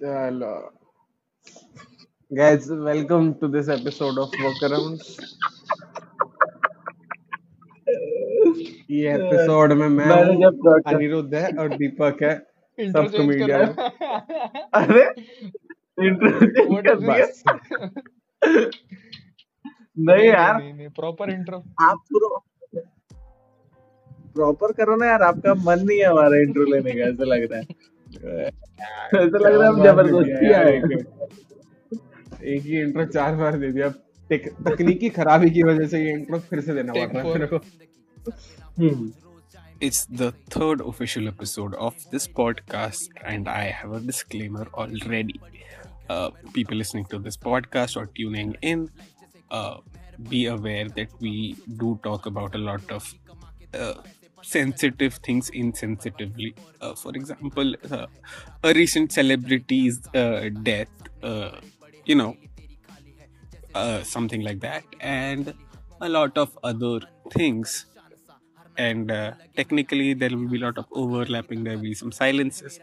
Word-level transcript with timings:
चलो। 0.00 0.54
Guys 2.36 2.66
welcome 2.68 3.34
to 3.34 3.46
this 3.48 3.68
episode 3.68 4.18
of 4.18 4.30
workarounds 4.44 5.04
ये 8.90 9.12
episode 9.14 9.72
में 9.72 9.88
मैं 9.88 10.06
अनिरुद्ध 10.86 11.34
है 11.34 11.48
और 11.58 11.68
दीपक 11.68 12.22
है 12.22 12.34
सब 12.80 13.06
है। 13.50 13.66
अरे 14.74 15.04
नहीं 19.98 20.26
यार 20.28 20.60
नहीं 20.60 20.74
नहीं 20.74 20.88
प्रॉपर 20.88 21.30
इंट्रो 21.30 21.58
आप 21.80 21.98
प्रॉपर 24.40 24.72
करो 24.80 24.96
ना 24.96 25.06
यार 25.06 25.22
आपका 25.30 25.54
मन 25.68 25.86
नहीं 25.86 25.98
है 25.98 26.10
हमारा 26.10 26.42
इंट्रो 26.48 26.64
लेने 26.74 26.92
का 26.98 27.08
ऐसा 27.08 27.24
लग 27.34 27.48
रहा 27.52 27.60
है 27.60 27.64
ऐसा 28.44 29.38
लग 29.38 29.54
रहा 29.54 29.62
है 29.62 29.68
हम 29.68 29.82
ज़बरदस्ती 29.84 30.52
आए 30.60 30.76
एक 30.76 30.84
एक 32.42 32.62
ही 32.62 32.80
इंट्रो 32.80 33.04
चार 33.16 33.34
बार 33.36 33.58
दे 33.58 33.72
दिया 33.72 33.88
तकनीकी 34.32 35.08
खराबी 35.16 35.50
की 35.50 35.62
वजह 35.62 35.86
से 35.94 36.04
ये 36.04 36.12
इंट्रो 36.12 36.38
फिर 36.50 36.60
से 36.68 36.74
देना 36.74 36.92
पड़ 36.92 37.08
रहा 37.12 37.22
है 37.22 37.32
मेरे 37.32 37.46
को 37.46 37.60
हम्म 38.80 39.10
It's 39.86 40.04
the 40.20 40.26
third 40.54 40.82
official 40.88 41.28
episode 41.28 41.74
of 41.84 42.00
this 42.14 42.24
podcast, 42.38 43.14
and 43.30 43.46
I 43.48 43.62
have 43.76 43.92
a 43.98 44.00
disclaimer 44.08 44.64
already. 44.74 45.36
Uh, 46.08 46.28
people 46.56 46.76
listening 46.76 47.06
to 47.12 47.18
this 47.18 47.38
podcast 47.38 47.96
or 48.00 48.04
tuning 48.18 48.50
in, 48.72 48.82
uh, 49.50 49.78
be 50.28 50.44
aware 50.46 50.86
that 50.98 51.08
we 51.20 51.32
do 51.78 51.98
talk 52.02 52.26
about 52.26 52.54
a 52.54 52.58
lot 52.58 52.92
of 52.98 53.08
uh, 53.72 53.94
sensitive 54.42 55.14
things 55.16 55.50
insensitively. 55.50 56.54
Uh, 56.80 56.94
for 56.94 57.12
example, 57.12 57.74
uh, 57.90 58.06
a 58.62 58.72
recent 58.74 59.12
celebrity's 59.12 60.00
uh, 60.14 60.48
death, 60.62 60.88
uh, 61.22 61.60
you 62.04 62.14
know, 62.14 62.36
uh, 63.74 64.02
something 64.02 64.42
like 64.42 64.60
that, 64.60 64.84
and 65.00 65.54
a 66.00 66.08
lot 66.08 66.36
of 66.38 66.58
other 66.62 67.00
things 67.32 67.86
and 68.76 69.10
uh, 69.10 69.32
technically 69.56 70.14
there 70.14 70.30
will 70.30 70.48
be 70.48 70.58
a 70.58 70.64
lot 70.64 70.78
of 70.78 70.86
overlapping 70.92 71.64
there 71.64 71.74
will 71.76 71.82
be 71.82 71.94
some 71.94 72.12
silences 72.12 72.80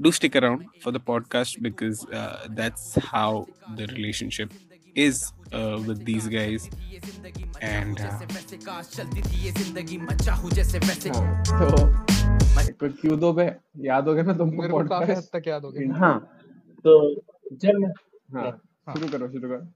do 0.00 0.12
stick 0.12 0.36
around 0.36 0.66
for 0.80 0.92
the 0.92 1.00
podcast 1.00 1.60
because 1.62 2.06
that's 2.50 2.94
how 2.96 3.46
the 3.66 3.86
relationship 3.88 4.52
is 4.96 5.32
uh, 5.52 5.78
with 5.86 6.04
these 6.04 6.28
guys. 6.28 6.70
And 7.62 8.00
uh, 8.00 8.06
हाँ, 12.56 12.66
तो 12.66 12.88
क्यों 12.92 13.18
दो 13.20 13.40
याद 13.84 14.08
हो 14.08 14.14
गया 14.14 14.22
ना 14.22 14.32
तुमको 14.32 14.68
podcast 14.68 15.36
तक 15.36 15.48
याद 15.48 15.62
हो 15.62 15.70
गया 15.70 15.94
हाँ। 15.94 16.38
तो 16.84 17.14
जब 17.52 17.92
हाँ 18.34 18.50
शुरू 18.92 19.08
करो 19.08 19.28
शुरू 19.28 19.48
करो। 19.48 19.66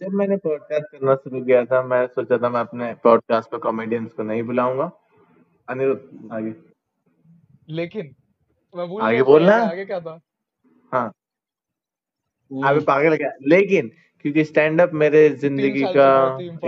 जब 0.00 0.12
मैंने 0.12 0.36
पॉडकास्ट 0.36 0.84
करना 0.92 1.14
शुरू 1.14 1.44
किया 1.44 1.64
था 1.64 1.82
मैं 1.82 2.06
सोचा 2.06 2.38
था 2.38 2.48
मैं 2.48 2.60
अपने 2.60 2.94
पॉडकास्ट 2.94 3.50
पे 3.50 3.58
कॉमेडियंस 3.58 4.10
को 4.16 4.22
नहीं 4.22 4.42
बुलाऊँगा। 4.42 4.90
अनिरुद्ध 5.68 6.32
आगे। 6.32 6.54
लेकिन 7.68 8.14
मैं 8.76 8.88
भूल 8.88 9.02
आगे 9.02 9.22
बोलना। 9.22 9.54
आगे, 9.54 9.66
आगे 9.66 9.84
क्या 9.84 10.00
था? 10.00 10.20
हाँ। 10.92 11.08
अबे 12.64 12.80
पागल 12.80 13.16
क्या? 13.16 13.30
लेकिन 13.48 13.90
क्योंकि 14.26 14.44
स्टैंड 14.44 14.80
अप 14.80 14.92
मेरे 15.00 15.18
ज़िंदगी 15.40 15.82
का 15.96 16.06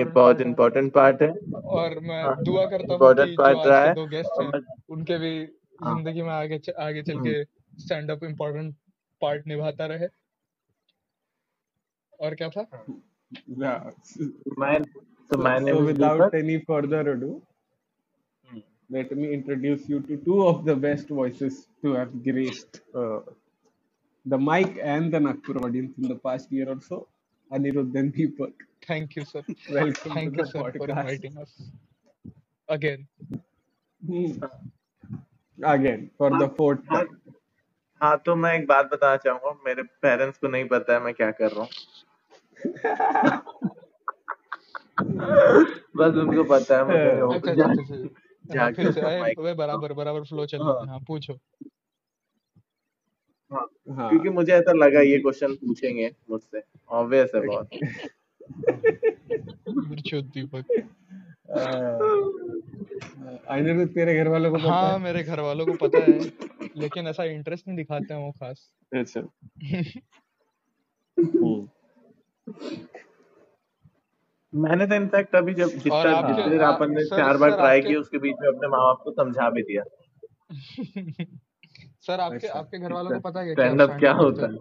एक 0.01 0.09
बहुत 0.14 0.41
इम्पोर्टेंट 0.41 0.92
पार्ट 0.95 1.23
है 1.23 1.28
और 1.77 1.98
मैं 2.01 2.23
हाँ, 2.23 2.37
दुआ 2.45 2.64
करता 2.67 2.95
हूँ 2.95 3.14
कि 3.14 3.33
जो 3.33 3.64
रहा 3.64 3.81
है 3.84 3.95
दो 3.95 4.06
गेस्ट 4.06 4.41
हैं 4.42 4.61
उनके 4.97 5.19
भी 5.19 5.33
हाँ। 5.83 5.95
ज़िंदगी 5.95 6.23
में 6.23 6.31
आगे 6.31 6.59
च, 6.59 6.70
आगे 6.70 7.03
चल 7.03 7.12
हम्म। 7.14 7.25
के 7.25 7.83
स्टैंड 7.83 8.11
अप 8.11 8.25
इम्पोर्टेंट 8.25 8.75
पार्ट 9.23 9.47
निभाता 9.47 9.86
रहे 9.86 10.09
और 12.20 12.35
क्या 12.35 12.48
था 12.51 12.67
Yeah. 13.58 13.91
मैं 14.58 14.83
तो 14.85 15.02
So, 15.30 15.42
मैंने 15.42 15.73
so 15.73 15.85
without 15.85 16.35
any 16.36 16.61
further 16.64 17.02
ado, 17.08 17.35
hmm, 18.48 18.63
let 18.91 19.11
me 19.17 19.33
introduce 19.33 19.89
you 19.89 20.01
to 20.02 20.17
two 20.18 20.41
of 20.47 20.64
the 20.64 20.80
best 20.89 21.14
voices 21.20 21.61
to 21.83 21.92
have 21.95 22.17
graced 22.23 22.83
uh, 22.95 23.20
the 24.27 24.39
mic 24.39 24.80
and 24.95 25.13
the 25.13 25.20
Nagpur 25.20 25.58
audience 25.58 25.98
in 25.98 26.08
the 26.08 26.20
past 26.20 26.51
year 26.51 26.70
or 26.70 26.80
so. 26.83 27.07
Anirudh 27.51 27.97
and 27.97 28.13
Deepak. 28.14 28.53
Thank 28.91 29.17
you 29.19 29.25
sir 29.25 29.42
Welcome 29.77 30.14
to 30.17 30.31
the 30.36 30.45
sir 30.45 30.59
for 30.59 30.70
podcast. 30.70 30.91
Inviting 30.91 31.36
us 31.39 31.57
again 32.69 33.07
Hmm. 34.03 34.33
Again, 35.59 36.03
for 36.19 36.29
the 36.41 36.47
fourth 36.59 36.83
हाँ 36.91 37.01
time. 37.05 37.14
हाँ 38.01 38.17
तो 38.27 38.35
मैं 38.42 38.53
एक 38.59 38.67
बात 38.67 38.91
बताना 38.92 39.17
चाहूँगा 39.25 39.53
मेरे 39.67 39.83
parents 40.03 40.39
को 40.39 40.48
नहीं 40.48 40.64
पता 40.73 40.92
है 40.95 41.01
मैं 41.05 41.14
क्या 41.14 41.31
कर 41.41 41.51
रहा 41.53 41.61
हूँ 41.61 41.69
बस 45.98 46.17
उनको 46.23 46.45
पता 46.53 46.77
है 46.79 46.85
मैं 46.89 47.01
अच्छा 47.39 47.53
अच्छा 48.67 48.83
अच्छा। 48.89 49.09
हाँ, 49.09 49.55
बराबर 49.57 49.92
बराबर 49.92 50.23
फ्लो 50.30 50.47
चल 50.53 50.63
हाँ। 50.63 50.73
रहा 50.73 50.83
है 50.83 50.89
हाँ 50.91 51.01
पूछो 51.09 51.39
हाँ 53.53 53.69
हाँ। 53.91 54.11
क्योंकि 54.11 54.29
मुझे 54.29 54.53
ऐसा 54.53 54.73
लगा 54.73 55.01
ये 55.01 55.19
क्वेश्चन 55.19 55.55
पूछेंगे 55.55 56.14
मुझसे। 56.31 56.63
ऑब्वियस 56.89 57.33
है 57.35 57.47
बहुत। 57.47 57.69
दीपक। 60.14 60.64
तेरे 63.95 64.17
घर 64.17 64.29
वालों 64.29 64.51
को 64.51 64.59
हाँ 64.59 64.92
है। 64.92 64.98
मेरे 64.98 65.23
घर 65.23 65.41
वालों 65.41 65.67
को 65.67 65.73
पता 65.73 65.98
है 65.98 66.19
लेकिन 66.77 67.07
ऐसा 67.07 67.25
इंटरेस्ट 67.25 67.69
नहीं 67.69 67.77
दिखाते 67.77 68.14
हैं 68.14 68.20
वो 68.20 68.31
खास। 68.31 68.73
अच्छा। 68.95 69.20
हम्म। 71.20 71.69
मैंने 74.55 74.86
तो 74.86 74.95
इनफैक्ट 74.95 75.36
अभी 75.36 75.55
जब 75.55 75.69
जितना 75.69 76.33
जितने 76.33 76.65
अपन 76.65 76.91
ने 76.91 77.05
चार 77.05 77.36
बार 77.36 77.51
ट्राई 77.51 77.80
किया 77.80 78.01
उसके 78.01 78.19
बीच 78.19 78.36
में 78.41 78.48
अपने 78.48 78.69
माँ 78.69 78.80
बाप 78.80 79.01
को 79.05 79.11
समझा 79.11 79.51
भी 79.51 79.63
दिया। 79.63 79.83
सर 82.03 82.20
आपके 82.20 82.36
अच्छा 82.36 82.59
आपके 82.59 82.79
घर 82.79 82.92
वालों 82.92 83.11
को 83.11 83.20
पता 83.20 83.41
है 83.41 83.55
क्या 83.55 83.55
स्टैंड 83.55 83.83
अप 83.83 83.98
क्या 84.01 84.13
होता 84.13 84.47
है? 84.47 84.59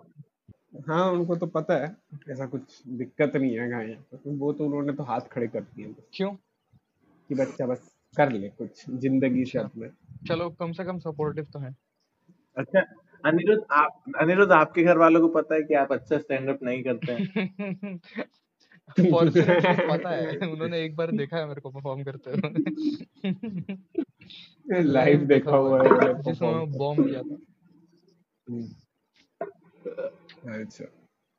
हाँ 0.89 1.11
उनको 1.11 1.35
तो 1.35 1.45
पता 1.47 1.73
है 1.73 1.95
ऐसा 2.31 2.45
कुछ 2.45 2.81
दिक्कत 2.87 3.35
नहीं 3.35 3.57
है 3.59 3.69
यहाँ 3.69 3.83
पे। 3.83 4.35
वो 4.37 4.53
तो 4.53 4.65
उन्होंने 4.65 4.93
तो 4.93 5.03
हाथ 5.03 5.21
खड़े 5.31 5.47
कर 5.47 5.61
दिए 5.61 5.95
क्यों? 6.13 6.31
कि 7.29 7.35
बच्चा 7.35 7.65
बस 7.65 7.89
कर 8.17 8.31
ले 8.31 8.49
कुछ 8.49 8.85
ज़िंदगी 8.89 9.41
अच्छा। 9.41 9.59
शर्त 9.59 9.77
में 9.77 9.89
चलो 10.27 10.49
कम 10.49 10.71
से 10.71 10.83
कम 10.85 10.99
सपोर्टिव 10.99 11.45
तो 11.53 11.59
है। 11.59 11.75
अच्छा 12.57 12.81
अनिरुद्ध 13.25 13.63
आप 13.71 14.03
अनिरुद्ध 14.21 14.51
आपके 14.51 14.83
घर 14.83 14.97
वालों 14.97 15.21
को 15.21 15.27
पता 15.27 15.55
है 15.55 15.61
कि 15.63 15.73
आप 15.73 15.91
अच्छा 15.91 16.17
स्टैंड 16.17 16.49
अप 16.49 16.59
नहीं 16.63 16.83
करते 16.83 17.11
हैं? 17.11 17.99
पता 18.97 20.09
है। 20.09 20.37
उन्होंने 20.37 20.85
एक 20.85 20.95
बार 20.95 21.11
देखा 21.11 21.37
है 21.37 21.47
मेरे 21.47 21.61
को 21.61 21.69
परफॉर्म 21.69 22.03
करते 22.03 22.31
हुए। 22.31 22.49
लाइव 24.83 25.19
देखा 25.19 25.55
हुआ 25.55 25.83
है 25.83 25.89
जिसमें 26.21 26.71
बॉम्ब 26.71 27.09
किया 27.09 27.21
था। 27.21 27.37
हम्म, 28.49 28.67
अच्छा। 30.63 30.85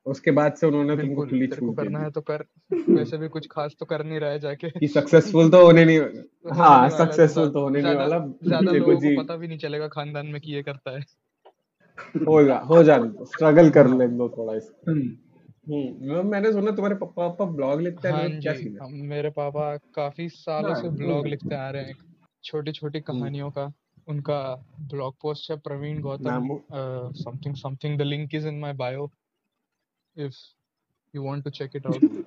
उसके 0.05 0.31
बाद 0.31 0.53
से 0.53 0.67
उन्होंने 0.67 0.97
तुमको 0.97 1.25
खुली 1.25 1.47
छूट 1.47 1.77
करना 1.77 1.99
है 1.99 2.11
तो 2.11 2.21
कर। 2.21 2.45
वैसे 2.89 3.17
भी 3.17 3.27
कुछ 3.27 3.47
खास 3.51 3.75
तो 3.79 3.85
कर 3.85 4.05
नहीं 4.05 4.19
रहा 4.19 4.29
है 4.29 4.39
जाके। 4.39 4.69
कि 4.69 4.87
सक्सेसफुल 4.87 5.49
तो 5.49 5.65
होने 5.65 5.85
नहीं 5.85 5.99
होने 5.99 6.55
हाँ 6.55 6.83
है 6.83 6.89
सक्सेसफुल 6.89 7.49
तो 7.49 7.61
होने 7.61 7.81
नहीं 7.81 7.95
वाला। 7.95 8.17
ज़्यादा 8.43 8.71
लोगों 8.71 8.95
को 8.95 9.23
पता 9.23 9.35
भी 9.35 9.47
नहीं 9.47 9.57
चलेगा 9.57 9.87
खानदान 9.87 10.27
में 10.27 10.41
कि 10.41 10.53
ये 10.53 10.63
करता 10.63 10.91
है। 10.91 10.99
हो 12.27 12.43
जा 12.43 12.57
हो 12.57 12.83
जाने 12.83 13.07
दो। 13.07 13.25
स्ट्रगल 13.25 13.69
कर 13.69 13.87
हाँ 13.87 13.97
ले 13.97 14.07
दो 14.07 14.29
थोड़ा 14.29 14.53
इसका। 14.53 14.93
हम्म, 15.69 16.11
हम्म 16.11 16.27
मैंने 16.27 16.51
सुना 16.51 16.71
तुम्हारे 16.71 16.95
पापा 16.95 17.27
पापा 17.27 17.45
ब्लॉग 17.45 17.81
लिखते 17.81 18.07
हैं 18.07 18.15
हाँ 18.15 18.23
अनिरुद्ध 18.23 18.43
क्या 18.43 18.53
सीन 18.53 18.77
है? 18.81 18.91
मेरे 19.07 19.29
पापा 19.29 19.75
काफ़ी 19.93 20.29
सालों 20.29 20.73
हाँ 20.73 20.81
से 20.81 20.89
ब्लॉग 20.89 21.27
लिखते 21.27 21.55
आ 21.55 21.69
रहे 21.69 21.83
हैं 21.83 21.95
छोटी 22.43 22.71
छोटी 22.71 22.99
हम्म, 22.99 23.19
कहानियों 23.19 23.51
का 23.51 23.71
उनका 24.07 24.55
ब्लॉग 24.81 25.15
पोस्ट 25.21 25.51
है 25.51 25.57
Praveen 25.57 26.01
Gautam 26.01 26.47
something 27.13 27.55
something 27.55 27.97
the 27.99 28.01
link 28.01 28.35
is 28.35 28.47
in 28.47 28.59
my 28.59 28.73
bio 28.73 29.11
if 30.15 30.35
you 31.15 31.23
want 31.23 31.43
to 31.43 31.49
check 31.49 31.75
it 31.75 31.85
out 31.85 32.25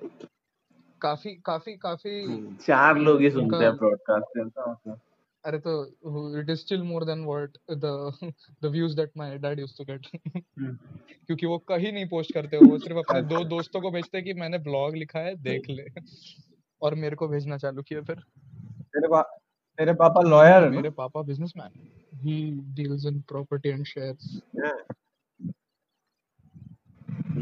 काफ़ी 1.01 1.35
काफ़ी 1.35 1.77
काफ़ी 1.77 2.23
हम्म, 2.23 2.55
चार 2.55 2.97
लोग 2.97 3.21
ही 3.21 3.31
सुनते 3.31 3.63
हैं 3.65 3.71
मतलब 3.71 4.99
अरे 5.45 5.57
तो 5.59 5.71
it 6.39 6.49
is 6.49 6.59
still 6.59 6.83
more 6.83 7.03
than 7.05 7.23
what 7.25 7.57
the 7.71 8.31
the 8.63 8.71
views 8.71 8.95
that 8.95 9.11
my 9.17 9.37
dad 9.37 9.59
used 9.59 9.77
to 9.77 9.83
get 9.83 10.07
क्योंकि 10.57 11.45
वो 11.45 11.57
कहीं 11.71 11.91
नहीं 11.93 12.07
पोस्ट 12.09 12.33
करते 12.33 12.57
वो 12.57 12.77
सिर्फ़ 12.79 12.97
अपने 12.97 13.21
दो 13.21 13.35
अच्छा 13.35 13.49
दोस्तों 13.49 13.81
को 13.81 13.91
भेजते 13.91 14.17
हैं 14.17 14.25
कि 14.25 14.33
मैंने 14.33 14.57
ब्लॉग 14.67 14.95
लिखा 14.95 15.19
है 15.19 15.35
देख 15.43 15.69
ले। 15.69 15.85
और 16.81 16.95
मेरे 16.95 17.15
को 17.15 17.27
भेजना 17.27 17.57
चालू 17.57 17.81
किया 17.81 18.01
फिर। 18.01 18.15
तेरे 18.15 19.07
पा 19.07 19.21
तेरे 19.79 19.93
पापा 19.99 20.21
लॉयर 20.21 20.69
मेरे 20.69 20.89
पापा 20.97 21.21
businessman 21.21 21.71
he 22.23 22.35
deals 22.75 23.05
in 23.05 23.19
property 23.29 23.69
and 23.69 23.85
shares 23.85 24.41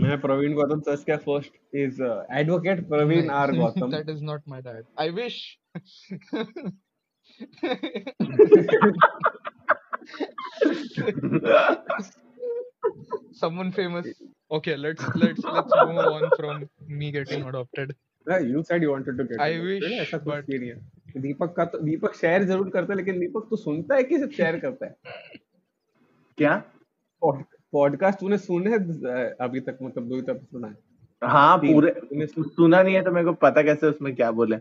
मैं 0.04 0.20
प्रवीण 0.22 0.54
गौतम 0.56 0.80
सर्च 0.82 1.04
किया 1.04 1.18
first 1.26 1.76
is 1.76 2.02
advocate 2.40 2.88
Praveen 2.90 3.30
R 3.40 3.52
Gautam. 3.58 3.92
That 3.96 4.10
is 4.14 4.22
not 4.30 4.48
my 4.54 4.62
dad. 4.62 4.86
I 4.98 5.10
wish 5.18 5.40
Someone 13.34 13.72
famous. 13.72 14.08
Okay, 14.52 14.76
let's 14.76 15.04
let's 15.16 15.44
let's 15.44 15.74
move 15.88 16.06
on 16.14 16.30
from 16.38 16.70
me 17.02 17.12
getting 17.18 17.44
adopted. 17.52 17.94
You 18.28 18.62
said 18.64 18.84
you 18.84 18.92
wanted 18.92 19.18
to 19.18 19.24
get 19.24 19.40
I 19.42 19.52
wish, 19.66 19.84
ऐसा 20.02 20.18
कुछ 20.18 20.34
but- 20.34 20.46
भी 20.48 20.58
नहीं 20.60 20.70
है। 20.70 21.22
दीपक 21.22 21.54
का 21.58 21.66
तो 21.66 21.78
दीपक 21.84 22.16
share 22.16 22.44
ज़रूर 22.44 22.70
करता 22.70 22.94
है 22.94 22.98
लेकिन 22.98 23.20
दीपक 23.20 23.48
तो 23.50 23.56
सुनता 23.56 23.96
है 23.96 24.04
कि 24.04 24.18
सिर्फ़ 24.20 24.34
शेयर 24.34 24.60
करता 24.60 24.86
है? 24.86 24.96
क्या? 26.38 26.56
पॉडकास्ट 27.22 28.20
तूने 28.20 28.38
सुने 28.38 28.70
हैं 28.72 28.80
अभी 29.46 29.60
तक? 29.60 29.78
मतलब 29.84 30.08
दो 30.10 30.16
ही 30.16 30.22
तक 30.22 30.42
सुना 30.52 30.68
है 30.68 31.30
हाँ 31.32 31.58
पूरे 31.58 31.94
सुना 32.28 32.82
नहीं 32.84 32.96
है 32.96 33.02
तो 33.04 33.12
मेरे 33.12 33.26
को 33.26 33.34
पता 33.42 33.62
कैसे 33.64 33.88
उसमें 33.88 34.16
क्या 34.16 34.32
बोले। 34.42 34.56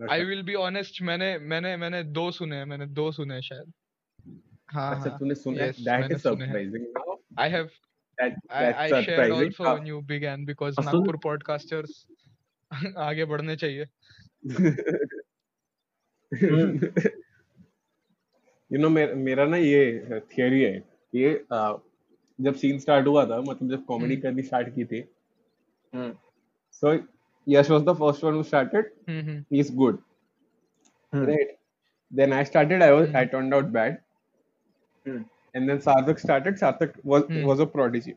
I 0.00 0.18
will 0.24 0.42
be 0.42 0.54
honest. 0.56 1.00
मैंने 1.02 1.28
मैंने 1.52 1.76
मैंने 1.76 2.02
दो 2.18 2.30
सुने 2.30 2.56
हैं 2.56 2.64
मैंने 2.64 2.86
दो 2.98 3.10
सुने 3.12 3.34
हैं 3.34 3.40
शायद. 3.42 3.72
हाँ 4.72 4.94
अच्छा 4.96 5.10
हाँ. 5.10 5.18
तूने 5.18 5.34
सुना 5.34 5.66
that 5.66 6.12
is 6.12 6.18
surprising 6.18 6.84
now 6.98 7.16
I 7.40 7.48
have 7.54 7.68
that 8.18 8.34
I 8.34 8.56
I 8.56 8.60
that's 8.60 8.78
shared 8.78 9.04
surprising 9.04 9.52
also 9.52 9.64
when 9.64 9.86
you 9.86 10.00
began 10.12 10.44
because 10.44 10.78
हाँ, 10.78 10.84
सुन- 10.84 10.94
नागपुर 10.94 11.18
podcasters 11.26 11.96
आगे 13.08 13.24
बढ़ने 13.24 13.56
चाहिए. 13.56 13.86
यू 18.70 18.78
नो 18.78 18.88
मेरा 18.90 19.44
ना 19.46 19.56
ये 19.56 20.20
थियरी 20.32 20.60
है 20.62 20.72
ये 21.14 21.30
जब 22.38 22.54
सीन 22.54 22.78
स्टार्ट 22.78 23.06
हुआ 23.06 23.24
था 23.26 23.40
मतलब 23.40 23.70
जब 23.70 23.84
कॉमेडी 23.84 24.14
हम्म। 24.14 24.22
करनी 24.22 24.42
स्टार्ट 24.42 24.74
की 24.74 24.84
थी 24.84 24.98
हम्म, 25.92 26.12
सो 26.72 26.96
Yash 27.47 27.69
was 27.71 27.81
the 27.83 27.93
first 27.99 28.23
one 28.23 28.33
who 28.35 28.43
started 28.43 28.91
hmm 29.09 29.19
hmm 29.21 29.43
he 29.53 29.59
is 29.59 29.73
good 29.75 29.97
hmm, 31.13 31.25
right 31.31 31.49
then 32.11 32.33
i 32.35 32.41
started 32.47 32.83
i 32.83 32.91
was 32.91 33.07
i 33.09 33.21
Hmm. 33.21 33.29
turned 33.31 33.55
out 33.57 33.71
bad 33.75 33.95
hmm, 35.05 35.23
and 35.55 35.69
then 35.71 35.79
sarthak 35.85 36.19
started 36.23 36.59
sarthak 36.61 36.93
was 37.13 37.23
Hmm. 37.31 37.43
was 37.49 37.63
a 37.65 37.67
prodigy 37.73 38.13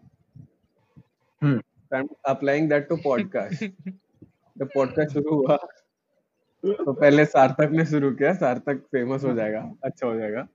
hmm, 1.43 1.59
so 1.59 1.97
i'm 1.99 2.09
applying 2.33 2.69
that 2.75 2.89
to 2.93 2.99
podcast 3.07 3.65
the 4.57 4.69
podcast 4.77 5.13
शुरू 5.19 5.37
हुआ 5.37 5.57
तो 6.65 6.93
पहले 6.93 7.25
सार्थक 7.27 7.71
ने 7.79 7.85
शुरू 7.87 8.11
किया 8.21 8.33
सार्थक 8.37 8.79
famous 8.93 9.25
हो 9.25 9.33
जाएगा 9.35 9.59
अच्छा 9.85 10.07
हो 10.07 10.15
जाएगा 10.19 10.47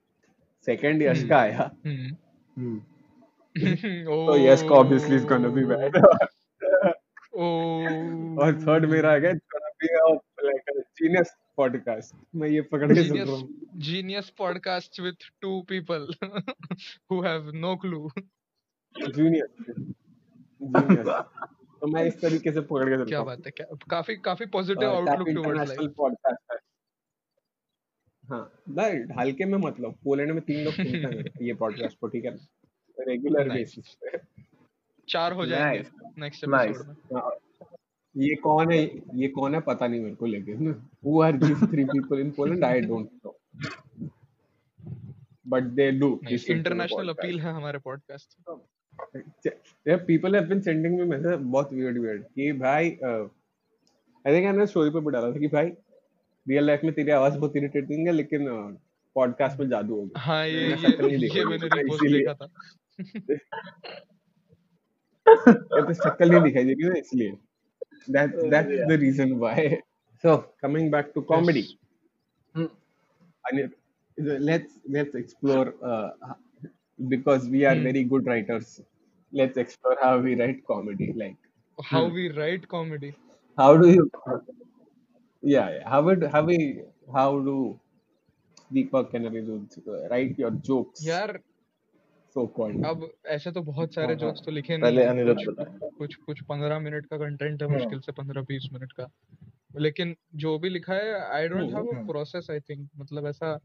सेकंड 0.66 1.02
यश 1.02 1.22
का 1.28 1.36
आया 1.38 1.70
हम्म. 1.86 2.10
हम्म। 2.56 2.78
तो 4.06 4.36
यश 4.38 4.62
का 4.68 4.74
obviously 4.74 5.16
is 5.16 5.24
gonna 5.28 5.48
be 5.58 5.64
bad 5.74 6.02
Oh. 7.34 7.75
और 8.37 8.61
थर्ड 8.61 8.85
मेरा 8.85 9.11
आ 9.11 9.15
अ 9.15 9.33
जीनियस 10.79 11.37
पॉडकास्ट 11.57 12.35
मैं 12.35 12.49
ये 12.49 12.61
पकड़ 12.61 12.93
के 12.93 13.03
सुन 13.03 13.17
रहा 13.17 13.35
हूँ। 13.35 13.49
Podcast 14.39 14.99
with 14.99 15.19
two 15.45 15.55
people 15.71 16.05
who 17.11 17.21
have 17.23 17.45
no 17.65 17.71
clue. 17.85 18.21
Junior 19.09 19.47
junior 20.61 21.21
तो 21.81 21.87
मैं 21.87 22.05
इस 22.05 22.21
तरीके 22.21 22.51
से 22.51 22.61
पकड़ 22.61 22.97
के 22.97 23.05
क्या 23.05 23.23
बात 23.23 23.45
है 23.45 23.51
क्या 23.51 23.75
काफ़ी 23.89 24.15
काफ़ी 24.15 24.45
positive 24.45 24.89
outlook 24.89 25.29
towards 25.29 25.69
life 25.69 25.91
podcast 25.97 26.51
है। 26.51 26.57
हाँ 28.29 28.61
नहीं 28.69 29.15
हल्के 29.19 29.45
में 29.45 29.57
मतलब 29.57 29.95
पोलैंड 30.03 30.31
में 30.31 30.41
तीन 30.41 30.65
लोग 30.65 30.73
सुनते 30.73 30.97
हैं 30.97 31.25
ये 31.41 31.53
पॉडकास्ट 31.53 31.97
को 31.99 32.07
ठीक 32.07 32.25
है 32.25 32.31
रेगुलर 32.99 33.49
बेसिस 33.49 33.87
पे। 33.87 34.17
चार 35.09 35.33
हो 35.33 35.45
जाएँगे 35.45 35.85
नेक्स्ट 36.17 36.43
एपिसोड 36.43 36.87
में। 36.87 36.95
हाँ, 36.95 37.31
ये 38.17 38.35
कौन 38.35 38.71
है 38.71 38.91
ये 39.15 39.27
कौन 39.27 39.55
है 39.55 39.61
पता 39.61 39.87
नहीं 39.87 40.01
मेरे 40.01 40.15
को 40.15 40.25
लेकिन 40.25 40.75
who 41.05 41.21
are 41.21 41.37
these 41.37 41.71
three 41.71 41.85
people 41.85 42.19
in 42.19 42.31
Poland 42.31 42.63
I 42.63 42.81
don't 42.81 43.09
know 43.25 43.39
but 45.47 45.63
they 45.63 45.91
do 45.91 46.19
international 46.49 47.09
appeal 47.09 47.39
है 47.39 47.53
हमारे 47.53 47.79
podcast 47.79 48.39
people 50.07 50.35
have 50.35 50.49
been 50.49 50.61
sending 50.61 50.99
me 50.99 51.05
message 51.09 51.41
बहुत 51.41 51.69
weird 51.69 52.03
weird 52.03 52.23
कि 52.35 52.51
भाई 52.51 52.89
आई 54.25 54.33
थिंक 54.33 54.45
मैंने 54.45 54.67
स्टोरी 54.67 54.89
पे 54.89 55.11
डाला 55.11 55.31
था 55.31 55.39
कि 55.39 55.47
भाई 55.47 55.71
रियल 56.47 56.63
लाइफ 56.63 56.81
में 56.83 56.93
तेरी 56.93 57.11
आवाज़ 57.11 57.37
बहुत 57.37 57.55
इरिटेटिंग 57.55 58.07
है 58.07 58.13
लेकिन 58.13 58.47
पॉडकास्ट 59.15 59.59
में 59.59 59.69
जादू 59.69 59.95
हो 59.95 60.01
गया। 60.01 60.21
हाँ 60.21 60.47
ये 60.47 60.53
ये 60.53 61.45
मैंने 61.45 61.67
तक, 61.67 61.75
रिपोस्ट 61.75 62.11
देखा 62.11 62.33
था। 62.33 62.49
या 65.49 65.81
तो 65.81 65.93
शक्ल 65.93 66.31
नहीं 66.31 66.41
दिखाई 66.41 66.63
देगी 66.63 66.83
ना 66.83 66.93
इसलिए। 66.97 67.37
That 68.15 68.31
that's 68.53 68.73
Yeah. 68.77 68.85
the 68.91 68.97
reason 69.05 69.37
why 69.39 69.81
so 70.23 70.31
coming 70.61 70.89
back 70.95 71.13
to 71.13 71.21
comedy 71.33 71.65
Yes. 71.65 71.73
Hmm. 72.53 72.67
and 73.49 73.71
let's 74.49 74.73
let's 74.89 75.15
explore 75.15 75.73
uh, 75.83 76.09
because 77.07 77.47
we 77.49 77.65
are 77.65 77.75
Hmm. 77.75 77.83
very 77.89 78.03
good 78.03 78.25
writers 78.25 78.81
let's 79.31 79.57
explore 79.57 79.97
how 80.01 80.17
we 80.19 80.35
write 80.41 80.65
comedy 80.67 81.13
like 81.23 81.37
how 81.91 82.05
Hmm. 82.05 82.13
we 82.17 82.29
write 82.37 82.67
comedy 82.67 83.13
how 83.57 83.77
do 83.77 83.89
you 83.89 84.09
yeah, 85.41 85.69
yeah. 85.69 85.89
how 85.89 86.01
would 86.03 86.23
how 86.31 86.43
we 86.43 86.81
how 87.13 87.39
do 87.39 87.79
Deepak 88.73 89.13
and 89.13 89.25
Anirudh 89.27 89.77
uh, 89.87 90.07
write 90.09 90.37
your 90.37 90.51
jokes 90.69 91.03
यार 91.07 91.37
so 92.37 92.47
called 92.55 92.85
अब 92.85 93.09
ऐसे 93.27 93.51
तो 93.51 93.61
बहुत 93.61 93.93
सारे 93.93 94.07
हाँ, 94.07 94.15
हाँ। 94.15 94.19
Jokes 94.19 94.45
तो 94.45 94.51
लिखे 94.51 94.77
नहीं 94.77 94.81
पहले 94.81 95.03
अनिरुद्ध 95.03 95.39
कुछ 95.45 95.95
कुछ 95.97 96.15
कुछ 96.15 96.41
पंद्रह 96.43 96.79
मिनट 96.79 97.05
का 97.05 97.17
कंटेंट 97.17 97.61
है 97.63 97.69
हाँ। 97.69 97.77
मुश्किल 97.77 97.99
से 97.99 98.11
पंद्रह 98.11 98.41
बीस 98.41 98.69
मिनट 98.73 98.91
का 98.91 99.07
लेकिन 99.77 100.15
जो 100.35 100.57
भी 100.59 100.69
लिखा 100.69 100.93
है 100.93 101.19
I 101.31 101.47
don't 101.47 101.73
have 101.73 101.87
a. 101.87 102.05
Process 102.07 102.47
I 102.51 102.59
think 102.59 102.89
मतलब 102.97 103.27
ऐसा 103.27 103.57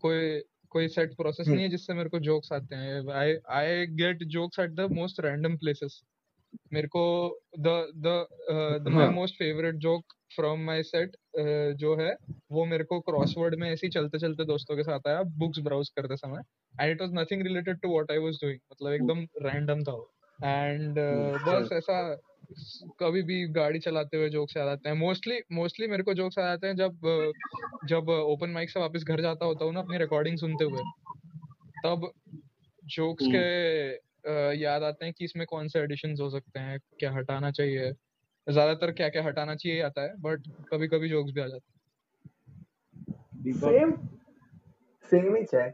कोई 0.00 0.40
कोई 0.70 0.88
सेट 0.88 1.14
प्रोसेस 1.16 1.46
हम्म। 1.46 1.56
नहीं 1.56 1.64
है 1.64 1.70
जिससे 1.70 1.94
मेरे 1.94 2.08
को 2.08 2.18
जोक्स 2.18 2.52
आते 2.52 2.74
हैं 2.74 3.12
I 3.12 3.34
I 3.50 3.86
get 3.86 4.22
jokes 4.28 4.58
at 4.58 4.70
the 4.70 4.88
most 4.92 5.20
random 5.20 5.56
places 5.56 6.02
मेरे 6.72 6.88
को 6.88 7.04
the 7.58 7.68
the 7.96 8.88
my. 8.88 9.08
Most 9.08 9.34
favourite 9.34 9.74
joke 9.76 10.14
from 10.36 10.60
my 10.60 10.82
set 10.82 11.16
जो 11.76 11.94
है 11.96 12.14
वो 12.52 12.64
मेरे 12.64 12.84
को 12.84 13.00
क्रॉसवर्ड 13.00 13.54
में 13.54 13.70
ऐसे 13.70 13.88
चलते 13.88 14.18
चलते 14.18 14.44
दोस्तों 14.44 14.76
के 14.76 14.82
साथ 14.82 15.08
आया 15.08 15.22
बुक्स 15.38 15.58
ब्राउज 15.58 15.88
करते 15.88 16.16
समय। 16.16 16.42
And 16.74 16.90
it 16.90 17.00
was 17.02 17.10
nothing 17.14 17.42
related 17.42 17.80
to 17.80 17.88
what 17.88 18.10
I 18.10 18.18
was 18.18 18.38
doing 18.42 18.58
मतलब 18.72 18.92
एकदम 18.92 19.26
रैंडम 19.42 19.82
था 19.82 19.96
एंड 20.38 20.98
बस 21.48 21.72
ऐसा 21.72 21.98
कभी 23.00 23.22
भी 23.22 23.46
गाड़ी 23.48 23.78
चलाते 23.78 24.16
हुए 24.16 24.28
जोक्स 24.28 24.56
याद 24.56 24.68
आते 24.68 24.88
हैं। 24.88 24.96
मोस्टली 24.96 25.40
मोस्टली 25.52 25.86
मेरे 25.86 26.02
को 26.02 26.14
जोक्स 26.14 26.38
याद 26.38 26.48
आते 26.48 26.66
हैं 26.66 26.76
जब 26.76 27.06
uh, 27.06 27.88
जब 27.88 28.08
ओपन 28.08 28.50
माइक 28.50 28.70
से 28.70 28.80
वापस 28.80 29.04
घर 29.04 29.20
जाता 29.20 29.46
होता 29.46 29.64
हूँ 29.64 29.72
ना 29.74 29.80
अपनी 29.80 29.98
रिकॉर्डिंग 29.98 30.38
सुनते 30.38 30.64
हुए 30.64 30.82
तब 31.84 32.10
जोक्स 32.82 33.26
के 33.26 33.44
uh, 33.94 34.00
याद 34.24 34.82
आते 34.82 35.04
हैं 35.04 35.14
कि 35.14 35.24
इसमें 35.24 35.46
कौन 35.46 35.68
से 35.68 35.78
एडिशन 35.80 36.14
हो 36.20 36.30
सकते 36.30 36.60
हैं 36.60 36.78
क्या 36.98 37.12
हटाना 37.12 37.50
चाहिए? 37.50 37.92
ज़्यादातर 38.46 38.92
क्या 38.92 39.08
क्या 39.08 39.22
हटाना 39.24 39.54
चाहिए 39.54 39.82
आता 39.82 40.02
है 40.02 40.14
बट 40.20 40.48
कभी 40.70 40.88
कभी 40.88 41.08
जोक्स 41.08 41.32
भी 41.32 41.40
आ 41.40 41.46
जाते 41.46 41.70
Deepak? 43.44 43.70
सेम 43.70 43.92
सेम 45.12 45.34
ही 45.36 45.44
है 45.54 45.66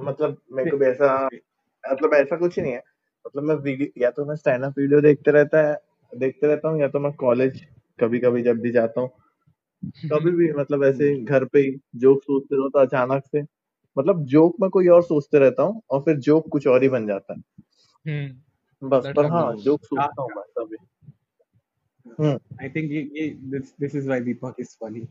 मतलब 0.00 0.36
मेरे 0.52 0.70
को 0.70 0.76
भी 0.76 0.86
ऐसा 0.86 1.28
मतलब 1.84 2.14
ऐसा 2.14 2.36
कुछ 2.36 2.58
नहीं 2.58 2.72
है। 2.72 2.82
मतलब 3.26 3.42
मैं 3.42 3.54
वीडियो 3.54 4.02
या 4.02 4.10
तो 4.10 4.24
मैं 4.24 4.36
स्टैंड 4.36 4.64
अप 4.64 4.78
वीडियो 4.78 5.00
देखते 5.00 5.30
रहता 5.30 5.66
है 5.68 5.74
देखते 6.12 6.46
रहता 6.46 6.68
हूँ 6.68 6.80
या 6.80 6.88
तो 6.88 6.98
मैं 6.98 7.12
कॉलेज 7.12 7.64
कभी 7.98 8.18
कभी 8.18 8.42
जब 8.42 8.60
भी 8.60 8.70
जाता 8.70 9.00
हूँ। 9.00 9.10
कभी 10.12 10.30
भी 10.30 10.52
मतलब 10.52 10.84
ऐसे 10.84 11.14
घर 11.24 11.44
पे 11.44 11.58
ही 11.58 11.76
जोक 11.96 12.22
सोचते 12.22 12.56
रहो 12.56 12.68
तो 12.68 12.78
अचानक 12.78 13.24
से 13.26 13.42
मतलब 13.96 14.24
जोक 14.26 14.56
में 14.60 14.70
कोई 14.70 14.88
और 14.88 15.02
सोचते 15.02 15.38
रहता 15.38 15.62
हूँ 15.62 15.80
और 15.90 16.00
फिर 16.00 16.16
जोक 16.16 16.48
कुछ 16.48 16.66
और 16.66 16.82
ही 16.82 16.88
बन 16.88 17.06
जाता 17.06 17.34
है। 17.34 17.40
बस 18.06 19.12
पर 19.16 19.26
हाँ 19.26 19.42
happens. 19.42 19.64
जोक 19.64 19.84
सोचता 19.84 20.22
हूँ 20.22 20.30
मैं 20.36 20.44
तभी 20.58 20.76
हम्म। 22.20 22.66
I 22.66 22.70
think 22.70 22.90
ये, 22.90 23.10
ये 23.12 23.38
this 23.50 23.70
this 23.82 23.94
is 24.00 24.08
why 24.10 24.18
Deepak 24.20 24.54
is 24.60 24.76
funny. 24.82 25.02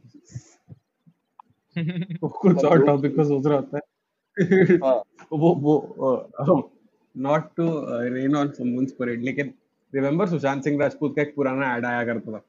वो 2.23 2.29
कुछ 2.29 2.65
और 2.65 2.85
टॉपिक 2.85 3.15
सोच 3.15 3.45
रहा 3.45 3.55
होता 3.55 3.77
है। 3.77 3.83
हाँ। 4.75 5.03
वो 5.31 5.55
वो 5.55 6.71
not 7.17 7.41
to 7.55 7.65
rain 8.13 8.35
on 8.35 8.51
someone's 8.51 8.91
parade 8.91 9.23
लेकिन 9.23 9.53
रिमेम्बर 9.95 10.27
सुशांत 10.27 10.63
सिंह 10.63 10.81
राजपूत 10.81 11.15
का 11.15 11.21
एक 11.21 11.35
पुराना 11.35 11.77
ऐड 11.77 11.85
आया 11.85 12.05
करता 12.05 12.31
था। 12.31 12.45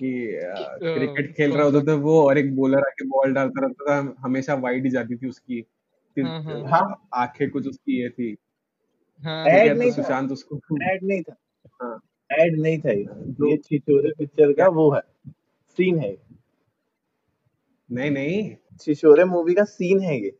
कि 0.00 0.40
क्रिकेट 0.82 1.32
खेल 1.36 1.52
रहा 1.52 1.62
होता 1.62 1.80
था 1.80 1.94
वो 1.94 2.28
और 2.28 2.38
एक 2.38 2.56
बॉलर 2.56 2.78
आके 2.78 3.04
बॉल 3.04 3.34
डालता 3.34 3.66
रहता 3.66 3.84
था 3.84 4.14
हमेशा 4.18 4.54
वाइड 4.54 4.84
ही 4.84 4.90
जाती 4.90 5.16
थी 5.16 5.28
उसकी। 5.28 5.66
हाँ, 6.18 6.42
हाँ। 6.42 7.08
आँखें 7.14 7.50
कुछ 7.50 7.68
उसकी 7.68 8.02
ये 8.02 8.08
थी। 8.08 8.36
ऐड 9.22 9.68
तो 9.68 9.78
नहीं 9.78 9.90
सुशांत 9.92 10.32
उसको 10.32 10.56
ऐड 10.84 11.04
नहीं 11.04 11.22
था। 11.22 11.34
हाँ। 11.82 11.98
ऐड 12.30 12.58
नहीं 12.60 12.78
था 12.80 12.92
ये। 12.92 13.56
छिछोरे 13.58 14.12
पिक्चर 14.18 14.52
का 14.52 14.68
वो 14.70 14.90
है। 14.92 15.00
सीन 15.78 15.98
है 16.00 16.16
नहीं 17.88 18.10
नहीं। 18.10 18.54
छिछोरे 18.80 19.24
मूवी 19.24 19.54
का 19.54 19.64
सीन 19.64 20.00
है 20.00 20.16
ये। 20.20 20.32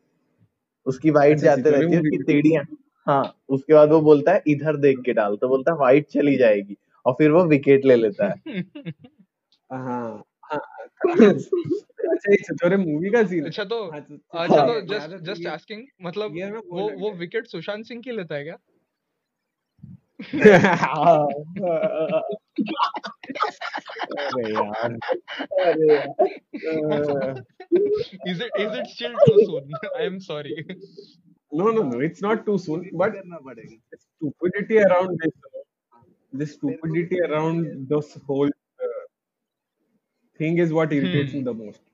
उसकी 0.87 1.11
वाइट 1.11 1.37
अच्छा 1.37 1.47
जाते 1.47 1.71
रहती 1.71 1.95
है 1.95 2.01
उसकी 2.01 2.19
टेढ़ियाँ 2.25 2.65
हाँ 3.07 3.23
उसके 3.51 3.75
बाद 3.75 3.91
वो 3.93 4.01
बोलता 4.03 4.33
है 4.33 4.43
इधर 4.49 4.77
देख 4.79 5.01
के 5.01 5.13
डाल। 5.15 5.37
तो 5.37 5.49
बोलता 5.49 5.73
है 5.73 5.79
वाइट 5.79 6.09
चली 6.11 6.37
जाएगी। 6.39 6.77
और 7.07 7.15
फिर 7.19 7.31
वो 7.33 7.45
विकेट 7.47 7.85
ले 7.87 7.97
लेता 7.97 8.29
है। 8.29 8.63
हाँ 9.71 10.23
हाँ। 10.45 10.61
अच्छा 12.11 12.77
मूवी 12.77 13.11
का 13.11 13.25
सीन 13.25 13.45
अच्छा 13.45 13.65
तो 13.65 13.91
हाँ 13.91 14.01
तो, 14.01 14.17
तो 14.17 14.39
अच्छा 14.39 14.59
हाँ 14.59 14.67
तो 14.67 14.81
जस्ट 14.81 15.11
है 15.11 15.19
तो 15.19 15.25
जस्ट 15.25 15.47
आस्किंग 15.47 15.87
मतलब 16.03 16.31
वो 16.67 17.01
वो 17.01 17.13
विकेट 17.13 17.47
सुशांत 17.47 17.85
सिंह 17.85 18.03
की 18.03 18.11
लेता 18.11 18.35
है 18.35 18.45
क्या 18.45 18.57
अरे 24.19 24.55
यार 24.55 24.99
अरे 25.65 26.15
is 28.27 28.41
it 28.41 28.51
is 28.59 28.75
it 28.75 28.87
still 28.87 29.15
too 29.27 29.39
soon 29.45 29.73
i 29.97 30.07
am 30.07 30.19
sorry 30.21 30.55
no 31.53 31.71
no 31.71 31.83
no 31.83 32.01
it's 32.09 32.23
not 32.23 32.45
too 32.47 32.59
soon 32.59 32.87
but 32.95 33.15
stupidity 33.99 34.79
around 34.79 35.19
this 35.19 35.35
the 36.39 36.47
stupidity 36.47 37.21
around 37.21 37.67
this 37.91 38.17
whole 38.29 38.51
uh, 38.81 39.05
thing 40.41 40.59
is 40.59 40.73
what 40.73 40.93
irritates 40.93 41.33
hmm 41.33 41.39
me 41.39 41.45
the 41.45 41.55
most 41.55 41.81
हम्म, 41.81 41.86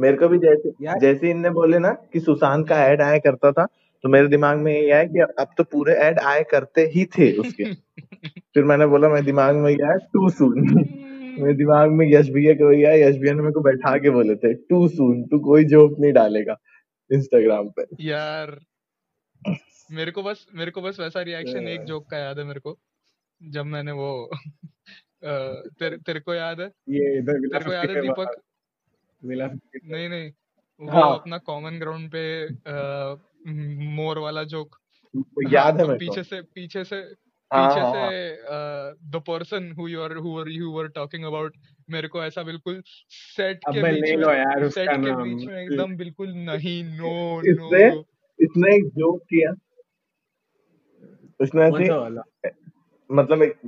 मेरे 0.00 0.16
को 0.16 0.28
भी 0.28 0.38
जैसे 0.38 0.84
यार 0.84 0.98
जैसे 0.98 1.30
इनने 1.30 1.50
बोले 1.50 1.78
ना 1.78 1.92
कि 2.12 2.20
सुशांत 2.20 2.68
का 2.68 2.86
ऐड 2.86 3.02
आया 3.02 3.18
करता 3.18 3.52
था 3.52 3.66
तो 4.02 4.08
मेरे 4.08 4.28
दिमाग 4.28 4.58
में 4.58 4.82
ये 4.82 4.90
आया 4.90 5.04
कि 5.04 5.18
अब 5.18 5.46
तो 5.58 5.64
पूरे 5.64 5.92
ऐड 5.92 6.18
आए 6.18 6.42
करते 6.42 6.80
ही 6.80 7.04
थे 7.04 7.36
उसके। 7.36 7.64
फिर 8.40 8.64
मैंने 8.64 8.86
बोला 8.86 9.08
मेरे 9.08 9.26
दिमाग 9.26 9.56
में 9.56 9.70
ये 9.70 9.84
आया 9.84 9.96
टू 9.96 10.30
सून 10.30 10.58
मेरे 11.38 11.54
दिमाग 11.54 11.90
में 11.90 12.12
यश 12.12 12.30
भैया 12.30 12.54
का 12.54 12.68
आया 12.68 13.08
यश 13.08 13.16
भैया 13.16 13.34
ने 13.34 13.40
मेरे 13.40 13.52
को 13.52 13.60
बैठा 13.60 13.98
के 13.98 14.10
बोले 14.10 14.36
थे 14.36 14.54
टू 14.54 14.88
सून 14.88 15.24
तू 15.24 15.38
कोई 15.38 15.64
जोक 15.64 15.96
नहीं 16.00 16.12
डालेगा 16.12 16.56
इंस्टाग्राम 17.12 17.68
पे. 17.68 17.84
यार 18.00 18.60
मेरे 19.90 20.10
को 20.10 20.22
बस 20.22 20.46
मेरे 20.54 20.70
को 20.70 20.82
बस 20.82 21.00
वैसा 21.00 21.22
रिएक्शन 21.22 21.68
एक 21.68 21.84
जोक 21.84 22.10
का 22.10 22.18
याद 22.18 22.38
है 22.38 22.44
मेरे 22.44 22.60
को 22.60 22.78
जब 23.42 23.64
मैंने 23.64 23.92
वो 23.92 24.30
तेरे 25.24 25.96
तेरे 25.96 26.20
को 26.20 26.34
याद 26.34 26.60
है? 26.60 26.66
ये 26.66 27.22
तेरे 27.22 27.64
को 27.64 27.72
याद 27.72 27.90
है 27.90 28.00
दीपक? 28.00 28.40
विला 29.22 29.46
नहीं 29.46 30.08
नहीं 30.08 30.30
वो 30.80 30.90
हाँ। 30.92 31.18
अपना 31.18 31.38
कॉमन 31.38 31.78
ग्राउंड 31.78 32.10
पे 32.10 32.44
अ, 32.46 33.16
मोर 33.96 34.18
वाला 34.18 34.44
जोक 34.44 34.76
हाँ 35.14 35.52
याद 35.52 35.74
है 35.74 35.82
तो 35.82 35.86
मेरे 35.88 35.98
पीछे 35.98 36.22
से 36.22 36.42
पीछे 36.42 36.84
से 36.84 36.96
हाँ 37.50 37.68
पीछे 37.68 37.80
हाँ 37.80 37.92
से 37.92 38.28
हाँ। 38.52 38.94
The 39.10 39.22
person 39.26 39.72
who 39.72 39.88
you 39.88 40.00
are 40.02 40.16
who 40.16 40.38
are 40.40 40.48
you 40.48 40.70
were 40.70 40.88
talking 40.88 41.24
about 41.24 41.56
मेरे 41.90 42.08
को 42.08 42.24
ऐसा 42.24 42.42
बिल्कुल 42.42 42.82
सेट 43.08 43.60
के 43.68 43.82
बीच 43.82 44.16
में 44.16 44.34
यार 44.34 44.68
सेट 44.68 44.90
के 44.90 45.22
बीच 45.22 45.46
में 45.48 45.62
एकदम 45.62 45.96
बिल्कुल 45.96 46.28
नहीं 46.28 46.84
नो 46.84 47.40
इसने 47.42 47.88
नो 47.90 48.04
इसने 48.38 48.76
एक 48.76 48.84
जोक 48.84 49.22
किया। 49.22 49.52
उसने 51.40 51.62
ऐसे 51.62 52.50
मतलब 53.10 53.42
एक 53.42 53.58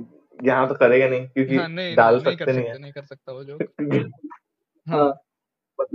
यहाँ 0.43 0.67
तो 0.67 0.73
करेगा 0.75 1.07
नहीं 1.07 1.27
क्योंकि 1.27 1.55
हाँ 1.55 1.69
नहीं 1.69 1.95
डाल 1.95 2.15
नहीं 2.15 2.23
नहीं 2.25 2.37
कर 2.37 2.45
सकते 2.45 2.53
नहीं 2.53 2.65
सकते 2.65 2.79
नहीं 2.79 2.91
कर 2.91 3.05
सकता 3.05 3.31
वो 3.31 3.43
जोक 3.43 3.61
हाँ। 4.89 4.99
हाँ। 4.99 5.24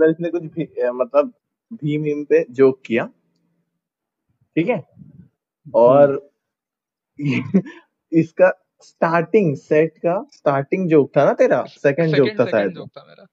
मतलब 0.01 0.11
इसने 0.11 0.29
कुछ 0.29 0.43
भी 0.43 0.89
मतलब 0.89 1.33
भीम 1.73 2.01
मीम 2.01 2.23
पे 2.23 2.45
जोक 2.49 2.81
किया। 2.85 3.05
ठीक 4.55 4.69
है? 4.69 4.83
और 5.75 6.31
इसका 8.11 8.51
स्टार्टिंग 8.81 9.55
सेट 9.55 9.97
का 9.97 10.25
स्टार्टिंग 10.33 10.89
जोक 10.89 11.11
था 11.17 11.25
ना 11.25 11.33
तेरा? 11.33 11.63
सेकंड 11.63 12.15
जोक 12.15 12.27
था 12.39 12.45
शायद। 12.45 12.71
जोक 12.71 12.89
था 12.89 13.05
मेरा। 13.07 13.25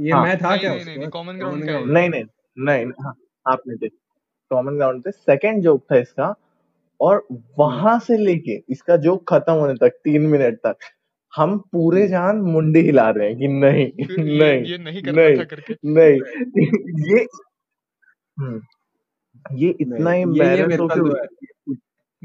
ये 0.00 0.12
हाँ। 0.12 0.22
मैं 0.22 0.38
था 0.38 0.50
नहीं 0.50 0.60
क्या 0.60 0.74
नहीं 0.74 0.98
नहीं 0.98 1.08
कॉमन 1.08 1.38
ग्राउंड 1.38 1.66
का 1.66 1.78
नहीं 1.80 2.08
नहीं 2.08 2.24
नहीं 2.58 2.84
नहीं, 2.86 3.04
हाँ 3.04 3.16
आपने 3.46 3.76
थे 3.76 3.88
कॉमन 4.50 4.76
ग्राउंड 4.76 5.02
पे 5.02 5.10
सेकंड 5.10 5.62
जोक 5.62 5.86
था 5.92 5.96
इसका। 5.96 6.34
और 7.00 7.26
वहाँ 7.58 7.98
से 7.98 8.16
लेके 8.16 8.62
इसका 8.68 8.96
जोक 8.96 9.28
खत्म 9.28 9.52
होने 9.52 9.74
तक 9.74 10.00
तीन 10.04 10.22
मिनट 10.22 10.54
तक 10.54 10.76
हम 11.36 11.58
पूरे 11.58 12.00
हम्म। 12.00 12.10
जान 12.10 12.36
मुंडी 12.36 12.80
हिला 12.80 13.10
रहे 13.10 13.28
हैं 13.28 13.38
कि 13.38 13.48
नहीं 13.48 13.86
नहीं 14.38 14.64
ये 14.64 14.78
नहीं 14.78 15.02
करना 15.02 15.22
नहीं 15.22 15.38
था 15.38 15.44
करके? 15.44 15.74
नहीं। 15.84 16.20
ये 17.14 17.26
हम्म, 18.38 18.60
ये 19.56 19.68
इतना 19.80 20.14
एम्बेरस 20.14 20.80
होके 20.80 21.24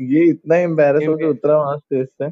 ये 0.04 0.30
इतना 0.30 0.56
एम्बेरस 0.56 1.08
होके 1.08 1.26
उतरा 1.26 1.58
वहाँ 1.58 1.78
स्टेज 1.78 2.08
से। 2.08 2.26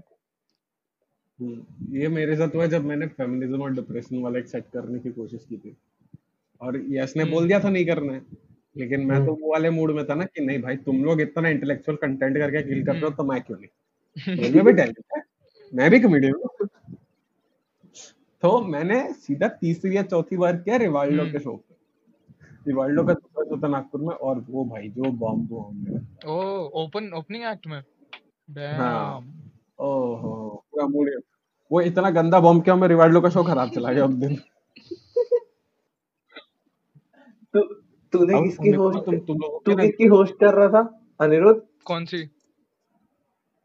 हम्म, 1.40 1.96
ये 1.98 2.08
मेरे 2.08 2.36
साथ 2.36 2.56
हुआ 2.56 2.66
जब 2.66 2.86
मैंने 2.86 3.08
फेमिनिज्म 3.08 3.62
और 3.62 3.74
डिप्रेशन 3.74 4.22
वाला 4.22 4.40
एक 4.40 4.48
सेट 4.48 4.63
करने 4.74 5.00
की 5.00 5.12
कोशिश 5.12 5.46
की 5.50 5.58
थी। 5.58 5.78
और 6.62 6.86
यश 6.90 7.13
ने 7.18 7.25
बोल 7.25 7.48
दिया 7.48 7.60
था 7.60 7.70
नहीं 7.70 7.86
करना 7.86 8.13
है 8.13 8.22
लेकिन 8.78 9.06
मैं 9.06 9.25
तो 9.25 9.34
वो 9.34 9.51
वाले 9.51 9.70
मूड 9.70 9.92
में 9.92 10.06
था 10.06 10.16
ना 10.16 10.24
कि 10.24 10.46
नहीं 10.46 10.62
भाई 10.62 10.75
तुम 10.75 11.04
लोग 11.04 11.22
इतना 11.22 11.50
इंटेलेक्चुअल 11.50 11.98
कंटेंट 11.98 12.38
करके 12.38 12.62
किल 12.63 12.86
कर 12.86 12.92
रहे 12.92 13.01
हो 13.01 13.10
तो 13.10 13.24
मैं 13.24 13.42
क्यों 13.42 13.58
नहीं? 13.58 14.38
मेरे 14.42 14.62
भी 14.62 14.74
टैलेंट 14.74 15.04
है 15.18 15.31
मैं 15.74 15.90
भी 15.92 16.00
कॉमेडियन 16.00 16.34
हूँ। 16.34 16.68
तो 18.44 18.60
मैंने 18.62 19.13
सीधा 19.13 19.48
तीसरी 19.48 19.98
या 19.98 20.04
चौथी 20.04 20.38
बार 20.38 20.58
किया 20.58 20.78
रिवाल्डो 20.78 21.24
के 21.24 21.30
हम्म 21.30 21.40
शो 21.40 21.51
पे। 21.51 21.75
रिवाल्डो 22.68 23.04
का 23.04 23.13
दूसरा 23.13 23.44
शो 23.44 23.62
था 23.63 23.68
नागपुर 23.68 24.01
में 24.01 24.16
और 24.16 24.46
वो 24.50 24.66
भाई 24.66 24.90
जो 24.90 25.12
बॉम्ब 25.12 25.48
बॉम्ब 25.50 26.28
ओ 26.28 26.38
ओपन 26.84 27.12
ओपनिंग 27.13 27.44
एक्ट 27.44 27.68
में? 27.68 27.82
हाँ। 28.78 29.20
ओहो 29.80 30.66
पूरा 30.72 30.86
मूड 30.88 31.10
वो 31.72 31.82
इतना 31.82 32.10
गंदा 32.10 32.40
बॉम्ब 32.40 32.63
किया 32.63 32.75
मैं 32.75 32.88
रिवाल्डो 32.88 33.22
का 33.22 33.30
शो 33.30 33.44
खराब 33.44 33.70
चला 33.70 33.92
गया 33.92 34.06
उस 34.06 34.13
दिन। 34.13 34.36
तू 37.54 37.62
तूने 38.13 38.42
किसकी 38.44 38.70
होस्ट 38.70 39.06
तुम 39.06 39.18
तुम 39.18 39.38
लोगों 39.38 39.60
तू 39.60 39.75
किसकी 39.75 40.06
होस्ट 40.06 40.34
कर 40.34 40.54
रहा 40.54 40.68
था 40.68 40.82
अनिरुद्ध? 41.20 41.62
कौन 41.86 42.06
सी? 42.06 42.25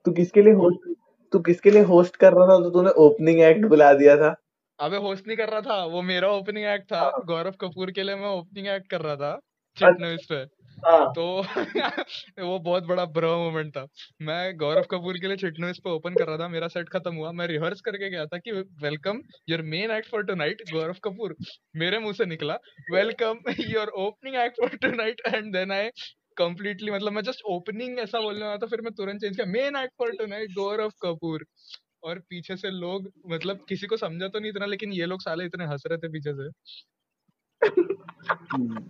तू 0.04 0.12
किसके 0.12 0.42
लिए 0.42 0.52
होस्ट 0.52 0.95
तू 1.32 1.38
किसके 1.38 1.70
लिए 1.70 1.82
होस्ट 1.82 2.16
कर 2.16 2.32
रहा 2.32 2.46
था? 2.46 2.62
तो 2.62 2.70
तूने 2.70 2.90
ओपनिंग 2.90 3.40
एक्ट 3.40 3.66
बुला 3.66 3.92
दिया 3.94 4.16
था। 4.16 4.34
अबे 4.80 4.96
होस्ट 4.96 5.26
नहीं 5.26 5.36
कर 5.36 5.48
रहा 5.48 5.60
था 5.60 5.84
वो 5.84 6.02
मेरा 6.02 6.28
ओपनिंग 6.28 6.66
एक्ट 6.66 6.92
था। 6.92 7.00
हाँ। 7.00 7.12
गौरव 7.26 7.50
कपूर 7.50 7.90
के 7.90 8.02
लिए 8.02 8.14
मैं 8.14 8.28
ओपनिंग 8.28 8.66
एक्ट 8.66 8.90
कर 8.90 9.00
रहा 9.00 9.16
था 9.16 9.40
अच्छा। 9.82 10.16
पे। 10.16 10.56
हाँ। 10.86 11.12
तो 11.12 11.44
वो 12.44 12.58
बहुत 12.58 12.84
बड़ा 12.84 13.04
ब्रो 13.04 13.36
मोमेंट 13.36 13.70
था। 13.70 13.86
मैं 14.22 14.56
गौरव 14.56 14.82
कपूर 14.82 15.18
के 15.18 15.26
लिए 15.26 15.36
चिट 15.36 15.60
न्यूज़ 15.60 15.78
पे 15.78 15.90
ओपन 15.90 16.14
कर 16.14 16.26
रहा 16.26 16.38
था 16.38 16.48
मेरा 16.48 16.68
सेट 16.68 16.88
खत्म 16.88 17.14
हुआ। 17.14 17.32
मैं 17.32 17.46
रिहर्स 17.46 17.80
करके 17.80 18.10
गया 18.10 18.26
था 18.26 18.38
कि 18.38 18.50
welcome 18.82 19.20
your 19.48 19.62
main 19.62 19.90
act 19.90 20.08
for 20.08 20.22
tonight 20.22 20.62
Gaurav 20.72 20.94
Kapoor. 21.04 21.36
मेरे 21.76 21.98
मुँह 21.98 22.12
से 22.12 22.26
निकला 22.26 22.58
welcome 22.92 23.38
your 23.60 23.88
opening 23.88 24.36
act 24.36 24.56
for 24.60 24.68
tonight 24.68 25.22
and 25.34 25.52
then 25.52 25.72
I 25.72 25.88
completely 26.36 26.90
मतलब 26.90 27.12
मैं 27.12 27.22
जस्ट 27.22 27.42
ओपनिंग 27.50 27.98
ऐसा 27.98 28.20
बोलने 28.20 28.44
वाला 28.44 28.56
था 28.56 28.66
फिर 28.66 28.80
मैं 28.80 28.92
तुरंत 28.94 29.20
चेंज 29.20 29.36
किया। 29.36 29.46
Main 29.48 29.76
act 29.76 29.94
for 29.98 30.12
tonight 30.18 30.54
Gaurav 30.54 30.92
Kapoor 31.02 31.46
और 32.04 32.18
पीछे 32.30 32.56
से 32.56 32.70
लोग 32.72 33.10
मतलब 33.28 33.64
किसी 33.68 33.86
को 33.86 33.96
समझा 33.96 34.28
तो 34.28 34.38
नहीं 34.38 34.50
इतना 34.50 34.66
लेकिन 34.66 34.92
ये 34.92 35.06
लोग 35.06 35.20
साले 35.22 35.44
इतने 35.44 35.64
हंस 35.66 35.82
रहे 35.86 35.98
थे 35.98 36.08
पीछे 36.12 36.34
से। 36.34 36.48
हम्म, 37.62 38.80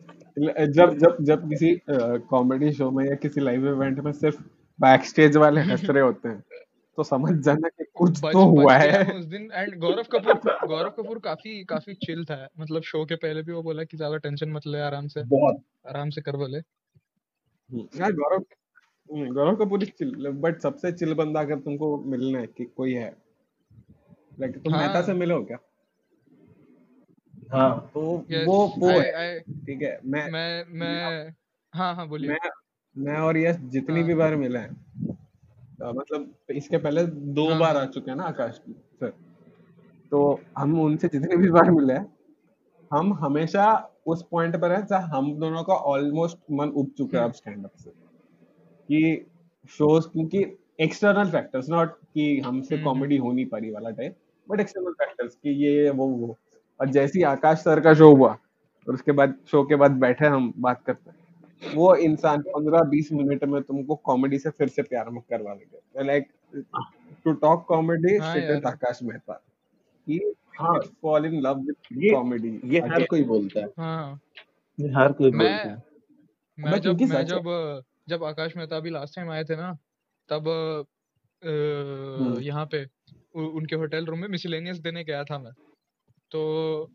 जब 0.73 0.97
जब 0.99 1.17
जब 1.23 1.49
किसी 1.49 1.75
कॉमेडी 2.31 2.73
शो 2.73 2.91
में 2.91 3.05
या 3.05 3.15
किसी 3.17 3.41
लाइव 3.41 3.69
इवेंट 3.69 3.99
में 4.01 4.13
सिर्फ़ 4.15 4.43
बैक 4.79 5.05
स्टेज 5.05 5.37
वाले 5.37 5.61
हंस 5.63 5.85
रहे 5.85 6.03
होते 6.03 6.29
हैं 6.29 6.43
तो 6.99 7.03
समझ 7.05 7.33
जाना 7.45 7.69
कि 7.69 7.85
कुछ 7.97 8.19
बच 8.21 8.33
तो 8.33 8.45
हुआ 8.47 8.65
बच 8.67 8.83
है। 8.83 9.15
उस 9.15 9.25
दिन। 9.27 9.49
एंड 9.55 9.75
गौरव 9.79 10.07
कपूर 10.13 10.67
गौरव 10.67 10.91
कपूर 10.91 11.19
काफ़ी 11.19 11.63
काफ़ी 11.65 11.95
चिल 11.97 12.25
था। 12.25 12.49
मतलब 12.59 12.83
शो 12.85 13.05
के 13.05 13.17
पहले 13.17 13.43
भी 13.43 13.53
वो 13.53 13.63
बोला 13.63 13.85
कि 13.85 13.97
ज़्यादा 13.97 14.17
टेंशन 14.19 14.51
मत 14.51 14.67
ले 14.67 14.81
आराम 14.81 15.07
से 15.09 15.25
बहुत। 15.29 15.63
आराम 15.89 16.11
से 16.11 16.21
कर 16.21 16.37
बोले 16.37 16.61
हम्म, 17.71 17.87
यार 18.01 18.13
Gaurav 18.13 18.43
hmm, 19.11 19.33
Gaurav 19.35 19.57
Kapoor 19.57 19.83
is 19.83 19.91
chill 19.91 20.29
but 20.41 20.61
सबसे 20.61 20.93
चिल 20.93 21.15
बंदा 21.15 21.41
अगर 21.41 21.59
तुमको 21.59 21.97
मिलना 22.07 22.39
है 22.39 22.47
कि 22.47 22.65
कोई 22.65 22.93
है 22.95 23.17
लाइक 24.41 24.57
तुम 24.59 24.77
मेहता 24.77 25.03
से 25.03 25.13
हाँ 25.13 25.19
मिले 25.19 25.35
हो 25.35 25.45
क्या? 25.45 25.59
हाँ। 27.53 27.91
तो 27.95 28.25
यस 28.31 28.47
वो 28.49 28.57
वो 28.79 28.89
आई 28.89 28.99
है 29.01 29.13
आई 29.13 29.39
ठीक 29.41 29.83
है 29.83 29.99
मैं 30.05 30.31
मैं 30.31 30.65
मैं 30.73 31.31
हाँ 31.73 31.95
हाँ 31.95 32.09
बोलिए। 32.09 32.31
मैं 32.31 32.51
मैं 32.97 33.17
और 33.19 33.37
यश 33.39 33.57
जितनी 33.57 34.03
भी 34.03 34.13
हाँ 34.13 34.19
बार 34.19 34.37
मिले 34.37 34.59
हैं 34.59 34.71
अ, 35.83 35.93
मतलब 35.93 36.35
इसके 36.51 36.79
पहले 36.79 37.05
दो 37.07 37.49
हाँ। 37.51 37.59
बार 37.61 37.77
आ 37.77 37.85
चुके 37.87 38.11
हैं 38.11 38.17
ना 38.19 38.25
आकाश 38.25 38.61
सर 39.01 39.11
तो 40.11 40.41
हम 40.59 40.81
उनसे 40.81 41.09
जितनी 41.09 41.37
भी 41.37 41.51
बार 41.51 41.71
मिले 41.71 41.93
हैं 41.93 42.16
हम 42.93 43.13
हमेशा 43.13 43.91
उस 44.07 44.27
पॉइंट 44.31 44.57
पर 44.57 44.73
हैं 44.73 44.87
जहाँ 44.87 45.09
हम 45.09 45.39
दोनों 45.39 45.63
का 45.65 45.75
ऑलमोस्ट 45.75 46.39
मन 46.51 46.69
उब 46.69 46.91
चुका 46.99 47.19
है 47.19 47.25
अब 47.25 47.33
स्टैंड 47.33 47.65
अप 47.65 47.71
से। 47.77 47.91
कि 48.89 49.27
शोज़ 49.71 50.09
क्योंकि 50.09 50.59
एक्सटर्नल 50.81 51.31
फैक्टर्स 51.31 51.69
नॉट 51.69 51.99
कि 52.15 52.41
हमसे 52.41 52.77
हम्म। 52.77 52.89
हम्म 52.89 52.95
कॉमेडी 52.95 53.17
हो 53.17 53.33
नहीं 53.33 53.47
पा 53.47 53.59
रही 53.59 53.71
वाला 53.71 53.91
टाइप 53.91 54.17
बट 54.51 54.61
एक्सटर्नल 54.61 54.93
फैक्टर्स 54.93 55.35
कि 55.35 55.51
ये 55.51 55.91
वो 55.91 56.07
वो। 56.07 56.39
और 56.81 56.89
जैसे 56.89 57.19
ही 57.19 57.23
आकाश 57.23 57.59
सर 57.59 57.81
का 57.81 57.95
शो 57.95 58.15
हुआ 58.15 58.29
और 58.89 58.95
उसके 58.95 59.13
बाद 59.13 59.35
शो 59.51 59.65
के 59.65 59.77
बाद 59.77 59.91
बैठे 59.91 60.27
हम 60.27 60.55
बात 60.59 60.83
करते 60.87 61.11
हैं। 61.11 61.17
वो 61.75 61.95
इंसान 61.95 62.43
पंद्रह 62.43 62.83
बीस 62.83 63.13
मिनट 63.13 63.45
में 63.45 63.63
तुमको 63.63 63.95
कॉमेडी 63.95 64.39
से 64.39 64.51
फिर 64.51 64.69
से 64.69 64.83
प्यार 64.83 65.05
करवा 65.31 65.55
देगा। 65.55 66.03
Like 66.03 66.29
to 67.25 67.33
talk 67.33 67.65
comedy 67.69 68.17
Akash 68.67 68.99
Mehta. 69.03 69.43
हाँ। 70.61 70.79
Fall 71.03 71.27
in 71.27 71.41
love 71.41 71.59
with 71.59 71.77
comedy 72.13 72.61
ये 72.65 72.81
हर 72.81 73.05
कोई 73.05 73.23
बोलता 73.25 73.61
है। 73.61 73.67
हाँ। 73.79 74.21
ये 74.81 74.89
हर 74.89 75.13
कोई 75.13 75.31
मैं 75.31 75.39
बोलता 75.39 75.71
है। 75.71 75.83
मैं 76.59 76.81
जब 76.81 77.01
मैं 77.01 77.25
जब 77.27 77.83
जब 78.09 78.25
आकाश 78.25 78.57
मेहता 78.57 78.81
भी 78.81 78.91
लास्ट 78.91 79.17
टाइम 79.17 79.31
आए 79.31 79.45
थे 79.45 79.57
ना 79.57 79.73
तब 80.29 80.49
हम्म। 81.43 82.41
यहाँ 82.41 82.67
पे 82.67 82.85
उ- 83.37 83.51
उनके 83.57 83.77
होटल 83.77 84.07
रूम 84.07 84.19
में 84.19 84.29
मिसलेनियस 84.29 84.79
देने 84.79 85.05
गया 85.05 85.25
था 85.25 85.39
मैं। 85.39 85.53
तो 86.31 86.91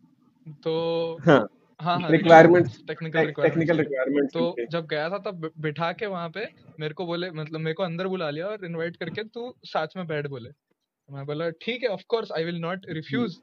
तो 0.63 1.18
हाँ। 1.22 1.48
हाँ 1.80 2.00
हाँ 2.00 2.10
टेक्निकल 2.12 3.32
टेक्निकल 3.41 3.77
रिक्वायरमेंट्स 3.77 4.34
तो 4.34 4.56
जब 4.72 4.86
गया 4.86 5.10
था 5.10 5.18
तब 5.18 5.50
बिठा 5.58 5.91
के 5.91 6.06
वहाँ 6.06 6.30
पे 6.30 6.48
मेरे 6.80 6.94
को 6.94 7.06
बोले 7.06 7.32
मतलब 7.32 7.60
मेरे 7.60 7.74
को 7.74 7.84
अंदर 7.84 8.08
बुला 8.08 8.30
लिया 8.30 8.48
और 8.48 8.65
इनवाइट 8.65 8.96
करके 8.96 9.24
तू 9.24 9.56
साथ 9.63 9.88
में 9.96 10.08
बैठ 10.08 10.27
बोले। 10.27 10.50
तो 10.50 11.15
मैं 11.15 11.25
बोला 11.25 11.50
ठीक 11.50 11.84
है 11.84 11.89
of 11.89 12.01
course 12.08 12.32
I 12.32 12.44
will 12.44 12.56
not 12.56 12.86
refuse 12.89 13.39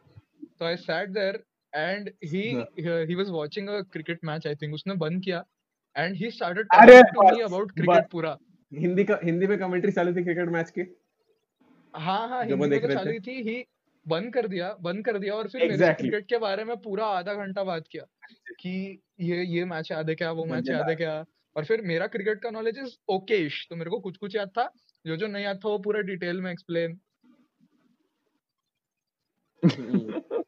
तो 0.61 0.65
I 0.65 0.77
sat 0.79 1.09
there 1.11 1.43
and 1.73 2.09
he 2.25 2.43
हाँ। 2.53 3.17
Was 3.17 3.31
watching 3.31 3.69
a 3.69 3.81
cricket 3.93 4.25
match 4.25 4.47
I 4.47 4.55
think 4.55 4.75
उसने 4.75 4.95
बंद 4.99 5.23
किया 5.25 5.45
and 5.97 6.17
he 6.17 6.31
started 6.31 6.67
to 6.67 7.23
me 7.25 7.41
about. 7.41 7.73
Cricket 7.73 8.11
पूरा 8.11 8.37
हिंदी 8.73 9.05
का 9.05 9.19
हिंदी 9.25 9.47
में 9.47 9.59
कमेंट्री 9.59 9.93
चालू 9.93 10.15
थी 10.15 10.25
क्रिकेट 10.25 10.49
मैच 10.51 10.71
की 10.71 10.87
हाँ 11.95 12.29
हाँ 12.29 12.45
हिंदी 12.45 12.57
में 12.61 12.81
तो 12.81 12.87
रहे 12.87 12.97
चालू 12.97 13.19
थे। 13.27 13.33
ही 13.43 13.65
बंद 14.07 14.33
कर 14.35 14.47
दिया 14.49 14.73
बंद 14.83 15.05
कर 15.05 15.19
दिया 15.19 15.35
और 15.35 15.49
फिर 15.49 15.61
मेरे 15.61 15.75
Exactly. 15.75 15.99
क्रिकेट 16.01 16.27
के 16.29 16.39
बारे 16.39 16.65
में 16.65 16.77
पूरा 16.77 17.07
आधा 17.17 17.35
घंटा 17.35 17.65
बात 17.65 17.89
किया 17.89 18.05
कि 18.61 18.71
ये 19.21 19.43
ये 19.47 19.65
मैच 19.65 19.91
याद 19.91 20.09
है 20.09 20.15
क्या 20.15 20.31
वो 20.33 20.45
मैच 20.45 20.69
याद 20.71 20.89
है 20.89 20.95
क्या 20.97 21.25
और 21.57 21.65
फिर 21.65 21.83
मेरा 21.83 22.07
क्रिकेट 22.07 22.43
का 22.43 22.51
नॉलेज 22.51 22.79
इज़ 22.79 22.97
ओकेश 23.09 23.67
तो 23.71 23.77
मेरे 23.77 23.91
को 23.91 23.99
कुछ 24.01 24.17
कुछ 24.17 24.37
याद 24.37 24.49
था 24.49 24.71
जो 25.05 25.17
जो 25.17 25.27
नहीं 25.27 25.45
याद 25.45 25.61
था 25.65 25.69
वो 25.69 25.79
पूरा 25.79 26.01
डिटेल 26.03 26.41
में 26.41 26.51
एक्सप्लेन। 26.53 26.99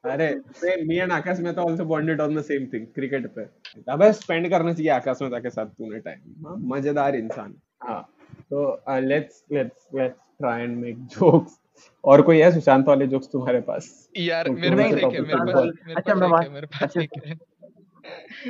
अरे 0.04 0.28
सेम 0.56 0.86
मी 0.88 0.96
एंड 0.96 1.12
आकाश 1.12 1.40
में 1.40 1.52
तो 1.54 1.66
also 1.68 1.84
bonded 1.84 2.20
on 2.20 2.34
the 2.36 2.42
same 2.42 2.66
thing 2.66 2.86
cricket 2.94 3.26
पे. 3.34 3.42
अबे 3.88 4.12
स्पेंड 4.12 4.48
करना 4.50 4.72
चाहिए 4.72 4.90
आकाश 4.90 5.22
में 5.22 5.42
के 5.42 5.50
साथ 5.50 5.66
तूने 5.66 5.98
टाइम 5.98 6.56
मज़ेदार 6.74 7.16
इंसान. 7.16 7.54
हाँ 7.82 8.02
तो 8.50 9.00
let's 9.00 9.44
let's 9.52 9.86
let's 9.94 10.20
try 10.38 10.62
and 10.62 10.76
make 10.78 11.04
jokes 11.06 11.58
और 12.04 12.22
कोई 12.22 12.38
है 12.38 12.50
सुशांत 12.52 12.86
वाले 12.88 13.06
जोक्स 13.06 13.28
तुम्हारे 13.32 13.60
पास? 13.60 14.08
यार 14.16 14.46
तो 14.46 14.52
मेरे 14.52 14.76
पास 14.76 14.94
एक 14.94 15.14
है 15.14 15.20
मेरे 15.20 15.52
पास 15.52 15.64
मेरे 15.86 15.94
अच्छा, 15.94 16.14
पास 16.14 16.44
एक 16.44 16.50
है 16.50 16.66
पास 16.66 16.96
एक 16.96 17.10
है। 17.26 17.34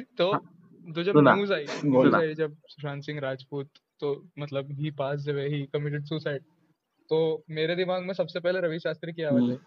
तो 0.18 0.32
तो 0.86 1.02
जब 1.02 1.18
न्यूज़ 1.18 1.52
आई 1.52 1.66
न्यूज़ 1.84 2.14
आई 2.16 2.34
जब 2.34 2.56
सुशांत 2.66 3.02
सिंह 3.02 3.20
राजपूत 3.20 3.70
तो 4.00 4.14
मतलब 4.38 4.68
he 4.72 4.90
pass 4.90 5.28
away 5.28 5.46
he 5.48 5.62
committed 5.74 6.04
suicide 6.04 6.42
तो 7.10 7.44
मेरे 7.50 7.76
दिमाग 7.76 8.02
में 8.02 8.14
सबसे 8.14 8.40
पहले 8.40 8.60
रवि 8.60 8.78
शास्त्री 8.78 9.12
की 9.12 9.22
आवाज़ 9.22 9.42
हम्म। 9.42 9.52
आई। 9.52 9.58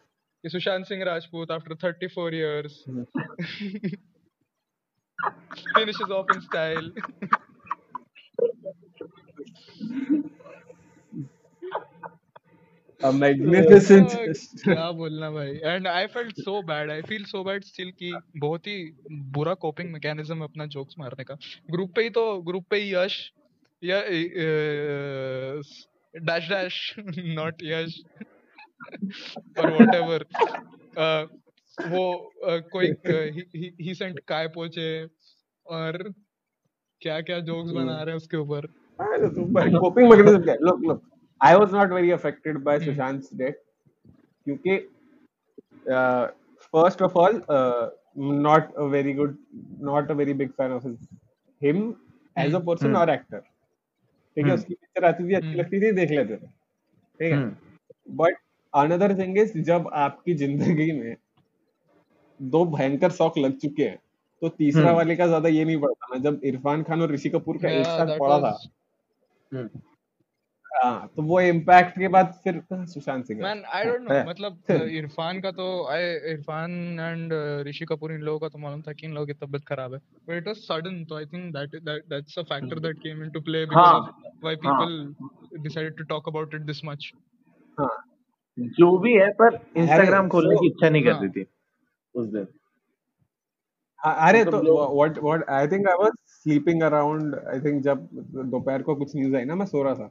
Sushant 0.49 0.85
Singh 0.85 1.03
Rajput 1.03 1.51
after 1.51 1.75
34 1.75 2.33
years 2.33 2.83
finishes 5.75 6.11
off 6.11 6.31
in 6.33 6.41
style. 6.41 6.87
A 13.01 13.11
magnificent. 13.11 14.13
हाँ, 14.13 14.27
क्या 14.73 14.91
बोलना 14.91 15.29
भाई? 15.31 15.55
And 15.63 15.87
I 15.87 16.07
felt 16.07 16.39
so 16.39 16.61
bad 16.61 16.91
I 16.91 17.01
feel 17.01 17.23
so 17.25 17.43
bad 17.43 17.63
still 17.63 17.91
कि 17.91 18.11
बहुत 18.37 18.67
ही 18.67 18.75
बुरा 19.37 19.53
कोपिंग 19.53 19.91
मैकेनिज्म 19.91 20.37
है 20.37 20.43
अपना 20.43 20.65
जोक्स 20.65 20.95
मारने 20.99 21.23
का। 21.23 21.37
ग्रुप 21.71 21.93
पे 21.95 22.03
ही 22.03 22.09
तो 22.09 22.41
ग्रुप 22.41 22.65
पे 22.69 22.77
ही 22.77 22.93
यश 22.93 23.31
या 23.83 24.01
डैश 26.13 26.49
डैश 26.49 26.95
नॉट 27.17 27.63
यश। 27.63 28.01
और 29.57 29.69
व्हाटएवर 29.69 30.25
वो 31.87 32.03
uh, 32.49 32.61
कोई 32.71 32.87
ही 33.81 33.93
सेंट 33.95 34.19
काय 34.27 34.47
पोचे 34.47 34.87
और 35.65 35.97
क्या 37.01 37.19
क्या 37.21 37.39
जोक्स 37.49 37.71
बना 37.71 38.01
रहे 38.03 38.11
हैं 38.11 38.17
उसके 38.17 38.37
ऊपर 38.37 38.67
coping 39.79 40.09
mechanism 40.11 40.43
क्या 40.43 40.53
है? 40.53 40.59
look 40.59 40.83
look 40.89 41.01
I 41.41 41.55
was 41.57 41.71
not 41.71 41.89
very 41.89 42.11
affected 42.11 42.63
by 42.63 42.75
Hmm. 42.77 42.85
Sushant's 42.89 43.29
death 43.41 43.59
क्योंकि 44.47 44.77
uh, 45.95 46.27
first 46.73 47.01
of 47.07 47.17
all 47.17 47.41
uh, 47.49 47.89
not 48.15 48.69
a 48.77 48.87
very 48.89 49.13
good 49.13 49.35
not 49.89 50.11
a 50.11 50.15
very 50.21 50.33
big 50.43 50.55
fan 50.55 50.75
of 50.77 50.83
his 50.83 50.97
him 51.61 51.81
as 52.37 52.53
a 52.53 52.59
Hmm. 52.59 52.69
person 52.69 52.89
Hmm. 52.89 53.01
or 53.01 53.09
actor 53.15 53.41
ठीक 54.37 54.45
है 54.45 54.51
Hmm. 54.51 54.59
उसकी 54.59 54.73
picture 54.73 55.05
आती 55.05 55.29
थी 55.29 55.33
अच्छी 55.33 55.49
Hmm. 55.49 55.59
लगती 55.59 55.81
थी 55.81 55.91
देख 55.91 56.11
लेते 56.11 56.35
थे 56.35 56.47
ठीक 56.47 57.31
है 57.31 57.37
hmm, 57.37 57.55
but 58.21 58.37
another 58.73 59.17
thing 59.19 59.37
is 59.37 59.57
जब 59.61 59.89
आपकी 60.03 60.33
ज़िंदगी 60.35 60.91
में 60.91 61.15
दो 62.39 62.65
भयंकर 62.67 63.11
शौक 63.11 63.37
लग 63.37 63.57
चुके 63.57 63.83
हैं 63.83 63.99
तो 64.41 64.49
तीसरा 64.49 64.83
हम्म। 64.83 64.95
वाले 64.95 65.15
का 65.15 65.27
ज़्यादा 65.27 65.49
ये 65.49 65.65
नहीं 65.65 65.79
पड़ता 65.81 66.07
ना। 66.13 66.19
जब 66.23 66.39
इरफान 66.45 66.83
खान 66.83 67.01
और 67.01 67.11
ऋषि 67.11 67.29
कपूर 67.29 67.57
का 67.57 67.69
एक 67.69 67.85
साथ 67.85 68.17
पड़ा 68.19 68.39
था। 68.39 68.51
was 68.51 68.67
हम्म, 69.51 69.69
हाँ 70.65 71.07
तो 71.15 71.21
वो 71.23 71.39
इम्पैक्ट 71.41 71.97
के 71.99 72.07
बाद 72.07 72.31
फिर 72.43 72.61
Sushant 72.71 73.25
Singh 73.25 73.41
man 73.41 73.63
I 73.73 73.83
don't 73.85 74.01
know 74.01 74.23
मतलब 74.29 74.57
इरफान 74.99 75.41
का 75.41 75.51
तो 75.51 75.67
आई 75.87 76.03
इरफान 76.31 76.71
एंड 76.99 77.33
ऋषि 77.67 77.85
कपूर 77.85 78.13
इन 78.13 78.21
लोगों 78.21 78.39
का 78.39 78.47
तो 78.49 78.59
मालूम 78.59 78.81
था 78.81 78.93
कि 78.93 79.05
इन 79.07 79.13
लोगों 79.13 79.27
की 79.27 79.33
तबीयत 79.35 79.65
खराब 79.67 79.93
है। 79.93 79.99
बट 80.27 80.37
इट 80.37 80.47
वाज 80.47 80.55
सडन 80.59 81.03
तो 81.05 81.17
I 81.17 81.25
think 81.25 81.53
that 81.55 81.75
that 81.83 82.05
that's 82.09 82.39
a 82.39 82.43
factor 82.43 82.79
that 82.79 82.97
came 82.99 83.23
into 83.23 83.41
play 83.41 83.65
because 83.65 83.85
हाँ, 83.85 84.33
व्हाई 84.43 84.55
हाँ। 84.65 84.79
People 84.79 85.61
decided 85.63 85.97
to 85.97 86.03
talk 86.05 86.27
about 86.29 86.55
it 86.55 86.61
this 86.71 86.83
much 86.85 87.11
हाँ। 87.77 87.89
जो 88.57 88.97
भी 88.97 89.13
है 89.13 89.29
पर 89.33 89.59
इंस्टाग्राम 89.77 90.27
खोलने 90.29 90.55
की 90.55 90.67
इच्छा 90.67 90.89
नहीं 90.89 91.03
कर 91.03 91.11
हाँ। 91.11 91.21
रही 91.21 91.29
थी 91.31 91.45
उस 92.15 92.27
दिन 92.27 92.47
हाँ, 93.99 94.15
अरे 94.27 94.43
तो 94.45 94.51
मतलब 94.51 94.91
what 94.91 95.17
what 95.19 95.49
I 95.49 95.67
think 95.67 95.87
I 95.87 95.95
was 95.99 96.11
sleeping 96.33 96.81
around 96.83 97.35
I 97.35 97.59
think 97.59 97.81
जब 97.83 98.07
दोपहर 98.47 98.81
को 98.81 98.95
कुछ 98.95 99.15
न्यूज़ 99.15 99.35
आई 99.35 99.45
ना 99.45 99.55
मैं 99.55 99.65
सो 99.65 99.83
रहा 99.83 99.93
था 99.95 100.07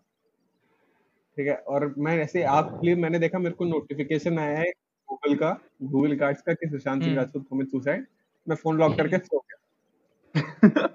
ठीक 1.36 1.48
है 1.48 1.54
और 1.66 1.92
मैं 1.98 2.16
ऐसे 2.18 2.42
आप 2.52 2.70
क्लिप 2.80 2.98
मैंने 2.98 3.18
देखा 3.18 3.38
मेरे 3.38 3.54
को 3.54 3.64
नोटिफिकेशन 3.66 4.38
आया 4.38 4.58
है 4.58 4.70
गूगल 5.08 5.34
का 5.36 5.50
गूगल 5.84 6.16
कार्ड्स 6.16 6.42
का 6.42 6.54
कि 6.54 6.68
सुशांत 6.68 7.02
सिंह 7.02 7.10
हम्म। 7.10 7.20
राजपूत 7.20 7.46
कमिट 7.50 7.68
सुसाइड 7.68 8.06
मैं 8.46 8.56
फ़ोन 8.56 8.78
लॉक 8.78 8.96
करके 8.96 9.18
सो 9.18 9.38
गया 9.40 10.88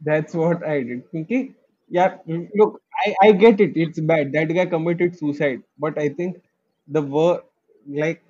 दैट्स 0.00 0.36
व्हाट 0.36 0.64
आई 0.64 0.82
डिड 0.82 1.02
क्योंकि 1.02 1.48
यार 1.90 2.18
look 2.30 2.80
I 2.98 3.12
I 3.22 3.32
get 3.38 3.60
it 3.60 3.76
it's 3.78 4.00
bad 4.06 4.30
that 4.32 4.52
guy 4.52 4.66
committed 4.68 5.14
suicide 5.14 5.62
but 5.80 5.98
I 5.98 6.08
think 6.10 6.36
the 6.90 6.96
were 6.96 7.42
like 8.00 8.20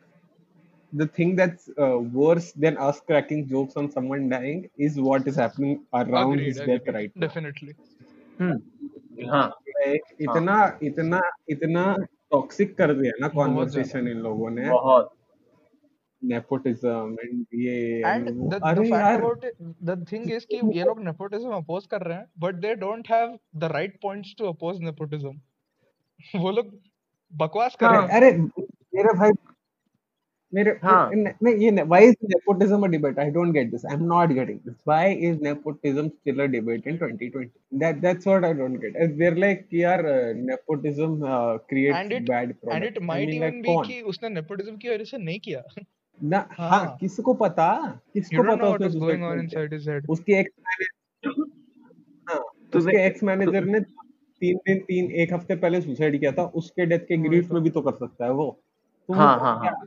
the 0.92 1.07
thing 1.07 1.37
that's 1.37 1.68
uh, 1.79 1.99
worse 1.99 2.53
than 2.53 2.77
us 2.77 3.01
cracking 3.01 3.46
jokes 3.49 3.77
on 3.77 3.90
someone 3.90 4.29
dying 4.29 4.68
is 4.77 4.99
what 4.99 5.27
is 5.27 5.37
happening 5.37 5.85
around 5.94 6.33
agreed 6.33 6.46
his 6.46 6.57
death 6.57 6.68
agreed 6.68 6.94
right 6.94 7.12
now. 7.14 7.27
definitely 7.27 7.75
hmm, 8.40 9.31
हाँ 9.31 9.49
Like, 9.81 10.09
इतना 10.20 10.79
इतना 10.83 11.20
इतना 11.51 11.85
toxic 12.31 12.77
कर 12.79 12.92
दिया 12.94 13.12
ना 13.20 13.29
conversation 13.29 14.09
in 14.09 14.18
लोगों 14.23 14.51
ने 14.51 14.68
बहुत 14.70 15.14
नेपोटिज्म 16.23 17.16
एंड 17.25 17.46
ये 17.55 18.03
the, 18.25 18.33
the 18.49 18.61
अरे 18.61 18.88
fact 18.88 19.01
यार 19.01 19.20
about 19.20 19.44
it 19.44 19.55
the 19.90 19.96
thing 20.11 20.29
is 20.37 20.44
कि 20.44 20.61
ये 20.79 20.85
लोग 20.85 21.01
nepotism 21.05 21.55
oppose 21.61 21.87
कर 21.87 22.03
रहे 22.03 22.16
हैं 22.18 22.27
but 22.44 22.61
they 22.64 22.75
don't 22.85 23.07
have 23.07 23.38
the 23.64 23.68
right 23.77 24.01
points 24.01 24.35
to 24.35 24.53
oppose 24.53 24.81
nepotism 24.88 25.40
वो 26.37 26.51
लोग 26.51 26.79
बकवास 27.33 27.77
कर 27.77 27.87
हाँ, 27.87 28.09
अरे 28.09 28.33
मेरे 28.33 29.12
भाई 29.19 29.31
मेरे 30.55 30.71
हाँ। 30.83 31.11
न- 31.14 31.33
न- 31.43 31.62
ये 31.62 31.71
why 31.71 32.01
is 32.01 32.16
nepotism 32.31 32.85
a 32.85 32.88
debate 32.88 33.19
i 33.19 33.31
don't 33.31 33.53
get 33.53 33.71
this 33.71 33.85
i'm 33.85 34.07
not 34.12 34.33
getting 34.38 34.57
this 34.64 34.79
why 34.85 35.05
is 35.29 35.37
nepotism 35.40 36.09
still 36.11 36.40
a 36.40 36.49
debate 36.49 36.87
in 36.87 36.99
2020 36.99 37.51
that 37.83 38.01
that's 38.03 38.27
what 38.27 38.45
i 38.45 38.53
don't 38.53 38.81
get 38.81 38.97
And 38.97 39.21
they're 39.21 39.37
like 39.37 39.69
yaar 39.71 39.99
uh, 40.14 40.33
nepotism 40.49 41.23
uh, 41.23 41.59
creates 41.59 41.99
and 41.99 42.12
it 42.12 42.27
bad 42.27 42.57
products 42.61 42.75
and 42.77 42.85
it 42.85 43.03
might 43.03 43.23
I 43.23 43.27
mean, 43.27 43.35
even 43.35 43.55
like, 43.55 43.62
be 43.62 43.75
कौन? 43.75 43.87
कि 43.87 44.01
उसने 44.03 44.31
nepotism 44.40 44.81
की 44.83 44.88
वजह 44.88 45.05
से 45.05 45.19
नहीं 45.19 45.40
किया 45.40 45.62
ना 46.23 46.49
हाँ। 46.51 46.71
हाँ 46.71 46.97
किसको 47.01 47.35
पता 47.35 48.01
किसको 48.14 48.43
पता 48.43 48.71
उसने 48.71 49.01
going 49.01 49.23
on 49.23 49.38
inside 49.38 49.73
his 49.73 49.87
head 49.87 50.11
उसके 50.11 50.33
एक्स 50.33 50.53
हाँ 52.31 52.43
तो 52.73 52.79
उसके 52.79 53.07
एक्स 53.07 53.23
मैनेजर 53.23 53.64
ने 53.64 53.81
तीन 54.40 54.57
दिन 54.57 54.79
तीन 54.79 55.11
एक 55.11 55.35
हफ़्ते 55.35 55.57
पहले 55.57 55.81
सुसाइड 55.81 56.20
किया 56.20 56.33
था 56.33 56.44
उसके 56.44 56.87
डेथ 56.87 56.98
के 56.98 57.16
ग्रीफ 57.16 57.48
तो। 57.48 57.55
में 57.55 57.62
भी 57.62 57.70
तो 57.70 57.81
कर 57.81 57.92
सकता 57.92 58.24
है 58.24 58.33
वो। 58.33 58.61
हाँ, 59.14 59.40
हाँ, 59.40 59.57
हाँ। 59.57 59.87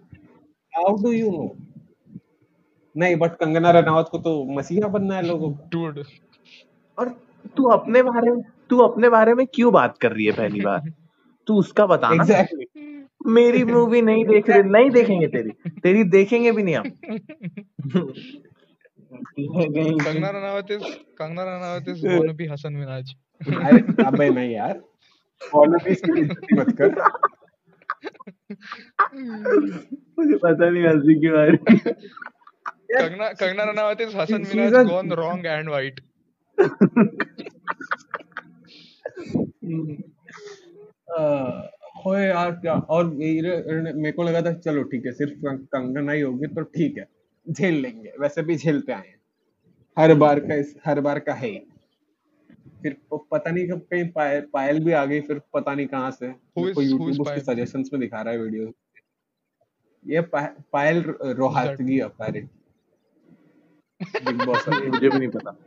हाउ 0.75 0.95
डू 1.03 1.11
यू 1.11 1.31
नो 1.31 1.57
नहीं 2.97 3.15
बट 3.15 3.35
कंगना 3.35 3.71
रनावत 3.71 4.09
को 4.11 4.17
तो 4.17 4.45
मसीहा 4.45 4.87
बनना 4.87 5.15
है 5.15 5.21
लोगों 5.21 5.51
को। 5.51 6.03
और 6.97 7.09
तू 7.57 7.63
अपने 7.63 8.03
बारे 8.03 8.31
में 8.31 8.41
तू 8.69 8.79
अपने 8.79 9.09
बारे 9.09 9.33
में 9.33 9.47
क्यों 9.53 9.73
बात 9.73 9.97
कर 9.97 10.11
रही 10.11 10.25
है 10.25 10.31
पहली 10.31 10.61
बार 10.61 10.81
तू 11.47 11.55
उसका 11.55 11.85
बता 11.85 12.09
ना 12.09 12.15
एग्जैक्टली 12.15 12.65
मेरी 13.27 13.63
मूवी 13.63 14.01
नहीं 14.01 14.25
देख 14.25 14.49
रहे 14.49 14.63
नहीं 14.71 14.89
देखेंगे 14.89 15.27
तेरी। 15.27 15.49
तेरी 15.69 16.03
देखेंगे 16.03 16.51
भी 16.51 16.63
नहीं 16.63 16.75
हम 16.75 16.91
Kangana 19.13 20.29
Ranaut 20.29 20.71
is 20.71 20.83
Kangana 21.17 21.43
Ranaut 21.43 21.87
is 21.93 22.03
wanna 22.13 22.33
be 22.33 22.47
Hasan 22.51 22.73
Minaj 22.73 23.13
अरे 23.65 23.79
अबे 24.05 24.29
नहीं 24.29 24.53
यार। 24.53 24.73
क्वालिटीज 25.41 26.01
की 26.05 26.19
इज़्ज़त 26.21 26.47
मत 26.53 26.71
कर। 26.81 26.89
मुझे 30.19 30.35
पता 30.43 30.69
नहीं 30.69 30.83
हँसी 30.83 31.19
क्यों 31.19 31.37
आ 31.39 31.43
रही 31.45 31.57
Kangana 32.93 33.27
Kangana 33.41 33.63
Ranaut 33.71 34.01
is 34.01 34.15
Hasan 34.15 34.43
gone 34.89 35.09
wrong 35.19 35.45
and 35.57 35.69
white 35.75 35.99
Uh, 41.13 41.61
ओए 42.07 42.21
यार 42.27 42.51
क्या? 42.51 42.73
और 42.73 43.05
मेरे 43.09 43.93
मेरे 43.93 44.11
को 44.11 44.23
लगा 44.23 44.41
था 44.41 44.51
चलो 44.59 44.83
ठीक 44.91 45.05
है 45.05 45.11
सिर्फ़ 45.13 45.33
कंगना 45.75 46.11
ही 46.11 46.21
होगी 46.21 46.47
तो 46.55 46.61
ठीक 46.77 46.97
है। 46.97 47.07
झेल 47.49 47.73
लेंगे 47.73 48.13
वैसे 48.19 48.41
भी 48.41 48.55
झेलते 48.55 48.91
आए 48.91 49.07
हैं। 49.07 49.21
हर 49.99 50.13
बार 50.13 50.39
का 50.39 50.55
इस 50.55 50.77
हर 50.85 50.99
बार 50.99 51.19
का 51.19 51.33
है। 51.33 51.49
ही। 51.49 51.61
फिर 52.81 52.97
वो 53.11 53.17
पता 53.31 53.51
नहीं 53.51 53.69
कब 53.69 53.79
कहीं 53.79 54.09
पायल 54.09 54.41
पायल 54.53 54.83
भी 54.85 54.91
आ 54.91 55.05
गई 55.05 55.21
फिर 55.21 55.41
पता 55.53 55.75
नहीं 55.75 55.87
कहाँ 55.87 56.11
से। 56.11 56.27
यूट्यूब 56.27 57.01
उसके 57.01 57.39
सजेशंस 57.39 57.89
में 57.93 58.01
दिखा 58.01 58.21
रहा 58.21 58.33
है 58.33 58.39
वीडियो 58.39 58.73
ये 60.07 60.21
पा- 60.21 60.61
Payal 60.71 61.01
Rohatgi 61.21 61.99
apparent 61.99 62.49
Bigg 64.25 64.45
Boss 64.45 64.69
मुझे 64.69 65.09
भी 65.09 65.19
नहीं 65.19 65.29
पता। 65.29 65.57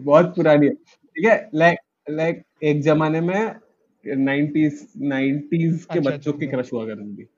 बहुत 0.00 0.36
पुरानी 0.36 0.66
है। 0.66 0.74
ठीक 0.74 1.24
है 1.24 1.50
लाइक 1.54 1.78
लाइक 2.10 2.42
एक 2.62 2.80
जमाने 2.80 3.20
में 3.20 3.56
90s 4.06 4.72
90s 4.96 5.84
के 5.84 5.98
अच्छा, 5.98 6.10
बच्चों 6.10 6.32
की 6.32 6.46
अच्छा। 6.46 6.56
क्रश 6.56 6.72
हुआ 6.72 6.86
करती 6.86 7.16
थी। 7.16 7.28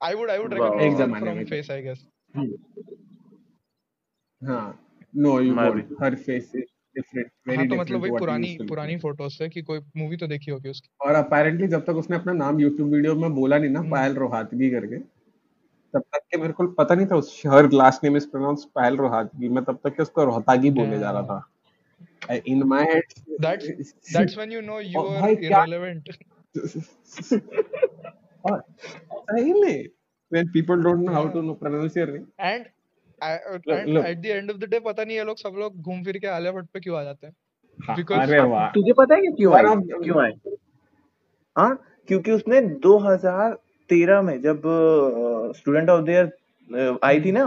I 0.00 0.14
would 0.14 0.30
I 0.30 0.38
would 0.38 0.52
Wow. 0.52 0.58
recognize 0.60 0.98
जमाने 0.98 1.26
from 1.26 1.46
face 1.46 1.70
I 1.70 1.80
guess. 1.80 2.00
हाँ 4.42 4.66
no 5.16 5.40
you 5.40 5.54
won't 5.54 5.96
her 6.02 6.14
face 6.14 6.52
is 6.56 6.64
different 6.96 7.30
very 7.48 7.56
हाँ 7.58 7.66
तो 7.68 7.76
मतलब 7.76 8.00
वही 8.00 8.10
पुरानी 8.18 8.56
पुरानी 8.68 8.96
फ़ोटोज़ 8.98 9.32
से 9.38 9.48
कि 9.48 9.62
कोई 9.62 9.80
मूवी 9.96 10.16
तो 10.16 10.26
देखी 10.26 10.50
होगी 10.50 10.68
उसकी। 10.70 10.88
और 11.00 11.14
अपेरेंटली 11.14 11.66
जब 11.68 11.84
तक 11.86 11.96
उसने 12.02 12.16
अपना 12.16 12.32
नाम 12.32 12.60
यूट्यूब 12.60 12.92
वीडियो 12.94 13.14
में 13.14 13.34
बोला 13.34 13.58
नहीं 13.58 13.70
ना 13.70 13.80
हम्म। 13.80 13.90
पायल 13.90 14.14
रोहातगी 14.14 14.70
करके 14.70 14.98
तब 15.94 16.02
तक 16.14 16.20
के 16.30 16.38
मेरे 16.38 16.52
को 16.52 16.66
पता 16.78 16.94
नहीं 16.94 17.06
था 17.06 17.16
उस 17.16 17.42
her 17.46 17.70
last 17.72 18.04
name 18.04 18.16
is 18.16 18.28
pronounce 18.30 18.64
Payal 18.74 18.96
Rohatgi. 18.96 19.48
मैं 19.48 19.64
तब 19.64 19.78
तक 19.84 19.94
के 19.96 20.02
उसको 20.02 20.24
रोहतागी 20.24 20.70
बोले 20.80 20.98
जा 20.98 21.10
रहा 21.10 21.22
था। 21.22 21.38
In 22.46 22.62
my 22.72 22.84
head 22.84 23.04
That's 23.44 23.68
that's 24.14 24.36
when 24.38 24.50
you 24.56 24.62
know 24.62 24.78
you 24.78 24.98
और 24.98 25.08
are 25.22 25.96
में 28.52 29.84
when 30.34 30.46
people 30.56 30.76
don't 30.76 31.02
know 31.02 31.14
how 31.14 31.26
to 31.34 31.42
know 31.42 31.54
pronounce 31.62 31.96
your 31.96 32.06
name. 32.06 32.26
And 32.40 32.64
at 33.22 34.22
the 34.22 34.32
end 34.36 34.50
of 34.50 34.58
the 34.60 34.70
day 34.70 34.80
पता 34.80 35.04
नहीं 35.04 35.16
ये 35.16 35.24
लोग 35.24 35.36
सब 35.36 35.52
लोग 35.58 35.80
घूम 35.80 36.04
फिर 36.04 36.18
के 36.18 36.26
आलिया 36.26 36.52
भट्ट 36.52 36.66
पे 36.66 36.80
क्यों 36.80 36.98
आ 36.98 37.02
जाते 37.02 37.26
हैं? 37.26 37.34
हाँ, 37.82 37.96
Because- 37.96 38.22
अरे 38.22 38.40
वाह। 38.40 38.68
तुझे 38.68 38.92
पता 38.92 39.14
है 39.14 39.20
कि 39.20 39.32
क्यों 39.36 39.54
आए? 39.54 39.62
क्यों 40.04 40.22
आए? 40.24 40.32
हाँ 41.58 41.84
क्योंकि 42.08 42.30
उसने 42.30 42.60
2013 42.60 44.22
में 44.22 44.42
जब 44.42 44.62
स्टूडेंट 45.56 45.90
ऑफ़ 45.90 46.04
द 46.04 46.08
ईयर 46.08 46.98
आई 47.04 47.20
थी 47.20 47.32
ना? 47.32 47.44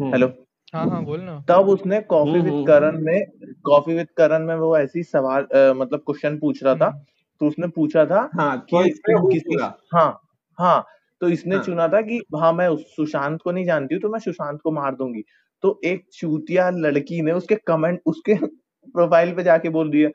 हम्म, 0.00 0.12
हेलो 0.12 0.26
हाँ 0.74 0.88
हाँ 0.88 1.04
बोल 1.04 1.20
ना। 1.20 1.44
तब 1.48 1.68
उसने 1.68 2.00
कॉफ़ी 2.00 2.30
हम्म, 2.30 2.42
विद 2.42 2.52
हम्म, 2.52 2.66
करण 2.66 2.98
में 3.00 3.26
कॉफ़ी 3.64 3.94
विद 3.94 4.08
करण 4.16 4.46
में 4.46 4.54
वो 4.56 4.78
ऐसी 4.78 5.02
सवाल 5.02 5.42
मतलब 5.54 6.00
क्वेश्चन 6.00 6.38
पूछ 6.38 6.62
रहा 6.64 6.74
था। 6.74 6.86
हम्म, 6.86 7.02
तो 7.40 7.46
उसने 7.46 7.68
पूछा 7.68 8.06
था 8.06 8.30
हाँ 8.34 8.66
कि 8.74 9.00
किसी 9.06 9.62
हाँ 9.94 10.20
हाँ 10.58 10.86
तो 11.20 11.28
इसने 11.28 11.56
हाँ। 11.56 11.64
चुना 11.64 11.88
था 11.88 12.00
कि 12.00 12.18
हाँ 12.36 12.52
मैं 12.52 12.68
उस 12.68 12.82
सुशांत 12.96 13.42
को 13.42 13.52
नहीं 13.52 13.64
जानती 13.64 13.94
हूँ 13.94 14.02
तो 14.02 14.08
मैं 14.08 14.18
सुशांत 14.18 14.60
को 14.64 14.70
मार 14.70 14.94
दूँगी। 14.94 15.22
तो 15.62 15.80
एक 15.84 16.04
चूतिया 16.12 16.70
लड़की 16.70 17.22
ने 17.22 17.32
उसके 17.32 17.54
कमेंट 17.54 18.00
उसके 18.06 18.34
प्रोफ़ाइल 18.94 19.34
पे 19.34 19.42
जाके 19.42 19.68
बोल 19.68 19.90
दिया 19.90 20.08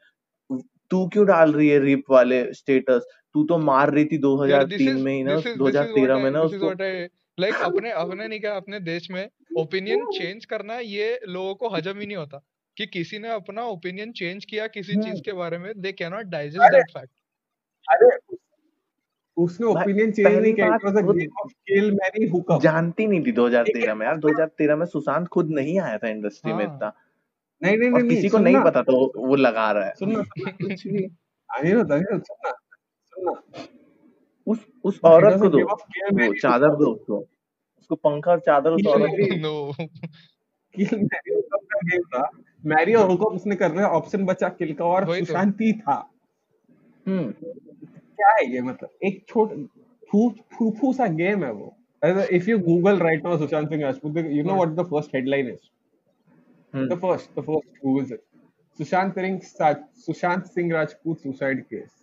तू 0.91 1.07
क्यों 1.07 1.25
डाल 1.25 1.53
रही 1.53 1.69
है 1.69 1.79
रिप 1.79 2.03
वाले 2.09 2.53
स्टेटस 2.53 3.05
तू 3.33 3.43
तो 3.43 3.57
मार 3.57 3.93
रही 3.93 4.05
थी 4.05 4.15
यार 4.51 4.63
this 4.63 4.77
2003 4.77 4.95
is 4.95 5.01
में 5.01 5.13
ही 5.13 5.23
ना 5.23 5.35
this 5.35 5.45
is 5.45 5.61
this 5.61 5.75
2013 5.75 6.23
में 6.23 6.31
ना 6.31 6.41
उसको 6.41 6.71
I 6.71 7.07
like 7.43 7.61
अपने 7.61 7.91
अपने 7.91 8.27
नहीं 8.27 8.39
क्या 8.39 8.55
अपने 8.55 8.79
देश 8.79 9.11
में 9.11 9.29
ओपिनियन 9.57 10.05
चेंज 10.05 10.45
करना 10.45 10.79
ये 10.79 11.19
लोगों 11.27 11.55
को 11.55 11.69
हजम 11.69 11.99
ही 11.99 12.05
नहीं 12.05 12.17
होता। 12.17 12.43
कि 12.77 12.85
किसी 12.85 13.19
ने 13.19 13.29
अपना 13.29 13.63
ओपिनियन 13.63 14.11
चेंज 14.11 14.45
किया 14.45 14.67
किसी 14.67 14.93
चीज़ 14.93 15.21
के 15.21 15.33
बारे 15.33 15.57
में 15.57 15.81
they 15.81 15.91
can 15.91 16.11
not 16.11 16.25
digest 16.25 16.71
that 16.71 16.89
fact 16.97 17.11
अरे 17.91 18.37
उसने 19.37 19.67
ओपिनियन 19.67 20.11
चेंज 20.11 20.35
नहीं 20.35 20.53
किया 20.53 20.65
it 20.65 20.85
was 20.85 20.97
a 20.97 21.01
game 21.01 21.31
of 21.43 21.53
kill 21.53 21.91
marry 21.91 22.27
hookup 22.27 22.61
जानती 22.61 23.07
नहीं 23.07 23.23
थी 23.23 23.31
2013 23.31 23.93
में 23.95 24.05
यार 24.05 24.17
2013 24.17 24.75
में 24.75 24.85
सुशांत 24.85 25.27
खुद 25.27 25.49
नहीं 25.49 25.79
आया 25.79 25.97
था 25.97 26.07
इंडस्ट्री 26.09 26.53
में 26.53 26.65
हाँ। 26.65 26.75
इतना। 26.75 26.93
नहीं 27.61 27.77
नहीं 27.77 27.89
नहीं 27.89 28.09
किसी 28.09 28.29
को 28.29 28.37
नहीं 28.37 28.61
पता 28.63 28.81
तो 28.81 29.27
वो- 29.27 29.39
लगा 29.39 29.71
रहा 29.71 29.85
है। 29.85 29.93
सुनना 29.95 30.23
सुनना 30.23 30.51
कुछ 30.51 30.87
भी 30.87 31.03
अनिरुद्ध 31.49 31.91
अनिरुद्ध 31.91 32.23
सुनना 32.23 32.51
सुनना। 33.05 33.67
उस 34.47 34.67
उस 34.83 34.99
औरत 35.03 35.39
को 35.39 35.49
दो। 35.49 35.59
वो 35.59 36.33
चादर 36.39 36.67
दो 36.67 36.93
उसको। 36.93 37.17
उसको 37.79 37.95
पंखा 37.95 38.31
और 38.31 38.39
चादर 38.39 38.69
उस 38.69 38.85
औरत 38.87 39.01
को। 39.01 39.35
नो 39.35 39.73
किल 40.75 40.87
मैरी 40.93 41.33
हुकअप 41.35 41.59
का 41.63 41.79
गेम 41.83 42.01
था? 42.01 42.29
मैरी 42.65 42.93
और 42.93 43.09
हुकअप 43.09 43.33
उसने 43.35 43.55
कर 43.55 43.71
रहा 43.71 43.87
ऑप्शन 43.97 44.25
बचा 44.25 44.49
किल 44.49 44.73
का 44.73 44.85
और 44.85 45.05
तो। 45.05 45.15
सुशांत 45.25 45.61
ही 45.61 45.71
था 45.79 45.95
हम्म 47.07 47.31
क्या 47.31 48.31
है 48.39 48.51
ये 48.53 48.61
मतलब 48.61 48.89
एक 49.05 49.23
छोट 49.29 49.55
फू 50.11 50.29
फू 50.53 50.69
फू 50.81 50.93
सा 50.93 51.07
गेम 51.21 51.43
है 51.43 51.51
वो 51.53 51.75
if 52.37 52.47
you 52.47 52.55
google 52.59 52.97
right 52.99 53.21
now 53.25 53.33
sushant 53.41 53.69
singh 53.73 53.83
rajput 53.83 54.17
you 54.37 54.43
know 54.47 54.55
what 54.55 54.71
the 54.79 54.83
first 54.87 55.13
headline 55.17 55.51
is 55.51 55.61
the 56.73 56.79
hmm 56.79 56.97
first 57.03 57.29
the 57.35 57.43
first 57.49 57.69
googles 57.83 58.11
it 58.15 58.23
sushant 58.79 59.19
singh 59.19 59.37
sushant 60.07 60.49
singh 60.55 60.73
rajput 60.77 61.21
suicide 61.27 61.61
case 61.69 61.93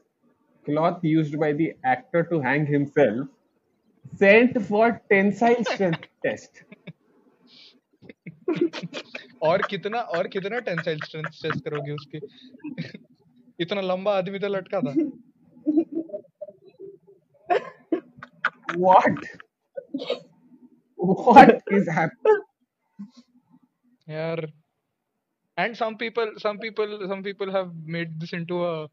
cloth 0.66 1.04
used 1.10 1.38
by 1.42 1.52
the 1.60 1.68
actor 1.94 2.22
to 2.32 2.40
hang 2.40 2.64
himself 2.66 3.28
sent 4.22 4.58
for 4.70 4.88
tensile 5.14 5.64
strength 5.72 6.08
test 6.26 6.64
और 9.42 9.62
कितना 9.62 9.98
और 9.98 10.28
कितना 10.28 10.58
tensile 10.58 10.98
strength 11.04 11.24
test 11.24 11.64
करोगे 11.64 11.92
उसके? 11.92 12.18
इतना 13.60 13.80
लंबा 13.80 14.16
आदमी 14.16 14.38
तो 14.38 14.48
लटका 14.48 14.80
था। 14.80 14.92
व्हाट 18.78 19.18
व्हाट 21.00 21.72
इज़ 21.72 21.90
हैपनिंग 21.90 22.42
यार 24.08 24.52
and 25.58 25.74
some 25.74 25.94
people 25.94 26.34
some 26.38 26.58
people 26.58 26.98
some 27.08 27.22
people 27.22 27.50
have 27.50 27.72
made 27.86 28.12
this 28.18 28.34
into 28.34 28.60
a 28.60 28.86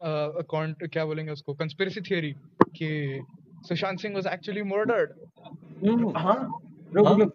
account 0.00 0.84
क्या 0.92 1.04
बोलेंगे 1.04 1.32
उसको? 1.32 1.54
कंस्पिरेसी 1.54 2.00
थ्योरी 2.00 2.32
कि 2.76 3.22
Sushant 3.68 4.00
Singh 4.00 4.14
was 4.14 4.26
actually 4.26 4.62
murdered 4.62 5.10
हाँ। 6.16 6.62
रुक 6.94 7.32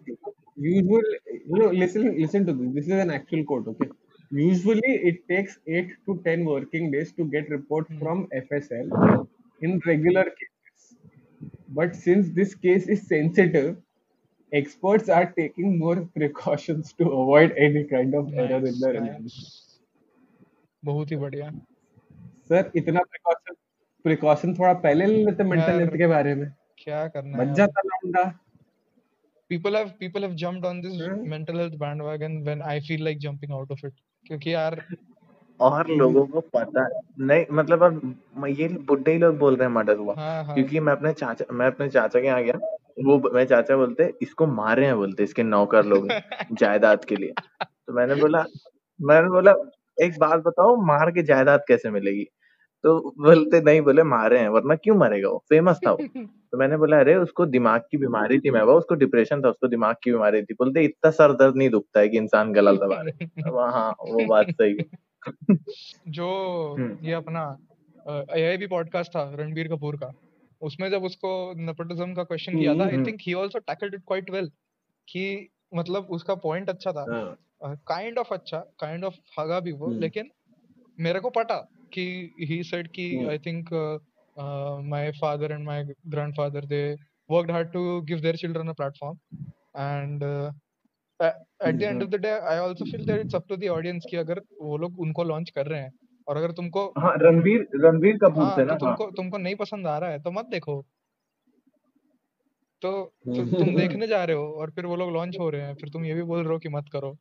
know, 1.48 1.70
listen, 1.70 2.18
listen 2.18 2.46
to 2.46 2.52
this. 2.52 2.74
This 2.74 2.84
is 2.86 2.92
an 2.92 3.10
actual 3.10 3.44
quote, 3.44 3.68
okay? 3.68 3.88
Usually, 4.30 4.80
it 5.10 5.26
takes 5.28 5.58
eight 5.66 5.90
to 6.06 6.20
ten 6.24 6.44
working 6.44 6.90
days 6.90 7.12
to 7.12 7.24
get 7.24 7.48
report 7.50 7.86
from 7.98 8.28
FSL 8.34 9.26
in 9.62 9.80
regular 9.86 10.24
cases. 10.24 10.96
But 11.68 11.94
since 11.94 12.30
this 12.30 12.54
case 12.54 12.88
is 12.88 13.06
sensitive, 13.06 13.76
experts 14.52 15.08
are 15.08 15.32
taking 15.36 15.78
more 15.78 15.96
precautions 16.16 16.92
to 16.94 17.04
avoid 17.04 17.52
any 17.56 17.84
kind 17.84 18.14
of 18.14 18.32
error 18.34 18.58
in 18.58 18.64
Nice, 18.64 18.80
the 18.80 18.92
nice. 18.92 19.00
analysis. 19.02 19.62
बहुत 20.84 21.10
ही 21.10 21.16
बढ़िया 21.16 21.50
sir 22.48 22.70
इतना 22.76 23.00
precaution 23.12 23.54
precaution 24.06 24.58
थोड़ा 24.58 24.72
पहले 24.82 25.06
ले 25.06 25.24
लेते 25.24 25.44
mental 25.44 25.78
health 25.80 25.96
के 25.98 26.06
बारे 26.06 26.34
में 26.34 26.46
क्या 26.82 27.06
करना 27.14 27.38
बच 27.38 27.48
है 27.48 27.54
जाता 27.54 27.82
लौंडा 27.86 28.22
people 29.50 29.74
have 29.74 29.98
people 29.98 30.22
have 30.22 30.34
jumped 30.36 30.64
on 30.64 30.80
this 30.80 30.96
Hmm. 30.98 31.20
mental 31.24 31.58
health 31.58 31.78
bandwagon 31.78 32.44
when 32.44 32.62
I 32.62 32.80
feel 32.80 33.04
like 33.04 33.18
jumping 33.18 33.52
out 33.52 33.70
of 33.70 33.84
it. 33.84 33.94
क्योंकि 34.26 34.52
यार 34.54 34.80
और 35.60 35.88
लोगों 35.88 36.26
को 36.26 36.40
पता 36.54 36.86
नहीं 37.20 37.44
मतलब 37.52 37.82
अब 37.82 38.46
ये 38.48 38.68
बुड्ढे 38.88 39.12
ही 39.12 39.18
लोग 39.18 39.38
बोल 39.38 39.56
रहे 39.56 39.68
हैं 39.68 39.74
मर्डर 39.74 39.96
हुआ। 39.96 40.14
हाँ 40.14 40.44
हाँ। 40.44 40.54
क्योंकि 40.54 40.80
मैं 40.80 40.92
अपने 40.92 41.12
चाचा 41.12 41.44
मैं 41.52 41.66
अपने 41.66 41.88
चाचा 41.88 42.20
के 42.20 42.26
यहाँ 42.26 42.42
गया। 42.44 42.58
वो 43.06 43.18
मेरे 43.34 43.46
चाचा 43.46 43.76
बोलते 43.76 44.12
इसको 44.22 44.46
मारे 44.46 44.86
हैं 44.86 44.96
बोलते 44.96 45.24
इसके 45.24 45.42
नौकर 45.42 45.84
लोग 45.84 46.08
जायदाद 46.62 47.04
के 47.04 47.16
लिए। 47.16 47.32
तो 47.62 47.92
मैंने 47.92 48.14
बोला 48.14 48.44
मैंने 49.00 49.28
बोला 49.28 49.54
एक 49.98 50.18
बात 50.20 50.40
बताओ 50.46 50.76
मार 50.86 51.10
के 51.10 51.22
जायदाद 51.22 51.64
कैसे 51.68 51.90
मिलेगी? 51.90 52.26
तो 52.82 53.14
बोलते 53.18 53.60
नहीं 53.60 53.80
बोले 53.80 54.02
मारे 54.02 54.38
हैं 54.38 54.48
वरना 54.48 54.74
क्यों 54.74 54.96
मरेगा 54.96 55.28
वो? 55.28 55.38
फ़ेमस 55.38 55.80
था 55.86 55.92
वो। 55.92 55.96
तो 56.26 56.58
मैंने 56.58 56.76
बोला 56.76 57.00
अरे 57.00 57.14
उसको 57.14 57.46
दिमाग 57.46 57.80
की 57.80 57.96
बीमारी 57.96 58.38
थी 58.38 58.50
मैं 58.50 58.62
वो 58.62 58.72
उसको 58.72 58.94
डिप्रेशन 58.94 59.42
था 59.42 59.48
उसको 59.48 59.68
दिमाग 59.68 59.96
की 60.02 60.12
बीमारी 60.12 60.42
थी। 60.42 60.54
बोलते 60.54 60.84
इतना 60.84 61.10
सर 61.10 61.32
दर्द 61.32 61.56
नहीं 61.56 61.70
दुखता 61.70 62.00
है 62.00 62.08
कि 62.08 62.16
इंसान 62.16 62.52
गला 62.52 62.72
दबा 62.72 63.02
ले। 63.02 63.24
अब 63.24 63.58
हाँ 63.74 63.90
वो 63.90 64.26
बात 64.26 64.46
सही 64.50 64.76
है। 64.76 64.84
जो 66.08 66.28
हम्म। 66.78 67.06
ये 67.06 67.12
अपना 67.12 67.58
एआईबी 68.36 68.66
पॉडकास्ट 68.66 69.10
था 69.10 69.34
रणबीर 69.34 69.68
कपूर 69.68 69.96
का। 69.96 70.12
उसमें 70.62 70.90
जब 70.90 71.04
उसको 71.04 71.54
नेपोटिज्म 71.56 72.14
का 72.14 72.24
क्वेश्चन 72.24 72.58
किया 72.58 72.74
था 72.74 72.84
I. 72.84 73.04
Think 73.04 73.18
he 73.20 73.32
also 73.32 73.58
tackled 73.58 73.94
it 73.94 74.00
quite 74.06 74.30
well 74.30 74.50
कि 75.08 75.48
मतलब 75.74 76.06
उसका 76.10 76.34
पॉइंट 76.34 76.70
अच्छा 76.70 76.92
था। 76.92 77.06
हाँ। 77.10 77.76
काइंड 77.86 78.18
ऑफ़ 78.18 78.34
अच्छा 78.34 78.58
काइंड 78.58 79.04
ऑफ़ 79.04 79.14
हगा 79.40 79.60
भी 79.60 79.72
वो 79.72 79.86
हम्म। 79.86 80.00
लेकिन 80.00 80.30
मेरे 81.00 81.20
को 81.20 81.30
पता 81.86 81.94
कि 81.94 82.46
ही 82.50 82.62
सेड 82.62 82.88
कि 82.88 83.16
हम्म। 83.16 83.30
I 83.30 83.38
think 83.38 83.68
my 84.84 85.10
father 85.10 85.52
and 85.52 85.64
my 85.64 85.84
grandfather 85.84 86.64
they 86.64 86.96
worked 87.30 87.50
hard 87.50 87.72
to 87.72 88.00
give 88.00 88.20
their 88.20 88.36
children 88.36 88.68
a 88.68 88.72
platform 88.72 89.18
and 89.78 90.22
at 91.22 91.74
the 91.74 91.82
end 91.82 91.84
hmm. 91.84 92.02
Of 92.02 92.10
the 92.10 92.14
day 92.14 92.28
I 92.28 92.56
also 92.56 92.84
feel 92.84 93.06
that 93.06 93.20
it's 93.20 93.34
up 93.34 93.44
to 93.48 93.56
the 93.56 93.64
audience 93.64 94.06
कि 94.10 94.16
अगर 94.16 94.40
वो 94.62 94.76
लोग 94.76 95.00
उनको 95.00 95.24
launch 95.24 95.50
कर 95.50 95.66
रहे 95.66 95.80
हैं 95.80 95.92
और 96.28 96.36
अगर 96.36 96.52
तुमको 96.52 96.92
हाँ 96.98 97.14
रणवीर 97.16 97.66
रणवीर 97.74 98.16
कपूर 98.16 98.44
हाँ 98.44 98.56
से 98.56 98.62
तो 98.62 98.66
ना 98.66 98.72
हाँ। 98.72 98.78
तुमको 98.78 99.10
तुमको 99.10 99.38
नहीं 99.38 99.54
पसंद 99.54 99.86
आ 99.86 99.98
रहा 99.98 100.10
है 100.10 100.18
तो 100.18 100.30
मत 100.30 100.46
देखो। 100.46 100.86
तो 102.82 103.12
तु, 103.26 103.32
तुम 103.32 103.76
देखने 103.76 104.06
जा 104.06 104.24
रहे 104.24 104.36
हो 104.36 104.52
और 104.52 104.70
फिर 104.70 104.86
वो 104.86 104.96
लोग 104.96 105.12
लॉन्च 105.12 105.38
हो 105.40 105.50
रहे 105.50 105.62
हैं 105.62 105.74
फिर 105.74 105.90
तुम 105.90 106.04
ये 106.04 106.14
भी 106.14 106.22
बोल 106.22 106.42
रहे 106.44 106.52
हो 106.52 106.58
कि 106.58 106.68
मत 106.68 106.88
करो। 106.92 107.16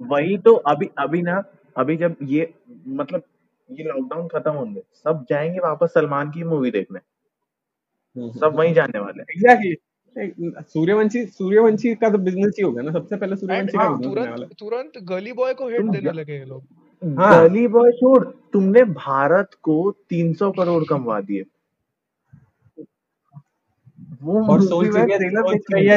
वही 0.00 0.38
तो 0.38 0.54
अभी 0.54 0.86
अभी 0.98 1.22
ना 1.22 1.42
अभी 1.78 1.96
जब 1.96 2.16
ये 2.22 2.54
मतलब 2.86 3.22
ये 3.70 3.84
लॉकडाउन 3.84 4.28
खत्म 4.28 4.50
होंगे 4.50 4.82
सब 4.94 5.24
जाएँगे 5.30 5.58
वापस 5.58 5.94
सलमान 5.94 6.30
की 6.30 6.44
मूवी 6.44 6.70
देखने। 6.70 6.98
सब 8.30 8.54
वहीं 8.56 8.74
जाने 8.74 8.98
वाले 8.98 9.22
हैं। 9.22 9.26
एग्जैक्टली 9.36 9.74
सूर्यवंशी 10.62 11.24
सूर्यवंशी 11.26 11.94
का 11.94 12.10
तो 12.10 12.18
बिज़नेस 12.18 12.54
ही 12.58 12.64
हो 12.64 12.72
गया 12.72 12.82
ना। 12.82 12.92
सबसे 12.92 13.16
पहले 13.16 13.36
सूर्यवंशी 13.36 13.76
का 13.76 13.82
हाँ, 13.82 13.96
बिज़नेस 13.96 14.16
होने 14.16 14.30
वाला 14.30 14.46
तुरंत 14.46 14.92
तुरंत 14.92 15.08
गली 15.08 15.32
बॉय 15.32 15.54
को 15.54 15.68
हिट 15.68 15.84
देने 15.84 16.12
लगे 16.12 16.38
ये 16.38 16.44
लोग। 16.44 16.64
हाँ। 17.02 17.48
गली 17.48 17.66
बॉय 17.68 17.90
छोड़ 17.92 18.24
तुमने 18.52 18.82
भारत 18.84 19.54
को 19.62 19.90
300 20.08 20.50
करोड़ 20.50 20.84
कमवा 20.84 21.20
दिए। 21.20 21.44
वो 24.22 24.46
और 24.52 24.60
में 24.60 25.58
चिड़िया 25.58 25.96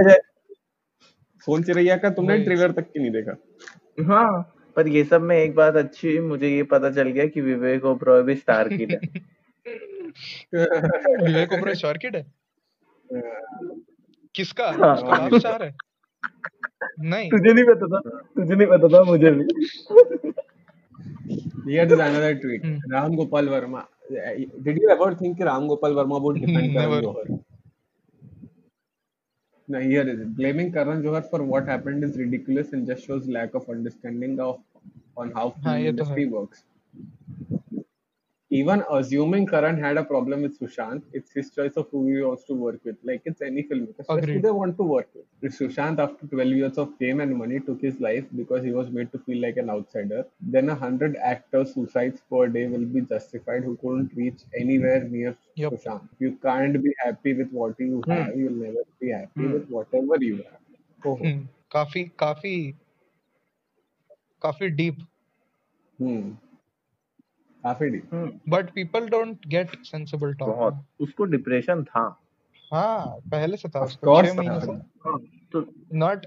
सोन 1.47 1.63
चिड़ैया 1.63 1.97
का 1.97 2.09
तुमने 2.09 2.37
ट्रेलर 2.43 2.71
तक 2.71 2.91
की 2.91 2.99
नहीं 2.99 3.11
देखा। 3.11 3.35
हाँ। 4.03 4.53
पर 4.77 4.87
ये 4.87 5.03
सब 5.03 5.21
में 5.21 5.37
एक 5.37 5.55
बात 5.55 5.75
अच्छी 5.75 6.19
मुझे 6.19 6.49
ये 6.49 6.63
पता 6.63 6.89
चल 6.89 7.07
गया 7.07 7.25
कि 7.25 7.41
विवेक 7.41 7.85
ओब्रॉय 7.85 8.23
भी 8.23 8.35
स्टार 8.35 8.69
किड 8.69 8.91
है। 8.91 8.97
विवेक 11.25 11.53
ओब्रॉय 11.53 11.75
स्टार 11.75 11.97
किड 11.97 12.15
है? 12.15 12.25
किसका? 14.35 14.71
हाँ। 14.71 15.39
स्टार 15.39 15.63
है? 15.63 15.75
नहीं। 16.99 17.29
तुझे 17.29 17.53
नहीं 17.53 17.63
पता 17.63 17.87
था? 17.87 18.19
तुझे 18.19 18.55
नहीं 18.55 18.67
पता 18.67 18.87
था 18.87 19.03
मुझे 19.03 19.31
भी। 19.31 19.43
ये 21.77 21.85
तो 21.85 21.95
another 21.95 22.33
tweet 22.33 22.81
Ram 22.93 23.15
Gopal 23.15 23.49
Varma 23.49 23.87
did 24.59 24.83
you 24.83 24.89
ever 24.89 25.15
think 25.15 25.37
कि 25.37 25.43
राम 25.43 25.67
गोपाल 25.67 25.93
वर्मा 25.93 26.17
वुड 26.17 26.39
डिपेंड 26.39 26.57
करेगा 26.57 27.37
Now 29.67 29.79
here 29.79 30.07
is 30.07 30.19
it. 30.21 30.35
Blaming 30.35 30.71
Karan 30.71 31.03
Johar 31.03 31.29
for 31.29 31.43
what 31.43 31.67
happened 31.67 32.03
is 32.03 32.17
ridiculous 32.17 32.71
and 32.71 32.87
just 32.87 33.05
shows 33.05 33.27
lack 33.27 33.53
of 33.53 33.69
understanding 33.69 34.39
of 34.39 34.61
on 35.17 35.31
how 35.31 35.55
film 35.63 35.85
industry 35.85 36.25
works 36.25 36.63
even 38.49 38.81
assuming 38.89 39.45
Karan 39.45 39.77
had 39.77 39.97
a 39.97 40.03
problem 40.03 40.43
with 40.43 40.57
Sushant, 40.57 41.01
it's 41.11 41.33
his 41.33 41.51
choice 41.51 41.73
of 41.75 41.89
who 41.91 42.07
he 42.07 42.21
wants 42.21 42.45
to 42.45 42.53
work 42.53 42.79
with. 42.85 42.95
Like 43.03 43.21
it's 43.25 43.41
any 43.41 43.63
filmmaker, 43.63 43.99
especially 43.99 44.23
Agreed. 44.23 44.43
they 44.43 44.51
want 44.51 44.77
to 44.77 44.83
work 44.83 45.09
with. 45.13 45.51
Sushant, 45.53 45.99
after 45.99 46.25
12 46.27 46.49
years 46.51 46.77
of 46.77 46.95
fame 46.97 47.19
and 47.19 47.35
money, 47.35 47.59
took 47.59 47.81
his 47.81 47.99
life 47.99 48.23
because 48.35 48.63
he 48.63 48.71
was 48.71 48.89
made 48.89 49.11
to 49.11 49.19
feel 49.19 49.41
like 49.41 49.57
an 49.57 49.69
outsider, 49.69 50.25
then 50.39 50.69
a 50.69 50.75
hundred 50.75 51.17
actor 51.17 51.65
suicides 51.65 52.21
per 52.29 52.47
day 52.47 52.67
will 52.67 52.85
be 52.85 53.01
justified 53.01 53.63
who 53.63 53.75
couldn't 53.77 54.11
reach 54.15 54.39
anywhere 54.57 55.03
near 55.03 55.35
yep. 55.55 55.73
Sushant. 55.73 56.07
You 56.19 56.37
can't 56.41 56.81
be 56.81 56.93
happy 57.03 57.33
with 57.33 57.51
what 57.51 57.77
you 57.79 58.01
hmm. 58.05 58.11
have. 58.11 58.35
You'll 58.37 58.53
never 58.53 58.83
be 59.01 59.11
happy 59.11 59.29
hmm. 59.35 59.51
with 59.51 59.67
whatever 59.67 60.15
you 60.21 60.37
have. 60.37 60.61
Oh. 61.03 61.15
Hmm. 61.15 61.27
hmm. 61.27 61.43
Coffee, 61.69 62.11
coffee, 62.15 62.75
coffee 64.39 64.69
deep. 64.69 65.01
Hmm. 65.97 66.31
But 68.49 68.69
people 68.73 69.07
don't 69.09 69.47
get 69.47 69.75
sensible 69.85 70.33
talk 70.33 70.49
बहुत। 70.49 70.85
उसको 70.99 71.25
depression 71.25 71.83
था। 71.83 72.03
हाँ 72.71 73.19
पहले 73.31 73.57
से 73.57 73.69
था 73.69 73.79
उसको 73.83 74.07
हाँ, 75.05 75.19
तो 75.51 75.65
नॉट 75.93 76.25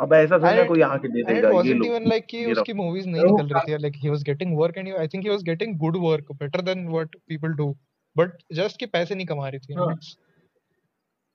अब 0.00 0.12
ऐसा 0.14 0.38
सोचना 0.38 0.64
कोई 0.64 0.80
यहाँ 0.80 0.98
दे 0.98 1.08
देगा 1.08 1.48
ये 1.48 1.74
लोग 1.74 1.86
इवन 1.86 2.06
लाइक 2.08 2.26
कि 2.26 2.44
उसकी 2.52 2.72
मूवीज़ 2.72 3.08
नहीं 3.08 3.22
तो 3.22 3.36
निकल 3.36 3.54
रही 3.54 3.72
थी 3.72 3.82
like 3.82 3.94
he 3.96 4.08
was 4.08 4.22
getting 4.22 4.56
work 4.58 4.78
and 4.78 4.88
I 4.96 5.08
think 5.08 5.24
he 5.24 5.30
was 5.30 5.42
getting 5.42 5.76
good 5.78 5.96
work 5.96 6.32
better 6.32 6.60
than 6.60 6.88
what 6.88 7.16
people 7.28 7.52
do 7.52 7.74
but 8.16 8.32
just 8.52 8.78
कि 8.80 8.86
पैसे 8.86 9.14
नहीं 9.14 9.26
कमा 9.26 9.48
रही 9.48 9.58
थी। 9.58 9.74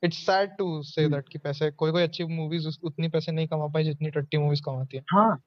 It's 0.04 0.18
sad 0.26 0.50
to 0.58 0.82
say 0.84 1.08
that 1.10 1.30
कि 1.30 1.40
पैसे 1.40 1.72
कोई 1.72 1.92
कोई 1.92 2.04
अच्छी 2.04 2.24
मूवीज़ 2.24 2.68
उतनी 2.84 3.08
पैसे 3.10 3.32
नहीं 3.32 3.48
कमा 3.48 3.68
पाई 3.68 3.84
जितनी 3.84 4.10
टट्टी 4.10 4.38
मूवीज़ 4.38 4.62
कमाती 4.66 4.98
है। 4.98 5.04
हाँ। 5.14 5.42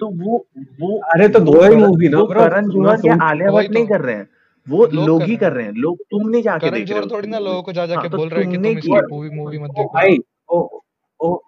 तो 0.00 0.06
वो 0.22 0.38
वो 0.80 0.96
अरे 1.14 1.28
तो 1.28 1.40
दो 1.40 1.60
ही 1.62 1.76
movie 1.76 2.10
ना 2.10 2.24
करण 2.34 2.68
जौहर 2.70 3.06
या 3.06 3.16
आलिया 3.22 3.50
भट्ट 3.50 3.70
नहीं 3.70 3.86
तो। 3.86 3.92
कर 3.94 4.00
रहे 4.00 4.14
हैं। 4.16 4.28
वो 4.66 4.86
लोग 4.86 5.22
ही 5.22 5.36
कर 5.36 5.52
रहे 5.52 5.64
हैं। 5.66 5.72
लोग 5.76 5.98
तुम 6.10 6.28
नहीं 6.28 6.42
जाके 6.42 6.70
देख 6.70 6.90
रहे 6.90 6.98
हो। 6.98 7.06
थोड़ी 7.06 7.28
ना 7.28 7.38
लोगों 7.38 7.62
को 7.62 7.72
जा 7.72 7.86
जा 7.86 7.94
हाँ, 7.94 8.02
के 8.02 8.08
तो 8.08 8.16
बोल 8.16 8.28
रहा 8.28 8.40
है 8.40 8.46
कि 8.46 8.54
तुमने 8.54 8.68
तुम 8.70 8.78
इसकी 8.78 9.14
मूवी 9.14 9.30
मूवी 9.30 9.58
मत 9.58 9.70
देखो। 9.70 9.92
भाई 9.94 10.18
ओ 10.48 10.60
ओ 11.20 11.38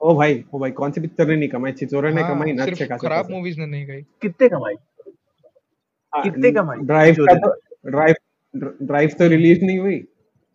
ओ 0.00 0.14
भाई 0.14 0.42
ओ 0.54 0.58
भाई 0.58 0.70
कौन 0.70 0.92
सी 0.92 1.00
पिक्चर 1.00 1.26
ने 1.26 1.36
नहीं 1.36 1.48
कमाई? 1.48 1.72
छिचोरे 1.72 2.12
ने 2.12 2.22
हाँ 2.22 2.34
कमाई 2.34 2.52
ना 2.52 2.62
अच्छे 2.62 2.86
खासे 2.86 3.06
खराब 3.06 3.30
मूवीज़ 3.30 3.58
ने 3.60 3.66
नहीं 3.66 3.86
गई 3.86 4.00
कितने 4.22 4.48
कमाई? 4.48 4.74
हाँ, 6.12 6.22
कितने 6.22 6.52
कमाई? 6.52 6.78
ड्राइव 6.86 7.14
का 7.20 7.34
तो 7.36 7.54
ड्राइव 7.90 8.14
ड्राइव 8.82 9.10
तो 9.18 9.28
रिलीज़ 9.28 9.64
नहीं 9.64 9.78
हुई। 9.78 10.02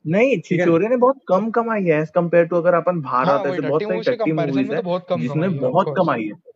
नहीं 0.06 0.40
छिछोरे 0.46 0.88
ने 0.88 0.98
बहुत 0.98 1.18
कम 1.28 1.50
कमाई 1.52 1.84
है 1.84 2.02
एज 2.02 2.10
कंपेयर 2.10 2.46
टू 2.46 2.56
अगर 2.56 2.74
अपन 2.74 3.02
हाँ 3.06 3.26
भारत 3.26 3.48
वही 3.48 3.54
ऐसे 3.54 3.68
बहुत 3.68 3.82
टट्टी 3.82 4.04
सारी 4.04 4.18
टट्टी 4.18 4.32
मूवीज़ 4.32 4.72
है 4.72 4.78
तो 4.78 4.84
बहुत 4.84 5.06
कम 5.10 5.22
जिसने 5.22 5.48
है 5.48 5.60
बहुत 5.60 5.94
कमाई 5.98 6.24
है। 6.24 6.49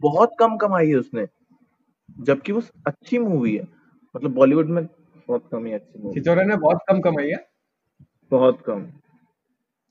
बहुत 0.00 0.30
कम 0.38 0.56
कमाई 0.56 0.88
है 0.88 0.94
उसने। 0.94 1.26
जबकि 2.20 2.52
वो 2.52 2.62
अच्छी 2.86 3.18
मूवी 3.18 3.56
है। 3.56 3.68
मतलब 4.16 4.30
बॉलीवुड 4.30 4.66
में 4.66 4.86
बहुत 5.28 5.48
कम 5.52 5.66
ही 5.66 5.72
अच्छी 5.72 5.98
मूवी 5.98 6.14
छिचोरे 6.14 6.44
ने 6.44 6.56
बहुत 6.56 6.78
कम 6.88 7.00
कमाई 7.00 7.28
है। 7.28 7.48
बहुत 8.30 8.60
कम। 8.60 8.86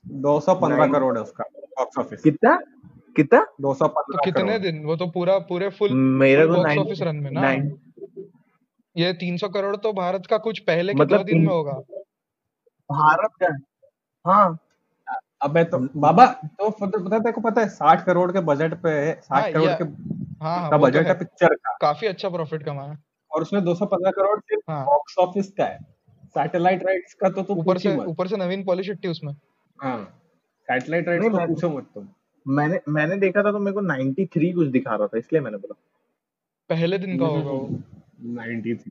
215 0.06 0.78
Nine- 0.78 0.92
करोड़ 0.92 1.16
है 1.16 1.22
उसका 1.22 1.44
बॉक्स 1.58 1.98
ऑफ़िस 1.98 2.22
कितना? 2.22 2.58
कितना? 3.16 3.46
215 3.60 4.18
तो 4.18 4.24
कितने 4.24 4.42
करोड़। 4.42 4.58
दिन? 4.58 4.84
वो 4.84 4.96
तो 4.96 5.06
पूरा 5.06 5.38
पूरे 5.38 5.70
फुल 5.70 5.92
मेरे 5.92 6.46
को 6.46 6.52
बॉक्स 6.52 6.66
नाइन 6.66 6.78
ऑफ़िस 6.78 7.02
रन 7.02 7.16
में 7.16 7.30
ना। 7.30 7.40
नाइन 7.40 7.78
ये 8.96 9.12
300 9.12 9.48
करोड़ 9.48 9.76
तो 9.76 9.92
भारत 9.92 10.26
का 10.26 10.38
कुछ 10.38 10.58
पहले 10.58 10.92
के 10.92 10.98
मतलब 10.98 11.18
दो 11.18 11.24
दिन 11.24 11.38
में 11.38 11.48
होगा। 11.48 11.72
भारत 12.92 13.30
का? 13.42 13.56
हाँ। 14.32 14.58
अबे 15.42 15.64
तो 15.64 15.78
बाबा 15.96 16.26
तो 16.26 16.70
पता 16.70 17.18
तेरे 17.18 17.32
को 17.32 17.40
पता 17.40 17.60
है 17.60 17.68
60 17.68 18.04
करोड़ 18.04 18.32
के 18.32 18.40
बजट 18.40 18.74
पे 18.74 18.88
है 18.90 19.20
60 19.20 19.32
हाँ, 19.32 19.52
करोड़ 19.52 19.68
के 19.68 19.84
हाँ 20.44 20.60
हाँ 20.60 20.70
का 20.70 20.76
तो 20.76 20.82
बजट 20.82 21.02
है। 21.02 21.08
है 21.08 21.18
पिक्चर 21.18 21.54
का। 21.54 21.76
काफ़ी 21.80 22.06
अच्छा 22.06 22.28
प्रॉफिट 22.28 22.62
कमाया। 22.62 22.98
और 23.32 23.42
उसमें 23.42 23.64
215 23.64 24.10
करोड़ 24.10 24.40
सिर्फ़ 24.40 24.70
हाँ। 24.70 24.84
बॉक्स 24.86 25.18
ऑफ़िस 25.18 25.50
का 25.50 25.64
है। 25.64 25.78
सैटेलाइट 26.24 26.82
राइट्स 26.82 27.14
का 27.14 27.28
तो 27.28 27.42
तू 27.42 27.54
ऊपर 27.54 27.78
से 27.78 27.96
ऊपर 27.96 28.26
से 28.26 28.36
नवीन 28.36 28.64
पॉलिशिट्टी 28.64 29.08
उसमें। 29.08 29.32
हाँ 29.82 30.22
सैटेलाइट 30.68 31.08
राइट्स 31.08 31.26
तो 31.26 31.46
पूछो 31.46 31.68
मत 31.70 31.86
तुम। 31.94 32.08
मैंने 32.46 32.80
मैंने 32.88 33.16
देखा 33.16 33.42
था 33.42 33.52
तो 33.52 33.58
मेरे 33.58 33.74
को 33.74 33.80
93 33.80 34.52
कुछ 34.52 34.68
दिखा 34.68 34.96
रहा 34.96 35.06
था 35.06 35.18
इसलिए 35.18 35.42
मैंने 35.42 35.56
बोला। 35.58 35.82
पहले 36.70 36.98
दिन 36.98 37.18
का 37.18 37.26
होगा 37.26 37.50
वो। 37.50 37.68
93 38.34 38.90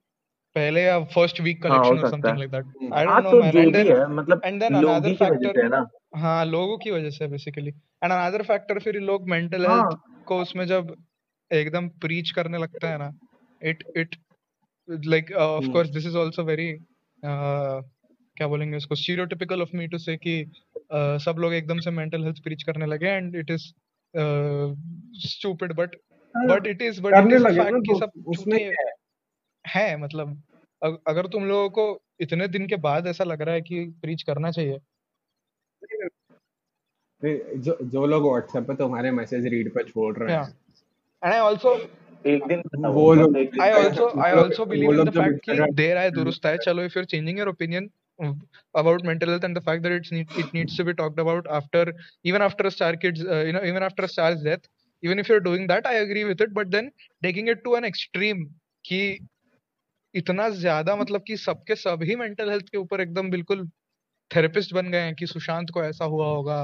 पहले 0.55 0.81
या 0.83 0.99
फ़र्स्ट 1.03 1.41
वीक 1.41 1.65
हाँ, 1.65 1.79
कलेक्शन 1.83 2.03
और 2.03 2.11
something 2.11 2.37
like 2.37 2.51
that 2.51 2.65
hmm. 2.65 2.93
I 2.93 3.05
हाँ 3.05 3.21
don't 3.23 3.33
know 3.33 3.39
man 3.41 3.57
and 3.57 3.73
then 3.73 3.87
है 3.87 4.07
मतलब 4.07 4.41
ही 4.45 4.51
की 4.51 4.85
वजह 4.85 5.25
factor- 5.25 5.55
से 5.55 5.61
है 5.61 5.69
ना। 5.69 5.79
हाँ 6.15 6.45
लोगों 6.45 6.77
की 6.77 6.91
वजह 6.91 7.09
से 7.09 7.27
बेसिकली 7.27 7.69
एंड 7.69 8.11
अनदर 8.11 8.43
फैक्टर 8.43 8.79
फिर 8.79 8.99
लोग 9.01 9.29
मेंटल 9.29 9.65
हाँ। 9.65 9.75
हेल्थ 9.75 10.23
को 10.25 10.41
उसमें 10.41 10.65
जब 10.67 10.95
एकदम 11.51 11.89
प्रीच 11.89 12.31
करने 12.31 12.57
लगता 12.57 12.89
है 12.89 12.97
ना 12.97 13.11
it 13.61 13.83
it 13.97 14.15
like 15.05 15.31
of. 15.31 15.71
Course 15.71 15.89
this 15.89 16.05
is 16.05 16.17
also 16.17 16.43
very 16.43 16.71
क्या 17.23 18.47
बोलेंगे 18.47 18.77
उसको 18.77 18.95
स्टीरियोटिपिकल 18.95 19.61
ऑफ़ 19.61 19.69
मी 19.73 19.87
टू 19.87 19.97
से 19.97 20.17
कि 20.17 20.43
uh, 20.45 21.17
सब 21.19 21.35
लोग 21.39 21.53
एकदम 21.53 21.79
से 21.79 21.91
मेंटल 21.91 22.23
हेल्थ 22.23 22.43
प्रीच 22.43 22.63
करने 22.63 22.85
लगे 22.85 23.07
and 23.07 23.35
it 23.35 23.51
is 23.51 23.71
stupid 25.27 25.73
but 25.73 25.95
but 26.35 26.67
it 26.67 26.81
is 26.81 27.01
but 27.01 27.13
it 27.17 27.33
is 27.33 27.47
fact 27.47 27.85
कि 27.87 27.93
तो 27.93 27.99
सब 27.99 28.11
उसमें 28.27 28.59
है 28.59 28.91
है 29.65 29.97
मतलब 29.97 30.41
अगर 31.07 31.27
तुम 31.27 31.45
लोगों 31.45 31.69
को 31.69 32.01
इतने 32.19 32.47
दिन 32.47 32.67
के 32.67 32.75
बाद 32.75 33.07
ऐसा 33.07 33.23
लग 33.23 33.41
रहा 33.41 33.55
है 33.55 33.61
कि 33.61 33.85
प्रीच 34.01 34.23
करना 34.23 34.51
चाहिए 34.51 34.79
जो 37.23 37.77
जो 37.81 38.05
लोग 38.05 38.23
व्हाट्सएप 38.23 38.63
पे 38.67 38.75
तुम्हारे 38.75 39.11
मैसेज 39.11 39.45
रीड 39.53 39.73
पे 39.73 39.83
छोड़ 39.83 40.15
रहे 40.17 40.35
हैं 40.35 40.53
and 41.21 41.33
i 41.33 41.37
also 41.39 41.75
एक 42.27 42.45
दिन 42.47 42.61
वो 42.95 43.13
लोग- 43.13 43.37
एक 43.37 43.51
दिन 43.51 43.61
I 43.61 43.69
वो 43.73 43.79
also 43.83 44.07
I 44.25 44.31
लोग- 44.33 44.45
also 44.45 44.65
वो 44.65 44.71
believe 44.71 44.89
in 44.91 44.97
लोग 44.97 45.05
the 45.07 45.13
जो 45.13 45.21
fact 45.21 45.39
कि 45.45 45.73
देर 45.75 45.97
आए 45.97 46.09
दुरुस्त 46.11 46.45
आए 46.45 46.57
चलो 46.65 46.85
if 46.89 46.95
you're 46.97 47.09
changing 47.13 47.37
your 47.41 47.47
opinion 47.51 47.89
uh, 48.19 48.31
about 48.81 49.05
mental 49.09 49.29
health 49.33 49.45
and 49.49 49.57
the 49.59 49.63
fact 49.69 49.83
that 49.83 49.95
it's 49.99 50.11
need, 50.11 50.27
it 50.43 50.53
needs 50.53 50.75
to 50.77 50.85
be 50.89 50.93
talked 50.93 51.19
about 51.25 51.47
after 51.59 51.83
even 52.23 52.41
after 52.41 52.67
a 52.67 52.71
star 52.71 52.91
kid's 52.95 53.23
uh, 53.25 53.43
you 53.47 53.53
know 53.57 53.63
even 53.71 53.83
after 53.89 54.03
a 54.03 54.11
star's 54.15 54.43
death 54.49 54.67
even 55.03 55.19
if 55.19 55.29
you're 55.29 55.45
doing 55.47 55.67
that 55.67 55.87
I 55.87 55.95
agree 56.03 56.25
with 56.25 56.41
it 56.47 56.53
but 56.59 56.71
then 56.71 56.91
taking 57.23 57.47
it 57.55 57.63
to 57.65 57.75
an 57.81 57.89
extreme 57.91 58.43
कि 58.85 59.01
इतना 60.13 60.47
ज़्यादा 60.49 60.95
मतलब 60.95 61.23
कि 61.27 61.35
सबके 61.37 61.75
सभी 61.75 62.15
mental 62.15 62.49
health 62.49 62.69
के 62.69 62.77
ऊपर 62.77 63.01
एकदम 63.01 63.29
बिल्कुल 63.29 63.67
थेरेपिस्ट 64.31 64.73
बन 64.73 64.91
गए 64.91 64.99
हैं 64.99 65.13
कि 65.15 65.27
सुशांत 65.27 65.69
को 65.73 65.83
ऐसा 65.83 66.05
हुआ 66.13 66.27
होगा 66.27 66.59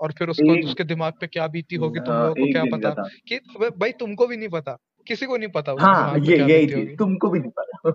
और 0.00 0.12
फिर 0.18 0.28
उसको 0.28 0.58
उसके 0.66 0.84
दिमाग 0.84 1.12
पे 1.20 1.26
क्या 1.26 1.46
बीती 1.46 1.76
होगी 1.76 2.00
तुम 2.00 2.14
लोगों 2.14 2.34
को 2.34 2.52
क्या 2.52 2.64
पता? 2.72 3.08
कि 3.28 3.38
भाई 3.78 3.92
तुमको 4.00 4.26
भी 4.26 4.36
नहीं 4.36 4.48
पता 4.48 4.76
किसी 5.06 5.26
को 5.26 5.36
नहीं 5.36 5.48
पता 5.48 5.74
हाँ, 5.80 6.20
तुमको 6.98 7.28
भी 7.30 7.38
नहीं 7.38 7.50
पता। 7.50 7.90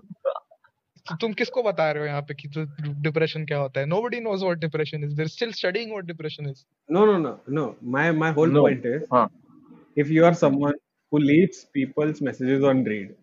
तो 1.06 1.16
तुम 1.16 1.32
किसको 1.32 1.62
बता 1.62 1.90
रहे 1.90 2.02
हो 2.02 2.06
यहाँ 2.08 2.22
पे 2.22 2.34
कि 2.34 2.48
तो 2.48 2.64
डिप्रेशन 3.02 3.44
क्या 3.46 3.58
होता 3.58 3.80
है? 3.80 3.86
Nobody 3.86 4.20
knows 4.20 4.44
what 4.44 4.58
depression 4.58 5.04
is 5.04 5.14
they're 5.16 5.28
still 5.28 5.52
studying 5.52 5.90
what 5.90 6.04
depression 6.04 6.48
is 6.48 6.64
no 6.88 7.04
no 7.06 7.16
no 7.18 7.38
no 7.50 7.66
my 7.90 8.12
my 8.12 8.32
whole 8.32 8.52
point 8.52 8.86
is 8.86 10.00
if 10.00 10.12
you 10.12 10.24
are 10.24 10.34
someone 10.34 10.74
who 11.12 11.18
leaves 11.18 11.62
people's 11.74 12.22
messages 12.22 12.62
on 12.62 12.86
read 12.86 13.14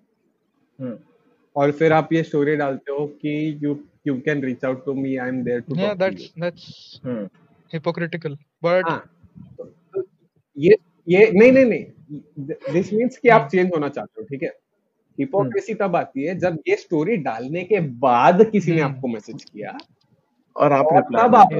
और 1.55 1.71
फिर 1.71 1.93
आप 1.93 2.13
ये 2.13 2.23
story 2.23 2.55
डालते 2.55 2.91
हो 2.91 3.05
कि 3.21 3.35
you 3.63 3.77
you 4.07 4.19
can 4.25 4.43
reach 4.43 4.65
out 4.65 4.85
to 4.85 4.93
me 4.93 5.15
I 5.15 5.29
am 5.29 5.43
there 5.43 5.59
too 5.61 5.75
या 5.75 5.93
that's 5.93 6.33
that's 6.39 6.99
But 7.73 8.89
हाँ 8.89 8.99
तो, 9.57 9.63
तो 9.65 10.03
ये 10.57 10.77
ये 11.07 11.31
नहीं 11.31 11.51
नहीं 11.51 11.65
नहीं 11.65 11.85
दिस 12.73 12.93
मीन्स 12.93 13.17
कि 13.17 13.29
आप 13.29 13.47
चेंज 13.51 13.71
होना 13.75 13.89
चाहते 13.89 14.21
हो 14.21 14.25
ठीक 14.25 14.43
है 14.43 14.49
हिपोक्रेसी 15.17 15.73
तब 15.73 15.95
आती 15.95 16.25
है 16.25 16.37
जब 16.39 16.57
ये 16.67 16.75
स्टोरी 16.75 17.17
डालने 17.17 17.63
के 17.63 17.79
बाद 17.79 18.43
किसी 18.51 18.71
ने। 18.71 18.81
आपको 18.81 19.07
मैसेज 19.07 19.43
किया 19.43 19.77
और 20.55 20.71
आप 20.71 20.87
तब 21.15 21.35
आप 21.35 21.53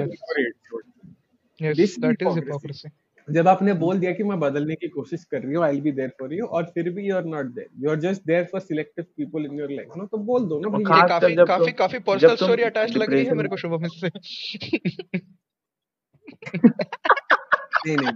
Yes. 1.61 1.75
yes, 1.75 1.77
This 1.77 1.91
is 1.91 1.97
that 2.03 2.21
is 2.21 2.27
hypocrisy. 2.27 2.45
hypocrisy. 2.47 2.89
जब 3.27 3.47
आपने 3.47 3.73
बोल 3.73 3.99
दिया 3.99 4.11
कि 4.11 4.23
मैं 4.23 4.39
बदलने 4.39 4.75
की 4.75 4.87
कोशिश 4.87 5.23
कर 5.23 5.41
रही 5.41 5.55
हूँ 5.55 5.63
I 5.65 5.81
be 5.81 5.91
there 5.91 6.09
for 6.19 6.33
you 6.33 6.45
और 6.45 6.63
फिर 6.73 6.89
भी 6.89 7.07
you 7.09 7.15
are 7.15 7.25
not 7.25 7.45
there 7.55 7.67
you 7.83 7.89
are 7.89 7.99
just 7.99 8.25
there 8.27 8.43
for 8.51 8.61
selective 8.61 9.05
people 9.17 9.45
in 9.45 9.59
your 9.59 9.71
life 9.71 9.89
no 9.97 10.05
तो 10.05 10.17
बोल 10.17 10.45
दो 10.47 10.59
ना 10.59 11.07
काफ़ी 11.07 11.35
काफ़ी 11.35 11.71
काफ़ी 11.73 11.99
पर्सनल 11.99 12.35
स्टोरी 12.35 12.63
अटैच 12.63 12.95
लग 12.97 13.13
रही 13.13 13.25
है 13.25 13.33
मेरे 13.33 13.49
को 13.49 13.57
शुभम 13.57 13.85
इससे 13.85 14.09
नहीं 17.85 17.97
नहीं। 17.97 18.13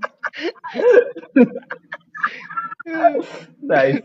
नाइस 3.63 3.95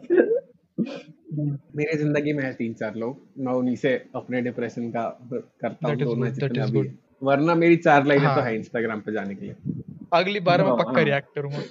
मेरी 1.76 1.96
ज़िंदगी 1.98 2.32
में 2.32 2.42
है 2.44 2.52
तीन 2.54 2.72
चार 2.74 2.94
लोग। 2.94 3.20
मैं 3.38 3.52
उन्हीं 3.52 3.76
से 3.76 3.92
अपने 4.14 4.40
डिप्रेशन 4.42 4.90
का 4.90 5.04
करता 5.32 5.88
हूँ 5.88 5.96
दोनों 5.96 6.30
जितना 6.30 6.66
भी 6.66 6.82
वरना 7.22 7.54
मेरी 7.54 7.76
चार 7.76 8.06
लाइनें 8.06 8.26
तो 8.26 8.40
हाँ। 8.40 8.42
है 8.42 8.56
इंस्टाग्राम 8.56 9.00
पे 9.00 9.12
जाने 9.12 9.34
के 9.34 9.46
लिए। 9.46 9.54
अगली 10.12 10.40
बार 10.40 10.62
मैं 10.62 10.68
हाँ, 10.68 10.76
पक्का 10.76 10.92
हाँ। 10.92 11.04
रिएक्ट 11.04 11.28
करूँगा। 11.34 11.62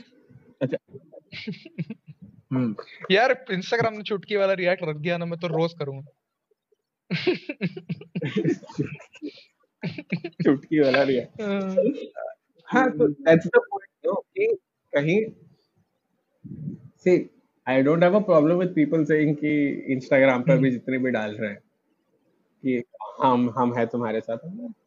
हम्म। 2.53 2.75
यार 3.11 3.45
इंस्टाग्राम 3.51 3.93
ने 3.93 4.03
चुटकी 4.03 4.35
वाला 4.35 4.53
रिएक्ट 4.53 4.83
रख 4.83 4.95
दिया 4.95 5.17
ना 5.17 5.25
मैं 5.25 5.39
तो 5.39 5.47
रोज 5.47 5.73
करूँगा। 5.73 6.11
चुटकी 10.43 10.79
वाला 10.79 11.03
भी 11.05 11.17
है 12.71 12.89
तो 12.89 13.07
दैट्स 13.07 13.47
द 13.47 13.49
पॉइंट 13.55 14.07
नो 14.07 14.13
कि 14.13 14.47
कहीं 14.93 15.19
see 16.97 17.29
I 17.67 17.81
don't 17.81 18.03
have 18.03 18.15
a 18.15 18.19
problem 18.19 18.55
with 18.55 18.73
people 18.75 19.03
saying 19.05 19.35
कि 19.35 19.69
इंस्टाग्राम 19.93 20.41
पर 20.41 20.57
भी 20.57 20.57
हम्म। 20.57 20.69
जितने 20.69 20.97
भी 20.97 21.11
डाल 21.11 21.31
रहे 21.31 21.49
हैं 21.49 21.59
कि 22.63 22.83
हम 23.23 23.53
हम 23.57 23.73
है 23.77 23.85
तुम्हारे 23.85 24.19
साथ 24.19 24.37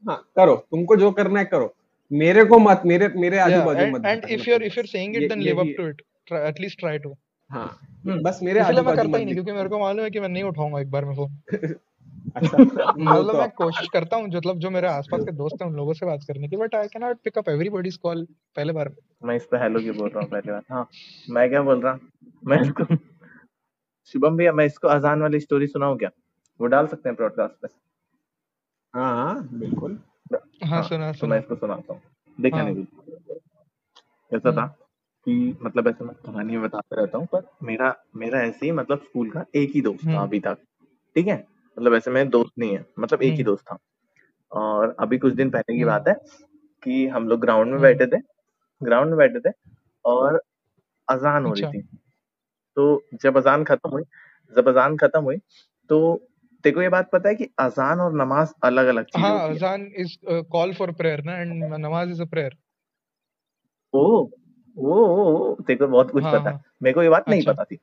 हाँ 0.09 0.17
करो 0.37 0.57
तुमको 0.71 0.97
जो 0.97 1.11
करना 1.11 1.39
है 1.39 1.45
करो 1.45 1.75
मेरे 2.11 2.45
को 2.45 2.59
मत 2.59 2.83
मेरे 2.87 3.09
मेरे 3.17 3.39
आजू 3.39 3.63
बाजू 3.63 3.87
मत 3.87 4.03
तुम 4.03 4.35
if 4.37 4.47
you're 4.47 4.69
बस। 4.69 4.91
saying 4.93 5.15
ये- 5.15 5.31
then 5.31 5.43
live 5.43 5.59
यही 5.59 5.75
up 5.75 5.81
to 5.81 5.89
it 5.91 6.03
try, 6.31 6.41
at 6.49 6.61
least 6.61 6.79
try 6.79 6.97
to 6.99 7.13
हाँ। 7.51 7.81
बस 8.07 8.39
मेरे 8.43 8.61
आजू 8.61 8.77
मैं 8.77 8.85
बाजू 8.85 8.97
करता 8.97 9.19
ही 9.19 9.25
मत 9.25 9.25
नहीं 9.25 9.35
क्योंकि 9.35 9.53
मेरे 9.53 9.69
को 9.69 9.79
मालूम 9.79 10.05
है 10.05 10.11
कि 10.11 10.21
मैं 10.21 10.29
नहीं 10.29 10.43
उठाऊँगा 10.43 10.81
एक 10.81 10.91
बार 10.91 11.05
में 11.05 11.15
फ़ोन 11.15 11.39
अच्छा 12.37 12.59
मतलब 12.59 13.33
तो 13.33 13.39
मैं 13.39 13.49
कोशिश 13.51 13.89
करता 13.89 14.17
हूँ 14.17 14.27
मतलब 14.27 14.59
जो 14.59 14.71
मेरे 14.71 14.89
आसपास 14.89 15.23
के 15.25 15.33
दोस्त 15.33 15.63
हैं 15.63 15.69
उन 15.69 15.75
लोगों 15.77 15.93
से 15.93 16.07
बात 16.07 16.25
करने 16.29 16.49
की 16.49 16.57
but 16.57 16.75
I 16.75 16.89
can 16.89 17.03
not 17.03 17.19
pick 17.25 17.39
up 17.39 17.49
everybody's 17.49 17.97
call 17.97 18.27
पहले 18.57 18.73
बार 18.73 18.93
मैं। 19.25 19.37
इस 19.37 19.45
पे 19.45 19.57
हेलो 19.57 19.81
की 19.81 19.91
बोल 19.91 20.09
रहा 20.09 20.21
हूँ 20.21 20.31
पहली 20.31 20.53
बार 20.53 20.63
हाँ 20.73 20.89
मैं 21.31 21.49
क्या 21.51 21.63
बोल 21.63 21.81
रहा 21.81 21.99
मैं 22.43 22.61
इसको 22.63 22.85
शुभम 24.15 24.37
भैया 24.37 24.53
मैं 24.53 24.65
इसको 24.67 24.89
अजान 24.89 25.23
वाली 25.23 25.41
स्टोरी 25.41 25.67
सुनाऊँ 25.67 25.99
क्या? 25.99 26.11
वो 26.61 26.67
डाल 26.67 26.87
सकते 26.87 27.09
हैं 27.09 27.17
ब्रॉडकास्ट 27.17 27.55
पे? 27.63 27.69
हाँ 28.95 29.15
हाँ 29.17 29.49
बिल्कुल। 29.59 29.99
हाँ 30.65 30.83
सुना 30.83 31.13
तो 31.13 31.27
मैं 31.27 31.39
इसको 31.39 31.55
सुनाता 31.57 31.93
हूँ। 31.93 32.01
देखा 32.39 32.57
हाँ। 32.57 32.65
नहीं 32.65 32.75
बिल्कुल 32.75 33.41
ऐसा 34.33 34.53
था 34.53 34.67
कि 35.27 35.57
मतलब 35.63 35.89
ऐसे 35.89 36.05
मैं 36.05 36.15
कहानी 36.27 36.59
बताते 36.59 36.97
रहता 36.97 37.19
हूँ 37.19 37.27
पर 37.27 37.47
मेरा 37.63 37.95
मेरा 38.17 38.41
ऐसे 38.43 38.67
ही 38.67 38.73
मतलब 38.73 38.99
स्कूल 38.99 39.31
का 39.31 39.45
एक 39.55 39.71
ही 39.75 39.81
दोस्त 39.81 40.07
था 40.07 40.11
हम्म। 40.11 40.23
अभी 40.23 40.41
तक 40.41 40.59
ठीक 41.17 41.27
है? 41.27 41.37
मतलब 41.77 41.95
ऐसे 41.95 42.11
मेरे 42.11 42.29
दोस्त 42.29 42.53
नहीं 42.59 42.77
है 42.77 42.85
मतलब 42.99 43.23
एक 43.23 43.33
ही 43.33 43.37
हम्म। 43.37 43.45
दोस्त 43.45 43.65
था 43.65 43.79
और 44.53 44.97
अभी 45.01 45.19
कुछ 45.19 45.33
दिन 45.35 45.51
पहले 45.51 45.75
की 45.75 45.81
हम्म। 45.81 45.91
बात 45.91 46.09
है 46.09 46.15
कि 46.83 47.07
हम 47.07 47.29
लोग 47.29 47.41
ग्राउंड 47.41 47.73
में। 47.73 47.81
बैठे 47.81 48.07
थे 48.07 48.21
ग्राउंड 48.81 49.09
में 49.09 49.19
बैठे 49.19 49.41
थे 49.41 49.53
और 50.05 50.41
अजान 51.09 51.45
हो 51.45 51.53
रही 51.53 51.63
अच्छा। 51.63 51.79
थी 51.79 51.83
तो 52.77 53.03
जब 53.23 53.37
अजान 53.37 53.65
खत्म 53.65 53.91
हुई 53.91 54.03
जब 54.53 54.69
अजान 54.69 54.97
खत्म 54.97 55.23
हुई 55.23 55.37
तो 55.91 55.99
तेको 56.65 56.83
ये 56.83 56.89
बात 56.89 57.11
पता 57.13 57.29
है 57.29 57.35
कि 57.35 57.49
अजान 57.59 58.01
और 58.01 58.15
नमाज़ 58.15 58.53
अलग 58.63 58.87
अलग 58.87 59.05
चीज़ 59.05 59.25
हाँ 59.25 59.39
है 59.39 59.55
azaan 59.55 59.91
is 59.97 60.17
call 60.53 60.73
for 60.75 60.93
prayer 60.93 61.23
ना 61.25 61.37
and 61.39 61.75
namaz 61.75 62.11
is 62.11 62.23
a 62.23 62.25
prayer 62.25 62.57
ओ 63.95 64.05
ओ 64.77 65.55
तेको 65.67 65.87
बहुत 65.87 66.11
कुछ 66.11 66.23
हाँ, 66.25 66.33
पता 66.33 66.51
है 66.51 66.57
हाँ। 66.57 66.63
मेरे 66.83 66.95
को 66.95 67.03
ये 67.03 67.09
बात 67.09 67.21
अच्छा। 67.21 67.31
नहीं। 67.33 67.45
पता 67.47 67.65
थी 67.65 67.79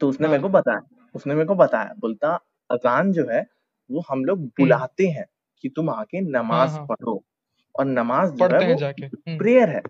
तो 0.00 0.08
उसने 0.08 0.26
हाँ। 0.26 0.32
मेरे 0.32 0.42
को 0.42 0.48
बताया 0.48 0.80
उसने 1.14 1.34
मेरे 1.34 1.46
को 1.46 1.54
बताया 1.54 1.94
बोलता 1.98 2.38
अजान 2.70 3.12
जो 3.12 3.26
है 3.30 3.46
वो 3.90 4.02
हम 4.10 4.24
लोग 4.24 4.44
बुलाते 4.58 5.06
हैं 5.08 5.24
कि 5.64 5.68
तुम 5.68 5.90
आके 5.90 6.20
नमाज़ 6.20 6.70
हम्म। 6.70 6.78
हाँ। 6.78 6.86
पढ़ो 6.86 7.22
और 7.74 7.84
नमाज़ 7.86 8.32
जो 8.32 8.44
है 8.46 8.72
वो 8.72 8.78
हम्म। 8.86 9.38
प्रेयर 9.38 9.68
है 9.68 9.82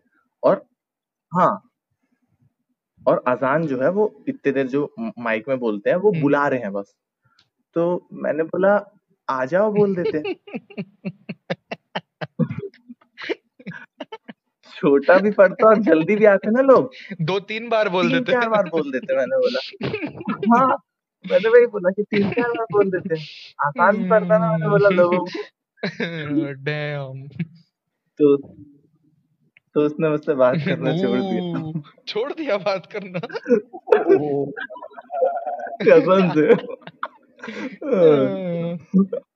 और 0.42 0.64
हाँ 1.32 1.50
और 3.06 3.22
अजान 3.28 3.66
जो 3.66 3.80
है 3.80 3.90
वो 3.90 4.12
इतने 4.28 4.52
देर 4.52 4.66
जो 4.68 4.92
माइक 5.18 5.48
में 5.48 5.58
बोलते 5.58 5.90
हैं 5.90 5.96
वो 5.96 6.10
हम्म। 6.10 6.22
बुला 6.22 6.46
रहे 6.48 6.60
हैं 6.60 6.72
बस 6.72 6.94
तो 7.76 7.84
मैंने 8.12 8.42
बोला 8.44 8.74
आ 9.28 9.44
जाओ 9.44 9.72
बोल 9.72 9.94
देते 9.96 10.34
छोटा 14.72 15.16
भी 15.18 15.30
पड़ता 15.30 15.68
और 15.68 15.78
जल्दी 15.82 16.16
भी 16.16 16.24
आते 16.24 16.50
ना 16.50 16.60
लोग 16.62 16.92
दो 17.22 17.38
तीन 17.48 17.68
बार 17.68 17.88
बोल 17.88 18.08
तीन 18.08 18.18
देते 18.18 18.32
चार 18.32 18.48
बार 18.48 18.68
बोल 18.70 18.90
देते 18.92 19.16
मैंने 19.16 19.38
बोला 19.38 20.56
हाँ 20.56 20.76
मैंने 21.24 21.48
वही 21.48 21.66
बोला 21.66 21.90
कि 21.90 22.02
तीन 22.02 22.30
चार 22.30 22.50
बार 22.50 22.66
बोल 22.72 22.90
देते 22.90 23.20
आसान 23.66 24.08
पड़ता 24.08 24.38
ना 24.38 24.50
मैंने 24.52 24.68
बोला 24.68 24.88
लोगों 24.88 25.18
को। 25.18 26.52
डैम 26.52 27.28
तो 28.20 28.36
तो 29.74 29.80
उसने 29.80 30.08
मुझसे 30.08 30.34
बात 30.34 30.54
करना 30.68 30.96
छोड़ 30.96 31.18
दिया। 31.20 31.82
छोड़ 32.06 32.32
दिया 32.32 32.56
बात 32.56 32.86
करना। 32.86 33.20
कसम 35.82 36.30
से। 36.30 36.48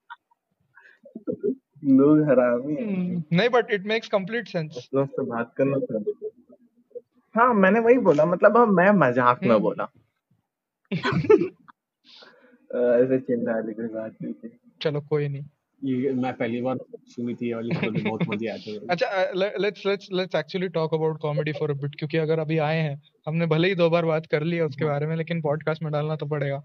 लोग 1.87 2.21
हरामी 2.31 2.75
हम्म, 2.75 3.23
नहीं 3.33 3.49
but 3.49 3.71
it 3.71 3.87
makes 3.87 4.09
complete 4.09 4.49
sense 4.49 4.89
दोस्तों 4.95 5.07
से 5.07 5.31
बात 5.31 5.55
करना 5.57 5.79
छोड़ 5.79 6.03
हाँ 7.35 7.55
मैंने 7.55 7.81
वही 7.81 7.99
बोला 7.99 8.25
मतलब 8.25 8.57
अब 8.57 8.69
मैं 8.69 8.91
मज़ाक 8.91 9.43
में 9.43 9.51
हम्म। 9.51 9.63
बोला। 9.63 9.89
ऐसे 12.75 13.19
चिल्ला 13.21 13.61
कोई 13.61 13.89
बात 13.89 14.15
नहीं 14.23 14.33
थी 14.35 14.51
चलो 14.83 15.01
कोई 15.01 15.29
नहीं। 15.29 15.45
ये 15.85 16.13
मैं 16.13 16.33
पहली 16.35 16.61
बार 16.61 16.77
सुनी 17.07 17.35
थी 17.35 17.47
ये 17.47 17.55
वाली 17.55 17.75
स्टोरी 17.75 18.03
बहुत 18.03 18.23
मज़े 18.29 18.49
आते 18.49 18.71
हैं 18.71 18.81
अच्छा 18.91 19.31
let's 19.35 19.87
let's 19.87 20.09
let's 20.13 20.35
actually 20.35 20.69
talk 20.69 20.95
about 20.95 21.21
comedy 21.21 21.53
for 21.53 21.71
a 21.71 21.75
bit 21.75 21.95
क्योंकि 21.95 22.19
अगर 22.19 22.39
अभी 22.39 22.59
आए 22.59 22.79
हैं 22.79 23.03
हमने 23.27 23.47
भले 23.47 23.69
ही 23.69 23.75
दो 23.75 23.91
बार 23.91 24.05
बात 24.05 24.27
कर 24.27 24.43
ली 24.43 24.57
है 24.57 24.63
उसके 24.63 24.85
बारे 24.85 25.07
में 25.07 25.17
लेकिन 25.17 25.43
पॉडकास्ट 25.43 25.83
में 25.83 25.93
डालना 25.93 26.17
तो 26.17 26.27
पड़ेगा। 26.27 26.63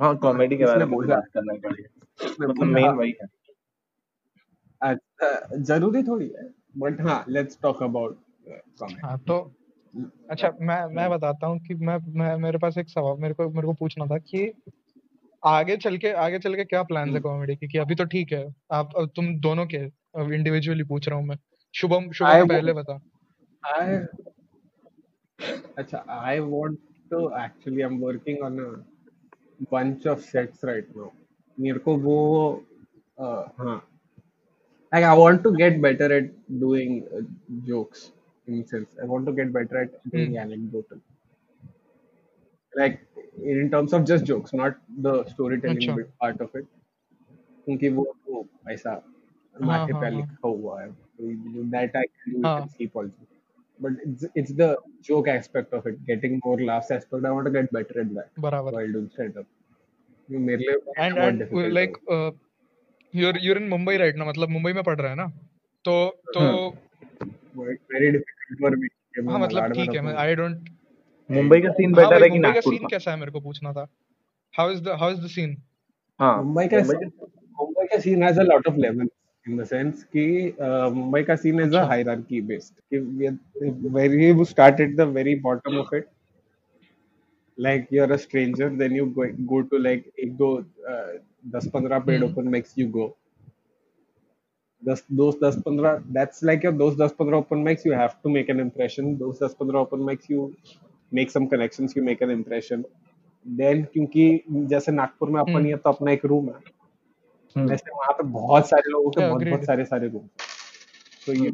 हाँ 0.00 0.16
कॉमेडी 0.16 0.56
के 0.56 0.64
बारे 0.64 0.84
में 0.84 1.06
बात 1.08 1.24
करना 1.34 1.54
पड़ेगा। 1.54 2.28
मतलब 2.40 2.62
मेन 2.62 2.90
वही 2.90 3.14
है। 3.22 3.26
अच्छा, 4.82 5.56
ज़रूरी 5.56 6.02
थोड़ी 6.02 6.28
है 6.28 6.48
बट 6.78 7.00
हाँ 7.00 7.24
लेट्स 7.28 7.58
टॉक 7.62 7.82
अबाउट 7.82 8.18
कॉमेडी 8.48 9.00
हाँ 9.04 9.18
तो 9.18 9.54
अच्छा 10.30 10.52
मैं 10.60 10.94
मैं 10.94 11.08
बताता 11.10 11.46
हूँ 11.46 11.58
कि 11.58 11.74
मैं 11.74 11.98
मैं 12.18 12.36
मेरे 12.36 12.58
पास 12.58 12.78
एक 12.78 12.88
सवाल 12.88 13.16
मेरे 13.18 13.34
को 13.34 13.48
मेरे 13.50 13.66
को 13.66 13.72
पूछना 13.72 14.06
था 14.06 14.18
कि 14.18 14.52
आगे 15.44 15.76
चल 15.76 15.96
के 15.96 16.12
आगे 16.12 16.38
चल 16.38 16.54
के 16.54 16.64
क्या 16.64 16.82
प्लान 16.82 17.14
है 17.14 17.20
कॉमेडी 17.20 17.56
की? 17.56 17.68
कि 17.68 17.78
अभी 17.78 17.94
तो 17.94 18.04
ठीक 18.04 18.32
है 18.32 18.54
आप 18.72 18.90
तुम 19.16 19.34
दोनों 19.40 19.66
के 19.66 19.76
इंडिविजुअली 20.34 20.84
पूछ 20.84 21.08
रहा 21.08 21.18
हूँ 21.18 21.26
मैं। 21.26 21.36
शुभम 21.74 22.10
शुभम 22.10 22.48
पहले 22.48 22.72
बता। 22.72 23.00
I 23.66 24.06
अच्छा 25.78 26.04
I 26.08 26.40
want 26.40 26.78
to 27.10 27.20
actually 27.42 27.84
I'm 27.86 28.00
working 28.00 28.42
on 28.42 28.58
a 28.60 28.68
bunch 29.72 30.06
of 30.06 30.20
sets 30.20 30.64
right 30.64 30.96
now. 30.96 31.10
मेरे 31.60 31.78
को 31.78 31.96
वो 31.96 32.18
हाँ। 33.20 33.88
Like 34.92 35.04
I 35.04 35.14
want 35.18 35.42
to 35.44 35.50
get 35.52 35.80
better 35.82 36.08
at 36.16 36.26
doing 36.60 37.02
uh, 37.12 37.22
jokes. 37.68 38.10
in 38.47 38.65
sense. 38.67 38.95
I 39.03 39.05
want 39.13 39.25
to 39.25 39.33
get 39.39 39.53
better 39.59 39.81
at 39.83 39.95
doing 40.15 40.31
Hmm. 40.35 40.43
anecdotal. 40.43 40.99
Like 42.73 42.99
in 43.43 43.69
terms 43.71 43.93
of 43.93 44.05
just 44.05 44.25
jokes, 44.25 44.53
not 44.53 44.77
the 45.07 45.13
storytelling 45.33 45.77
अच्छा। 45.77 45.95
bit 45.99 46.11
part 46.23 46.41
of 46.47 46.55
it. 46.61 46.67
क्योंकि 47.65 47.89
वो 47.95 48.03
तो 48.27 48.45
ऐसा 48.71 48.91
माथे 49.61 49.93
हाँ, 49.93 50.01
पे 50.01 50.07
हाँ। 50.07 50.15
लिखा 50.15 50.47
हुआ 50.47 50.81
है 50.81 50.89
that 51.71 51.95
I 52.01 52.05
can 52.07 52.33
do 52.33 52.39
it 52.39 52.45
हाँ। 52.45 52.61
and 52.61 52.71
sleep 52.71 52.95
also. 52.95 53.27
But 53.79 53.99
it's 54.05 54.25
it's 54.41 54.53
the 54.61 54.69
joke 55.09 55.27
aspect 55.33 55.73
of 55.73 55.85
it, 55.89 55.99
getting 56.07 56.39
more 56.45 56.57
laughs 56.69 56.89
aspect. 56.91 57.25
I 57.25 57.31
want 57.31 57.45
to 57.49 57.53
get 57.57 57.71
better 57.77 58.01
at 58.01 58.13
that 58.15 58.41
बराबर 58.47 58.73
while 58.77 58.91
doing 58.97 59.09
stand 59.17 59.37
up. 59.41 59.45
मेरे 60.31 60.57
लिए 60.57 60.73
and 60.97 61.15
बहुत 61.15 61.27
and 61.27 61.41
difficult 61.41 61.71
like 61.73 61.97
your 63.15 63.37
your 63.43 63.57
in 63.57 63.67
Mumbai 63.69 63.95
right 63.97 64.15
ना 64.15 64.25
मतलब 64.25 64.49
मुंबई 64.49 64.73
में 64.73 64.83
पढ़ 64.83 64.99
रहा 64.99 65.09
है 65.09 65.15
ना 65.17 65.27
तो 65.85 65.93
तो 66.33 66.39
है। 66.39 66.51
Very- 67.59 67.77
very 67.93 68.09
difficult 68.15 68.17
for 68.17 68.17
me 68.17 68.17
कि 68.17 68.17
मैं 68.17 68.32
हाँ 68.50 69.38
मतलब 69.40 69.72
ठीक 69.72 69.94
है 69.94 70.14
आई 70.16 70.34
डोंट 70.34 70.68
मुंबई 71.30 71.60
का 71.60 71.70
सीन 71.72 71.92
बेटर 71.94 72.22
है 72.22 72.28
कि 72.30 72.38
मुंबई 72.38 72.52
का 72.52 72.60
सीन 72.60 72.86
कैसा 72.90 73.10
है 73.10 73.16
मेरे 73.18 73.32
को 73.32 73.40
पूछना 73.40 73.72
था। 73.72 73.86
How 74.54 74.70
is 74.70 74.82
the 74.82 74.96
how 75.00 75.10
is 75.10 75.20
the 75.20 75.26
scene 75.26 75.56
हाँ 76.20 76.36
मुंबई 76.42 76.66
का 76.74 76.78
मुंबई 77.58 77.86
का 77.86 77.98
scene 77.98 78.22
has 78.22 78.40
a 78.40 78.42
lot 78.42 78.66
of 78.68 78.76
level 78.76 79.08
in 79.48 79.56
the 79.58 79.64
sense 79.64 80.02
कि 80.04 80.26
uh, 80.62 80.92
मुंबई 80.94 81.22
का 81.22 81.36
scene 81.36 81.60
is 81.60 81.76
a 81.76 81.84
hierarchy 81.88 82.40
based 82.40 82.74
कि 82.90 82.98
very 83.98 84.26
you 84.26 84.44
start 84.44 84.80
at 84.80 84.96
the 84.96 85.08
very 85.16 85.34
bottom 85.48 85.78
of 85.78 85.94
it 85.96 86.08
like 87.58 87.84
you're 87.90 88.12
a 88.12 88.16
stranger 88.18 88.68
then 88.78 88.92
you 88.92 89.04
go, 89.16 89.26
go 89.50 89.58
to 89.62 89.78
like 89.78 90.06
एक 90.20 90.32
दो 90.36 90.46
uh, 90.92 91.10
दस 91.56 91.68
पंद्रह 91.74 91.98
paid 92.06 92.22
open 92.22 92.48
mics 92.48 92.74
you 92.78 92.86
go. 92.96 93.04
दोस्त 94.86 95.38
दस 95.44 95.56
पंद्रह 95.66 96.02
that's 96.16 96.42
like 96.48 96.64
your 96.66 96.72
दोस्त 96.78 96.98
दस 96.98 97.14
पंद्रह 97.18 97.38
open 97.38 97.64
mics 97.68 97.86
you 97.88 97.94
have 98.00 98.16
to 98.22 98.32
make 98.36 98.50
an 98.54 98.60
impression 98.64 99.14
दोस्त 99.18 99.42
दस 99.44 99.56
पंद्रह 99.60 99.80
open 99.80 100.04
mics 100.08 100.30
you 100.34 100.44
make 101.12 101.30
some 101.36 101.48
connections 101.54 101.96
you 101.96 102.04
make 102.10 102.24
an 102.26 102.32
impression 102.36 102.84
then 103.46 103.84
क्योंकि 103.92 104.26
जैसे 104.72 104.92
नागपुर 104.92 105.30
में 105.30 105.40
अपन 105.40 105.52
हम्म 105.52 105.64
ही 105.64 105.70
है 105.70 105.76
तो 105.76 105.90
अपना 105.90 106.12
एक 106.12 106.24
रूम 106.32 106.48
है 106.48 106.60
हम्म 107.56 107.68
वैसे 107.70 107.90
वहाँ 107.96 108.12
पे 108.18 108.24
बहुत 108.36 108.68
सारे 108.68 108.90
लोगों 108.90 109.10
के 109.10 109.28
बहुत 109.28 109.42
बहुत 109.42 109.64
सारे 109.64 109.84
सारे 109.84 110.08
रूम 110.08 110.28
तो 111.26 111.32
ये 111.44 111.50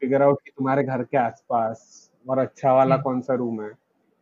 फिगर 0.00 0.22
आउट 0.22 0.38
कि 0.44 0.50
तुम्हारे 0.50 0.82
घर 0.82 1.02
के 1.02 1.16
आसपास 1.18 1.88
और 2.28 2.38
अच्छा 2.38 2.72
वाला 2.74 2.94
हम्म 2.94 3.04
कौन 3.04 3.20
सा 3.20 3.34
रूम 3.44 3.62
है 3.62 3.72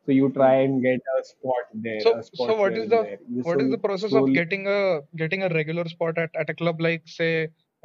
so 0.09 0.15
you 0.15 0.29
try 0.37 0.55
and 0.61 0.83
get 0.83 1.11
a 1.17 1.25
spot 1.27 1.69
there 1.83 2.01
So, 2.05 2.13
a 2.19 2.23
so 2.23 2.29
spot 2.29 2.49
what 2.61 2.73
here 2.73 2.83
is 2.83 2.89
the 2.93 3.03
what 3.49 3.61
is 3.65 3.69
the 3.75 3.79
process 3.83 4.07
of 4.07 4.15
slowly 4.15 4.33
getting 4.39 4.65
a 4.67 4.79
getting 5.21 5.45
a 5.49 5.51
regular 5.53 5.85
spot 5.91 6.19
at 6.23 6.41
at 6.43 6.51
a 6.55 6.55
club 6.61 6.81
like 6.87 7.05
say 7.17 7.29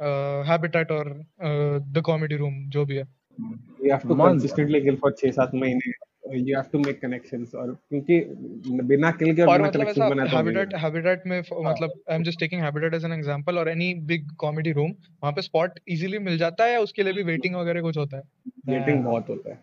uh, 0.00 0.44
Habitat 0.50 0.90
or 0.90 1.04
uh, 1.44 1.78
the 1.94 2.02
Comedy 2.02 2.36
Room 2.40 2.52
जो 2.68 2.84
भी 2.84 2.96
है। 2.96 3.04
You 3.84 3.92
have 3.92 4.02
to 4.02 4.14
month 4.14 4.42
consistently 4.42 4.80
kill 4.86 4.96
for 4.96 5.12
6-7 5.24 5.54
महीने। 5.54 5.92
You 6.28 6.56
have 6.56 6.70
to 6.72 6.78
make 6.82 6.98
connections 7.04 7.54
और 7.54 7.74
क्योंकि 7.88 8.20
बिना 8.82 9.10
किल 9.10 9.36
के 9.36 9.42
और 9.42 9.48
और 9.48 9.58
बिना 9.58 9.68
मतलब 9.68 9.82
कनेक्शन 9.82 10.02
ऐसा 10.02 10.10
बनाए 10.10 10.28
तो 10.28 10.36
हैबिटेट 10.36 10.74
हैबिटेट 10.74 11.22
में 11.26 11.40
हाँ। 11.40 11.72
मतलब 11.72 11.90
I 12.10 12.16
am 12.16 12.22
just 12.22 12.40
taking 12.40 12.62
Habitat 12.62 12.94
as 12.94 13.04
an 13.04 13.12
example 13.12 13.58
और 13.58 13.68
एनी 13.68 13.94
बिग 13.94 14.30
कॉमेडी 14.30 14.72
रूम 14.72 14.90
वहाँ 14.90 15.32
पे 15.32 15.42
स्पॉट 15.42 15.80
इजीली 15.88 16.18
मिल 16.18 16.38
जाता 16.38 16.64
है 16.64 16.72
या 16.72 16.80
उसके 16.80 17.02
लिए 17.02 17.12
भी 17.12 17.22
वेटिंग 17.22 17.54
वगैरह 17.54 17.80
कुछ 17.80 17.98
होता 17.98 18.16
है? 18.16 18.22
वेटिंग 18.68 19.04
बहुत 19.04 19.28
होता 19.28 19.50
है। 19.50 19.60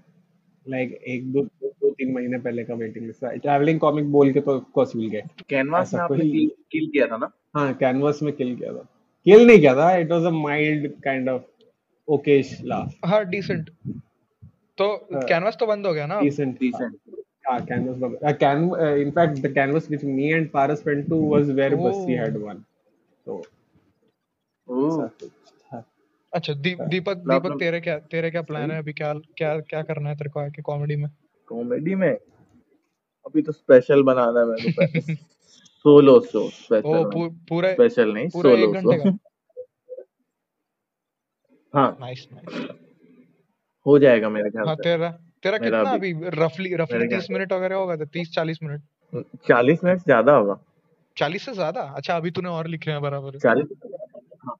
लाइक 0.69 0.99
एक 1.07 1.33
दो 1.33 1.41
दो, 1.41 1.67
दो 1.67 1.91
तीन 1.91 2.13
महीने 2.13 2.37
पहले 2.37 2.63
का 2.63 2.73
वेटिंग 2.73 3.07
लिस्ट 3.07 3.23
है 3.23 3.37
ट्रैवलिंग 3.37 3.79
कॉमिक 3.79 4.05
बोल 4.05 4.33
के 4.33 4.41
तो 4.41 4.55
of 4.55 4.63
course 4.63 4.95
will 4.95 5.09
get 5.09 5.41
Canvas 5.49 5.93
में 5.93 6.01
आपने 6.01 6.29
किल 6.29 6.51
किल 6.71 6.87
किया 6.87 7.07
था 7.07 7.17
ना? 7.17 7.31
हाँ 7.55 7.73
कैनवस 7.73 8.19
में 8.23 8.33
किल 8.33 8.55
किया 8.55 8.73
था। 8.73 8.89
किल 9.25 9.47
नहीं 9.47 9.59
किया 9.59 9.75
था 9.75 9.95
it 9.97 10.11
was 10.11 10.23
a 10.23 10.29
mild 10.29 10.91
kind 11.01 11.29
of 11.29 11.43
okayish 12.07 12.59
laugh 12.63 12.93
हाँ 13.05 13.23
डिसेंट 13.25 13.69
तो 14.77 14.87
कैनवास 15.13 15.57
तो 15.59 15.65
बंद 15.65 15.85
हो 15.87 15.93
गया 15.93 16.05
ना? 16.07 16.19
Decent 16.21 16.59
Ah, 17.49 17.59
canvas. 17.61 17.97
bug- 17.99 18.13
Uh, 18.29 18.31
can 18.33 18.61
uh, 18.75 18.93
in 19.01 19.11
fact 19.11 19.35
the 19.41 19.49
canvas 19.55 19.87
which 19.89 20.03
me 20.03 20.29
and 20.37 20.47
Paras 20.53 20.79
went 20.85 21.03
to 21.09 21.17
was 21.33 21.51
where 21.59 21.75
Oh. 21.79 22.07
had 22.19 22.37
won. 22.43 22.63
So 23.25 23.35
oh 24.67 24.87
ऐसा 24.87 25.07
कुछ 25.07 25.29
था। 25.73 25.83
अच्छा 26.33 26.53
दीप, 26.53 26.81
दीपक 26.81 27.17
मतलब 27.17 27.43
दीपक 27.43 27.59
तेरे 27.59 27.79
क्या 27.81 27.97
तेरे 27.99 28.31
क्या 28.31 28.41
प्लान 28.41 28.71
है? 28.71 28.77
अभी 28.77 28.93
क्या 28.93 29.13
क्या 29.13 29.59
क्या 29.59 29.81
करना 29.81 30.09
है 30.09 30.15
तेरे 30.15 30.29
को 30.29 30.39
आके 30.39 30.61
कॉमेडी 30.61 30.95
में? 30.95 31.09
कॉमेडी 31.47 31.95
में? 31.95 32.11
अभी 33.25 33.41
तो 33.41 33.51
स्पेशल 33.51 34.03
बनाना 34.03 34.39
है 34.39 34.45
मेरे 34.45 34.71
को 34.71 34.81
सोलो 35.85 36.19
शो 36.19 36.49
स्पेशल 36.49 37.03
पू, 37.03 37.27
पूरा 37.49 37.71
स्पेशल 37.73 38.13
नहीं 38.13 38.29
सोलो 38.29 38.73
शो 38.73 39.17
हाँ। 41.73 41.97
नाइस 42.01 42.27
नाइस 42.33 42.67
हो 43.85 43.97
जाएगा 43.99 44.29
मेरे 44.29 44.49
ख्याल 44.49 44.67
हाँ 44.67 44.75
तेरा 44.75 45.09
तेरा 45.43 45.57
कितना 45.57 45.91
अभी 45.91 46.11
अभी 46.13 46.29
रफली 46.33 46.75
रफली 46.75 47.07
तीस 47.07 47.27
मिनट 47.31 47.53
वगैरह 47.53 47.75
होगा 47.75 47.95
तो 47.95 48.05
तीस 48.05 48.31
चालीस 48.33 48.59
मिनट 48.63 48.81
चालीस 49.47 49.83
मिनट 49.83 49.99
ज़्यादा 49.99 50.33
होगा। 50.35 50.57
चालीस 51.17 51.45
से 51.45 51.53
ज़्यादा? 51.53 51.81
अच्छा 51.81 52.15
अभी 52.17 52.31
तूने 52.31 52.49
और 52.49 52.67
लिखे 52.67 52.91
हैं 52.91 53.01
बराबर। 53.01 53.37
चालीस 53.39 53.67
हाँ। 54.45 54.55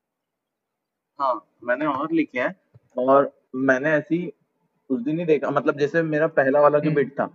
हाँ 1.19 1.47
मैंने 1.63 1.86
और 1.86 2.11
लिखे 2.11 2.39
हैं 2.39 2.55
और 2.97 3.32
मैंने 3.55 3.91
ऐसी 3.91 4.34
उस 4.89 5.01
दिन 5.01 5.19
ही 5.19 5.26
देखा 5.26 5.49
मतलब 5.49 5.80
जैसे 5.80 6.01
मेरा 6.03 6.28
पहला 6.28 6.61
वाला 6.61 6.80
जो 6.80 6.89
हम्म। 6.89 6.95
बिट 6.95 7.11
था 7.11 7.26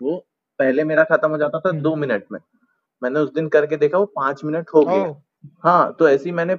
वो 0.00 0.16
पहले 0.58 0.84
मेरा 0.84 1.04
खत्म 1.04 1.30
हो 1.30 1.38
जाता 1.38 1.60
था 1.60 1.70
दो 1.70 1.90
हम्म 1.90 2.00
मिनट 2.00 2.24
में। 2.32 2.40
मैंने 3.02 3.20
उस 3.20 3.32
दिन 3.34 3.48
करके 3.48 3.76
देखा 3.76 3.98
वो 3.98 4.06
पाँच 4.06 4.44
मिनट 4.44 4.70
हो 4.74 4.84
गया 4.84 5.08
ओ 5.08 5.14
हाँ 5.64 5.92
तो 5.98 6.08
ऐसे 6.08 6.24
ही 6.24 6.32
मैंने 6.32 6.56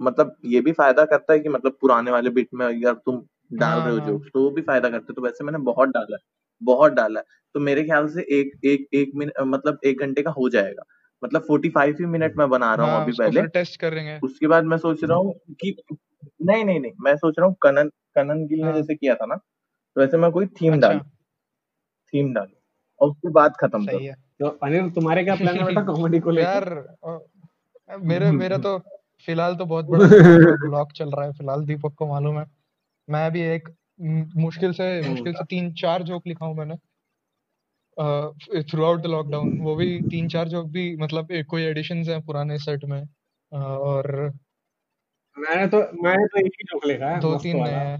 मतलब 0.00 0.36
ये 0.44 0.60
भी 0.60 0.72
फ़ायदा 0.72 1.04
करता 1.04 1.32
है 1.32 1.38
कि 1.40 1.48
मतलब 1.48 1.76
पुराने 1.80 2.10
वाले 2.10 2.30
बिट 2.30 2.48
में 2.54 2.66
अगर 2.66 2.94
तुम 2.94 3.22
डाल 3.52 3.78
हाँ 3.78 3.84
रहे 3.84 3.92
हो 3.92 3.98
हाँ 3.98 4.06
जोक्स 4.06 4.28
तो 4.34 4.42
वो 4.42 4.50
भी 4.50 4.62
फ़ायदा 4.62 4.88
करते 4.90 5.04
हैं। 5.04 5.14
तो 5.14 5.22
वैसे 5.22 5.44
मैंने 5.44 5.58
बहुत 5.58 5.88
डाला 5.88 6.16
है 6.16 6.20
बहुत 6.62 6.92
डाला 6.92 7.20
है। 7.20 7.26
तो 7.54 7.60
मेरे 7.60 7.84
ख्याल 7.84 8.08
से 8.08 8.20
एक 8.20 8.52
एक 8.64 8.88
एक 8.94 9.12
मिनट 9.14 9.32
मतलब 9.40 9.78
एक 9.84 10.00
घंटे 10.00 10.22
का 10.22 10.30
हो 10.30 10.48
जाएगा। 10.48 10.82
मतलब 11.24 11.42
फोर्टी 11.42 11.68
फाइव 11.68 11.96
ही 12.00 12.06
मिनट 12.06 12.36
मैं 12.36 12.48
बना 12.50 12.74
रहा 12.74 12.86
हूँ 12.86 12.94
हाँ 12.94 13.02
अभी 13.02 13.12
पहले। 13.12 13.42
टेस्ट 13.42 13.80
करेंगे 13.80 14.18
उसके 14.22 14.46
बाद 14.46 14.64
मैं 14.64 14.78
सोच 14.78 15.04
रहा 15.04 15.18
हूँ 15.18 15.32
कि 15.60 15.76
नहीं 16.42 16.64
नहीं 16.64 16.80
नहीं 16.80 16.92
मैं 17.00 17.16
सोच 17.16 17.34
रहा 17.38 17.48
हूँ 17.48 17.56
कनन 17.62 17.88
कनन 18.14 18.46
गिल 18.46 18.58
ने 18.58 18.64
हाँ। 18.64 18.74
जैसे 18.74 18.94
किया 18.94 19.14
था 19.14 19.26
ना 19.26 19.36
तो 19.36 20.00
वैसे 20.00 20.16
मैं 20.16 20.30
कोई 20.32 20.46
थीम 20.46 20.80
डालू 20.80 21.00
थीम 22.12 22.32
डालू 22.34 22.56
और 23.00 23.10
उसके 23.10 23.30
बाद 23.30 23.54
खत्म 23.60 23.86
करूँ। 23.86 24.00
है। 24.02 24.27
तो 24.40 24.48
अनिल 24.48 24.90
तुम्हारे 24.90 25.24
क्या 25.24 25.34
प्लान 25.34 25.56
है 25.58 25.64
बेटा 25.64 25.82
कॉमेडी 25.82 26.20
को 26.20 26.30
लेके? 26.30 26.46
यार 26.46 27.98
मेरे 28.02 28.30
मेरा 28.30 28.58
तो 28.58 28.78
फ़िलहाल 29.28 29.56
तो 29.56 29.64
बहुत 29.66 29.84
बड़ा 29.84 29.98
ब्लॉक 30.70 30.92
चल 30.92 31.10
रहा 31.10 31.24
है 31.26 31.32
फ़िलहाल 31.32 31.64
दीपक 31.64 31.94
को 31.94 32.06
मालूम 32.06 32.38
है। 32.38 32.46
मैं 33.08 33.32
भी 33.32 33.40
एक 33.40 33.68
मुश्किल 34.36 34.72
से 34.72 35.08
मुश्किल 35.08 35.32
से 35.32 35.44
तीन 35.44 35.72
चार 35.72 36.02
जोक 36.02 36.26
लिखा 36.26 36.46
हूँ 36.46 36.56
मैंने। 36.56 36.74
थ्रू 38.62 38.84
आउट 38.84 39.00
द 39.00 39.06
लॉकडाउन 39.06 39.58
वो 39.60 39.74
भी 39.76 40.02
तीन 40.02 40.28
चार 40.28 40.48
जोक 40.48 40.66
भी 40.66 40.96
मतलब 40.96 41.32
एक 41.32 41.46
कोई 41.46 41.62
एडिशंस 41.62 42.08
हैं 42.08 42.20
पुराने 42.22 42.58
सेट 42.58 42.84
में 42.84 43.00
अ, 43.52 43.56
और 43.56 44.32
मैंने 45.38 45.66
तो 45.66 45.78
मैंने 46.02 46.26
तो 46.26 46.38
एक 46.38 46.52
ही 46.54 46.64
जोक 46.64 46.86
लिखा 46.86 47.06
है 47.06 47.20
दो 47.20 47.34
तीन 47.36 47.56
नए। 47.56 47.96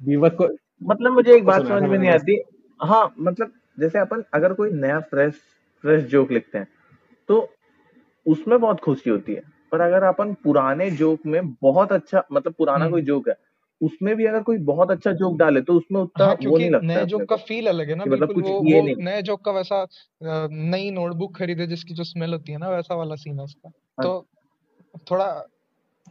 दीपक 0.00 0.34
को 0.34 0.48
मतलब 0.82 1.12
मुझे 1.12 1.34
एक 1.36 1.44
बात 1.44 1.62
समझ 1.62 1.82
में 1.82 1.98
नहीं 1.98 2.10
आती। 2.10 2.42
हाँ 2.82 3.14
मतलब 3.18 3.52
जैसे 3.80 3.98
अपन 3.98 4.24
अगर 4.34 4.52
कोई 4.52 4.70
नया 4.70 5.00
फ्रेश 5.00 5.34
फ्रेश 5.84 6.04
जोक 6.04 6.30
लिखते 6.30 6.58
हैं 6.58 6.68
तो 7.28 7.48
उसमें 8.26 8.60
बहुत 8.60 8.80
खुशी 8.80 9.10
होती 9.10 9.34
है। 9.34 9.42
पर 9.72 9.80
अगर 9.80 10.02
अपन 10.02 10.34
पुराने 10.34 10.90
जोक 10.90 11.20
में 11.26 11.52
बहुत 11.52 11.92
अच्छा 11.92 12.24
मतलब 12.32 12.52
पुराना 12.52 12.90
कोई 12.90 13.00
हम्म 13.00 13.06
जोक 13.06 13.28
है 13.28 13.34
उसमें 13.82 14.16
भी 14.16 14.26
अगर 14.26 14.42
कोई 14.42 14.58
बहुत 14.58 14.90
अच्छा 14.90 15.12
जोक 15.12 15.38
डाले 15.38 15.60
तो 15.60 15.74
उसमें 15.74 16.00
उतना 16.00 16.26
हाँ 16.26 16.34
वो 16.34 16.58
नहीं 16.58 16.70
लगता 16.70 16.86
नए 16.86 17.06
जोक 17.06 17.22
का 17.28 17.36
फील 17.36 17.66
अलग 17.66 17.88
है 17.88 17.94
ना 17.94 18.04
मतलब 18.04 18.32
कुछ 18.32 18.44
वो 18.44 18.64
ये 18.64 18.80
वो 18.80 18.86
नहीं। 18.86 18.96
नए 18.98 19.22
जोक 19.22 19.44
का 19.44 19.52
वैसा 19.52 19.86
नई 20.52 20.90
नोटबुक 20.90 21.36
खरीदे 21.36 21.66
जिसकी 21.66 21.94
जो 21.94 22.04
स्मेल 22.04 22.32
होती 22.32 22.52
है 22.52 22.58
ना 22.58 22.68
वैसा 22.68 22.94
वाला 22.94 23.14
सीन 23.14 23.38
है 23.38 23.44
उसका। 23.44 23.68
हाँ, 23.68 24.06
तो 24.06 24.26
थोड़ा 25.10 25.46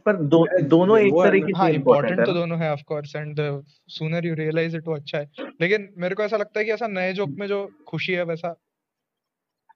पर 0.06 0.16
दो, 0.16 0.46
दोनों 0.62 0.98
एक 0.98 1.12
वो 1.12 1.22
है 1.22 1.28
तरीके 1.30 1.52
हाँ 1.56 1.68
से 1.68 1.74
इम्पोर्टेंट 1.74 2.24
तो 2.26 2.32
दोनों 2.32 2.58
है 2.58 2.72
of 2.72 2.82
course 2.86 3.14
and 3.16 3.40
sooner 3.88 4.26
you 4.26 4.34
realise 4.34 4.76
it 4.76 4.86
वो 4.86 4.94
अच्छा 4.94 5.18
है। 5.18 5.30
लेकिन 5.60 5.88
मेरे 5.96 6.14
को 6.14 6.22
ऐसा 6.22 6.36
लगता 6.36 6.60
है 6.60 6.64
कि 6.64 6.72
ऐसा 6.72 6.86
नए 6.88 7.12
जोक 7.12 7.30
में 7.38 7.46
जो 7.46 7.58
खुशी 7.88 8.12
है 8.12 8.24
वैसा 8.24 8.54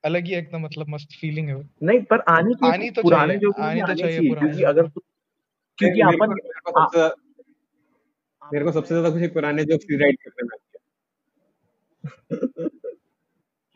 अलग 0.04 0.24
ही 0.24 0.34
एकदम 0.34 0.60
मतलब 0.60 0.88
मस्त 0.88 1.12
फीलिंग 1.20 1.48
है 1.48 1.54
नहीं 1.82 2.00
पर 2.02 2.20
आनी 2.28 2.54
चाहिए 2.54 2.72
आनी 2.74 2.90
तो 2.90 3.02
पुराने 3.02 3.36
जोक 3.38 3.60
आनी 3.60 3.80
तो 3.82 3.94
चाहिए 3.94 4.20
क्योंकि 4.30 4.62
अगर 4.64 4.88
क्योंकि 5.78 6.00
अपन 6.00 6.28
मेरे 6.30 6.60
को 6.64 6.70
सबसे 6.72 6.98
ज्यादा- 6.98 8.52
मेरे 8.52 8.64
को 8.64 8.72
सबसे 8.72 8.94
ज़्यादा 8.94 9.10
खुशी 9.10 9.26
पुराने 9.28 9.64
जोक्स 9.64 9.86
रीराइट 9.90 10.18
करने 10.22 10.48
में 10.48 10.58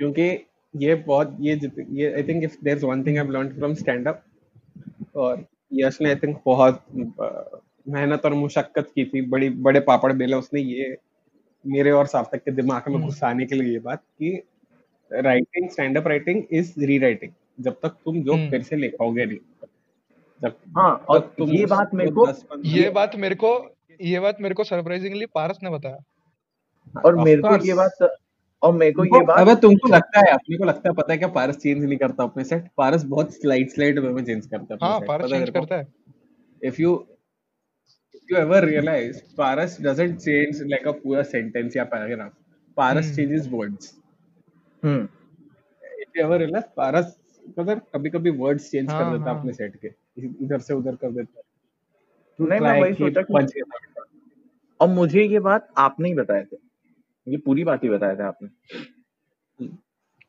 क्योंकि 0.01 0.27
ये 0.75 0.95
बहुत 1.05 1.37
ये 1.41 1.55
ये 1.93 2.13
I 2.15 2.23
think 2.23 2.45
if 2.45 2.57
there 2.65 2.77
is 2.77 2.85
one 2.87 3.05
thing 3.05 3.19
I 3.19 3.25
have 3.25 3.33
learned 3.33 3.55
from 3.55 3.75
stand 3.75 4.09
up 4.09 4.25
और 5.17 5.45
यश 5.73 6.01
ने 6.01 6.09
आई 6.09 6.17
थिंक 6.17 6.41
बहुत 6.45 6.83
मेहनत 6.95 8.25
और 8.25 8.35
मुशक्कत 8.35 8.91
की 8.95 9.05
थी। 9.05 9.21
बड़ी 9.29 9.51
बड़े 9.61 9.81
पापड़ 9.81 10.13
बेले 10.13 10.37
उसने 10.37 10.61
ये 10.61 10.97
मेरे 11.65 11.91
और 11.91 12.07
सार्थक 12.07 12.43
के 12.45 12.51
दिमाग 12.51 12.89
में 12.89 12.95
हम्म। 12.95 13.07
घुसाने 13.07 13.47
के 13.47 13.55
लिए 13.55 13.73
ये 13.73 13.79
बात 13.79 14.03
कि 14.19 14.43
writing 15.11 15.69
stand 15.71 15.99
up 15.99 16.07
writing 16.07 16.43
is 16.51 16.73
rewriting 16.99 17.33
जब 17.61 17.79
तक 17.83 17.97
तुम 18.05 18.23
जोक 18.23 18.35
हम्म। 18.35 18.51
फिर 18.51 18.63
से 18.63 18.77
लिखोगे 18.77 19.25
नहीं 19.27 19.39
जब 20.43 20.57
हाँ 20.77 20.93
और 21.09 21.21
तुम 21.39 21.51
ये 21.51 21.67
बात 21.67 21.95
मेरे 21.95 22.11
को 22.11 22.27
ये 22.65 22.91
बात 22.91 23.17
मेरे 23.17 23.35
को 23.35 23.53
ये 24.01 24.21
बात 24.21 24.41
मेरे 24.41 24.55
को 24.55 24.65
सरप्राइजिंगली 24.65 25.27
पारस 25.27 25.59
ने 25.63 25.71
बताया। 25.71 25.99
और 27.05 27.17
मेरे 27.17 27.43
को 27.43 27.57
ये 27.67 27.75
बात 27.75 28.19
और 28.63 28.73
मेरे 28.75 28.93
को 28.93 29.05
ये 29.05 29.21
बात 29.25 29.39
अबे 29.39 29.55
तुमको 29.61 29.89
लगता 29.89 30.21
है 30.21 30.33
अपने 30.33 30.57
को 30.59 30.65
लगता 30.65 30.89
है 30.89 30.95
पता 30.95 31.13
है 31.13 31.19
क्या 31.19 31.29
पारस 31.29 31.57
चेंज 31.57 31.85
नहीं 31.85 31.99
करता 31.99 32.25
अपने 32.25 32.45
सेट 32.45 32.69
पारस 32.77 33.05
बहुत 33.13 33.33
स्लाइड 33.35 33.71
स्लाइड 33.71 33.99
वे 33.99 34.09
में 34.09 34.25
चेंज 34.25 34.47
करता 34.47 34.75
है 34.75 34.79
हाँ 34.83 35.01
पारस 35.01 35.31
चेंज 35.31 35.51
करता 35.51 35.77
है। 35.77 35.87
If 36.63 36.81
you 36.81 36.93
if 38.15 38.33
you 38.33 38.39
ever 38.39 38.61
realize 38.67 39.21
Paras 39.37 39.77
doesn't 39.79 40.19
change 40.25 40.63
like 40.73 40.87
a 40.87 40.93
पूरा 41.03 41.23
sentence 41.31 41.77
या 41.77 41.85
Paras 41.91 43.07
hmm. 43.07 43.15
changes 43.17 43.49
words 43.53 43.93
hmm. 44.83 45.09
If 46.03 46.17
you 46.17 46.25
ever 46.25 46.39
realize 46.45 46.69
Paras 46.79 47.07
मतलब 47.49 47.81
कभी 47.95 48.11
कभी 48.11 48.31
words 48.39 48.71
change 48.75 48.89
कर 48.89 49.03
हाँ 49.03 49.13
देता 49.13 49.25
है। 49.25 49.31
हाँ 49.31 49.41
अपने 49.41 49.53
सेट 49.53 49.77
के 49.77 49.89
इधर 50.45 50.59
से 50.59 50.75
उधर 50.75 50.95
कर 50.95 51.11
देता। 51.11 51.41
है 52.39 52.49
नहीं 52.49 52.61
मैं 52.61 52.81
वही 52.81 52.95
सोचा 52.95 53.23
कि 53.23 53.63
और 54.81 54.89
मुझे 54.89 55.23
ये 55.23 55.39
बात 55.41 55.69
आपने 55.79 56.09
ही 56.09 56.15
बताए 56.15 56.45
थे। 56.45 56.57
ये 57.29 57.37
पूरी 57.37 57.65
बात 57.65 57.85
ही 57.85 57.89
बताया 57.89 58.17
था 58.17 58.29
आपने। 58.29 58.49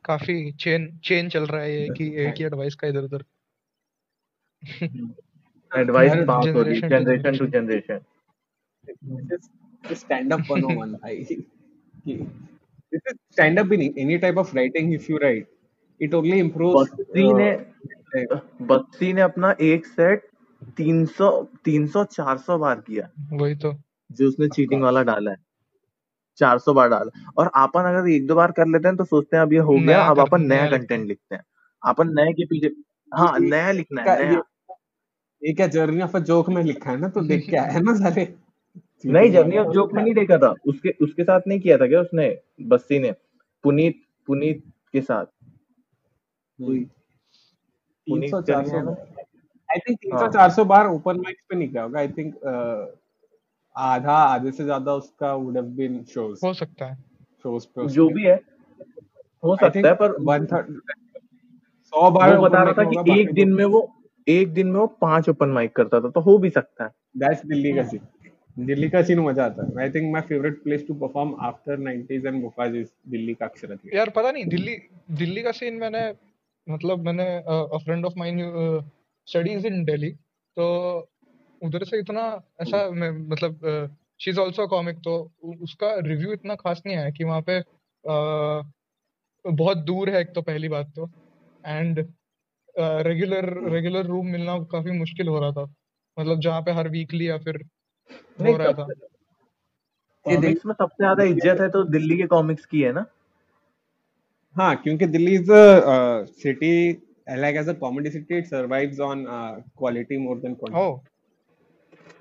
काफ़ी 0.05 0.51
चेन 0.51 0.97
चेन 0.97 1.29
चल 1.29 1.45
रहा 1.45 1.61
है 1.61 1.81
ये 1.81 1.89
कि 1.89 2.15
एक 2.17 2.33
ही 2.37 2.43
एडवाइस 2.43 2.75
का 2.75 2.87
इधर 2.87 3.03
उधर। 3.03 3.23
एडवाइस 5.77 6.11
पास 6.15 6.47
हो 6.47 6.61
रही 6.61 6.81
generation 6.81 7.09
to 7.09 7.21
generation 7.21 7.37
to 7.37 7.47
generation 7.47 7.99
stand 9.89 10.29
up 10.31 10.41
101 10.51 10.93
भाई। 10.93 11.23
कि- 11.23 12.21
this 12.93 13.11
is 13.11 13.39
stand 13.39 13.63
up 13.63 13.71
in 13.71 13.79
any 13.79 14.19
type 14.19 14.37
of 14.37 14.49
writing 14.49 14.87
if 14.87 15.01
you 15.01 15.15
write 15.19 15.45
it 16.03 16.11
only 16.11 16.43
improves 16.43 16.91
Basti 16.91 17.31
uh, 17.31 17.37
ने 17.37 17.57
बस्ती 18.65 19.13
ने 19.13 19.21
अपना 19.21 19.55
एक 19.61 19.85
सेट 19.85 20.27
300 20.63 21.45
300 21.65 22.05
400 22.05 22.59
बार 22.59 22.81
किया। 22.81 23.11
वही 23.19 23.55
तो। 23.55 23.81
जो 24.11 24.27
उसने 24.27 24.47
चीटिंग 24.47 24.81
वाला 24.81 25.03
डाला 25.03 25.31
है। 25.31 25.48
400 26.39 26.73
बार 26.73 26.89
डाला। 26.89 27.31
और 27.37 27.51
अपन 27.55 27.83
अगर 27.83 28.09
एक 28.09 28.27
दो 28.27 28.35
बार 28.35 28.51
कर 28.51 28.67
लेते 28.67 28.87
हैं 28.87 28.97
तो 28.97 29.03
सोचते 29.05 29.37
हैं 29.37 29.43
अब 29.43 29.53
ये 29.53 29.59
हो 29.59 29.79
गया 29.79 30.03
अब 30.03 30.19
अपन 30.19 30.41
नया 30.41 30.69
कंटेंट 30.69 31.07
लिखते 31.07 31.35
हैं। 31.35 31.43
अपन 31.83 32.07
नए 32.09 32.33
के 32.33 32.45
पीछे 32.45 32.71
हाँ 33.13 33.39
नया 33.39 33.71
लिखना 33.71 34.01
है 34.01 34.29
नया। 34.31 34.41
ये 35.41 35.53
क्या 35.53 35.67
जर्नी 35.67 36.01
ऑफ़ 36.01 36.17
अ 36.17 36.19
जोक 36.19 36.49
में 36.49 36.63
लिखा 36.63 36.91
है 36.91 36.97
ना? 36.97 37.09
तो 37.09 37.21
देख 37.21 37.49
के 37.49 37.57
आया 37.57 37.71
है 37.71 37.81
ना 37.81 37.93
सारे 37.93 38.35
नहीं 39.05 39.31
जर्नी 39.31 39.57
ऑफ़ 39.57 39.67
जोक 39.67 39.93
में 39.93 40.03
नहीं 40.03 40.13
देखा 40.13 40.37
था। 40.37 40.53
उसके 40.67 40.89
उसके 41.01 41.23
साथ 41.23 41.41
नहीं 41.47 41.59
किया 41.59 41.77
था 41.77 41.87
क्या 41.87 42.01
उसने? 42.01 42.37
बस्ती 42.61 42.99
ने। 42.99 43.11
पुनीत 43.63 44.01
पुनीत 44.27 44.63
के 44.93 45.01
साथ। 45.01 45.25
सौ 48.07 48.41
चार 48.41 48.65
सौ 48.65 48.77
आई 49.69 49.79
थिंक 49.79 49.97
तीन 49.97 50.11
सौ 50.11 50.17
हाँ। 50.17 50.29
चार 50.29 50.49
सौ 50.49 50.65
बार 50.65 50.87
ओपन 50.87 51.17
माइक्स 51.17 51.45
पे 51.49 51.55
नहीं 51.55 51.69
किया 51.69 51.83
होगा 51.83 51.99
आई 51.99 52.07
थिंक 52.07 52.35
आधा 53.75 54.13
आधे 54.13 54.51
से 54.51 54.63
ज़्यादा 54.63 54.93
उसका 54.93 55.33
वुड 55.33 55.55
हैव 55.57 55.65
बीन 55.77 56.03
शोज़ 56.05 56.45
हो 56.45 56.53
सकता 56.53 56.85
है। 56.85 56.95
शोज़ 57.45 57.65
पे 57.75 57.87
जो 57.89 58.07
भी 58.09 58.25
है 58.25 58.35
हो 59.43 59.55
सकता 59.55 59.87
है 59.87 59.93
पर 59.95 60.15
वन 60.23 60.45
थर्ड 60.45 60.79
सौ 61.93 62.09
बार 62.11 62.35
वो 62.37 62.43
बता 62.43 62.63
रहा 62.63 62.73
था 62.73 62.89
कि 62.91 63.19
एक 63.19 63.33
दिन 63.33 63.53
में 63.53 63.65
वो 63.65 63.87
एक 64.27 64.53
दिन 64.53 64.67
में 64.67 64.79
वो 64.79 64.87
पाँच 65.01 65.29
ओपन 65.29 65.49
माइक 65.49 65.75
करता 65.75 65.99
था 66.01 66.09
तो 66.09 66.21
हो 66.21 66.37
भी 66.37 66.49
सकता 66.49 66.83
है। 66.83 66.91
दैट्स 67.17 67.45
दिल्ली 67.45 67.71
का 67.73 67.83
सीन 67.83 68.65
दिल्ली 68.65 68.89
का 68.89 69.01
सीन 69.03 69.19
मज़ा 69.19 69.45
आता 69.45 69.65
है। 69.65 69.81
I 69.81 69.89
think 69.91 70.11
my 70.13 70.21
favourite 70.21 70.61
place 70.63 70.85
to 70.87 70.93
perform 70.95 71.33
after 71.47 71.77
90s 71.79 72.25
and 72.25 72.41
मुफाज 72.41 72.75
is 72.75 72.87
Delhi 73.09 73.33
का 73.33 73.45
अक्षरा 73.45 73.75
थिएटर 73.75 73.97
यार 73.97 74.09
पता 74.15 74.31
नहीं 74.31 74.45
दिल्ली 74.45 74.75
दिल्ली 75.19 75.41
का 75.43 75.51
सीन 75.51 75.75
मैंने 75.75 76.01
मतलब 76.67 77.05
मैंने 77.05 77.25
a 77.27 77.77
friend 77.85 78.05
of 78.05 78.13
mine 78.17 78.39
studies 79.27 79.67
in 79.67 79.83
Delhi 79.85 80.11
तो 80.57 80.67
उधर 81.61 81.83
से 81.83 81.99
इतना 81.99 82.21
ऐसा 82.61 82.89
मैं 82.91 83.09
मतलब 83.29 83.87
शी 84.21 84.31
इज़ 84.31 84.39
आल्सो 84.39 84.67
कॉमिक 84.67 84.97
तो 84.99 85.15
उसका 85.63 85.93
रिव्यू 86.07 86.33
इतना 86.33 86.55
खास 86.55 86.81
नहीं 86.85 86.97
आया 86.97 87.09
कि 87.09 87.23
वहाँ 87.23 87.41
पे 87.49 87.57
अ, 87.59 88.63
बहुत 89.45 89.77
दूर 89.85 90.09
है 90.09 90.21
एक 90.21 90.33
तो 90.35 90.41
पहली 90.41 90.69
बात 90.69 90.91
तो। 90.95 91.09
एंड 91.63 91.99
रेगुलर 93.07 93.45
रेगुलर 93.71 94.05
रूम 94.05 94.27
मिलना 94.27 94.57
काफ़ी 94.71 94.91
मुश्किल 94.91 95.27
हो 95.27 95.39
रहा 95.39 95.51
था। 95.51 95.63
मतलब 96.17 96.39
जहाँ 96.41 96.61
पे 96.61 96.71
हर 96.71 96.89
वीकली 96.89 97.29
या 97.29 97.37
फिर 97.37 97.57
हो 98.39 98.55
रहा 98.57 98.71
था। 98.73 98.85
सबसे 98.85 99.07
कॉमिक्स 100.25 100.65
में 100.65 100.73
सबसे 100.73 101.03
ज़्यादा 101.03 101.23
इज़्ज़त 101.23 101.61
है 101.61 101.69
तो 101.69 101.83
दिल्ली 101.91 102.17
के 102.17 102.25
कॉमिक्स 102.27 102.65
की 102.65 102.81
है 102.81 102.91
ना? 102.91 103.05
हाँ 104.55 104.75
क्योंकि 104.75 105.05
Delhi 105.07 105.35
is 105.35 105.51
a 105.51 106.25
city 106.39 106.71
like 107.39 107.55
as 107.55 107.69
a 107.69 107.73
comedy 107.79 108.09
city 108.09 108.37
it 108.37 108.45
survives 108.45 108.99
on 108.99 109.25
quality 109.77 110.17
more 110.17 110.39
than 110.39 110.53
quantity 110.53 110.83
oh 110.83 110.99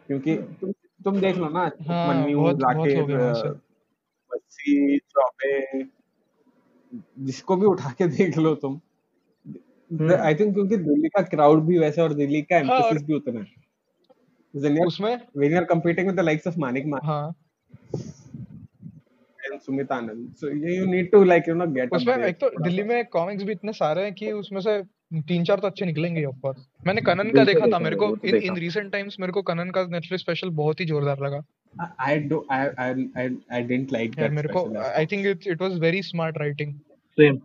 क्योंकि 0.08 0.36
तुम 0.36 0.72
तुम 1.04 1.20
देख 1.20 1.36
लो 1.36 1.48
ना 1.48 1.70
हाँ, 1.88 2.30
बहुत 2.32 2.60
लाकेर 2.60 3.10
हैं 3.10 3.34
से। 3.34 3.50
बस्सी 4.30 4.98
चौबे 4.98 5.84
जिसको 7.18 7.56
भी 7.56 7.66
उठा 7.66 7.90
के 7.90 8.06
देख 8.06 8.38
लो 8.38 8.54
तुम। 8.54 8.80
हम्म। 9.92 10.14
आई 10.14 10.34
थिंक 10.34 10.54
क्योंकि 10.54 10.76
दिल्ली 10.76 11.08
का 11.08 11.22
क्राउड 11.22 11.64
भी 11.64 11.78
वैसा 11.78 12.02
और 12.02 12.12
दिल्ली 12.14 12.42
का 12.42 12.56
हाँ, 12.56 12.64
एम्फेसिस 12.64 13.02
भी 13.06 13.14
उतना 13.14 13.40
है। 13.40 14.86
उसमें? 14.86 15.20
You're 15.36 15.66
competing 15.66 16.06
with 16.06 16.16
the 16.16 16.22
likes 16.22 16.46
of 16.46 16.56
Manik 16.56 16.86
Maan 16.86 17.04
हाँ। 17.04 17.34
Anand. 19.66 20.36
So 20.36 20.46
you, 20.46 20.68
you 20.68 20.86
need 20.86 21.12
to 21.12 21.24
like 21.24 21.46
you 21.46 21.54
know 21.54 21.74
get 21.74 21.90
उसमें 21.92 22.16
एक 22.16 22.36
तो 22.36 22.62
दिल्ली 22.62 22.82
में 22.82 23.04
कॉमिक्स 23.04 23.42
भी 23.42 23.52
इतने 23.52 23.72
सारे 23.72 24.02
हैं 24.02 24.14
कि 24.14 24.32
उसमें 24.32 24.60
से 24.60 24.82
तीन 25.14 25.44
चार 25.44 25.58
तो 25.58 25.66
अच्छे 25.66 25.84
निकलेंगे 25.84 26.24
ऑफ़ 26.24 26.36
कोर्स 26.36 26.68
मैंने 26.86 27.00
कनन 27.00 27.30
का 27.30 27.44
देखा 27.44 27.66
था 27.66 27.78
मेरे 27.78 27.96
को 27.96 28.16
इन 28.24 28.34
इन 28.36 28.56
रीसेंट 28.56 28.92
टाइम्स 28.92 29.16
मेरे 29.20 29.32
को 29.32 29.42
कनन 29.42 29.70
का 29.70 29.82
नेटफ्लिक्स 29.84 30.22
स्पेशल 30.22 30.50
बहुत 30.50 30.80
ही 30.80 30.84
जोरदार 30.84 31.18
लगा। 31.20 31.42
I 32.08 32.28
do 32.28 32.36
I 32.52 32.60
I 32.78 32.90
I, 33.22 33.24
I 33.52 33.62
didn't 33.66 33.92
like 33.92 34.18
यार 34.18 34.28
that 34.28 34.30
मेरे 34.30 34.48
को 34.48 34.82
I 34.82 35.06
think 35.06 35.26
it 35.26 35.46
it 35.46 35.62
was 35.62 35.78
very 35.78 36.02
smart 36.02 36.38
writing 36.38 36.74
same 37.20 37.38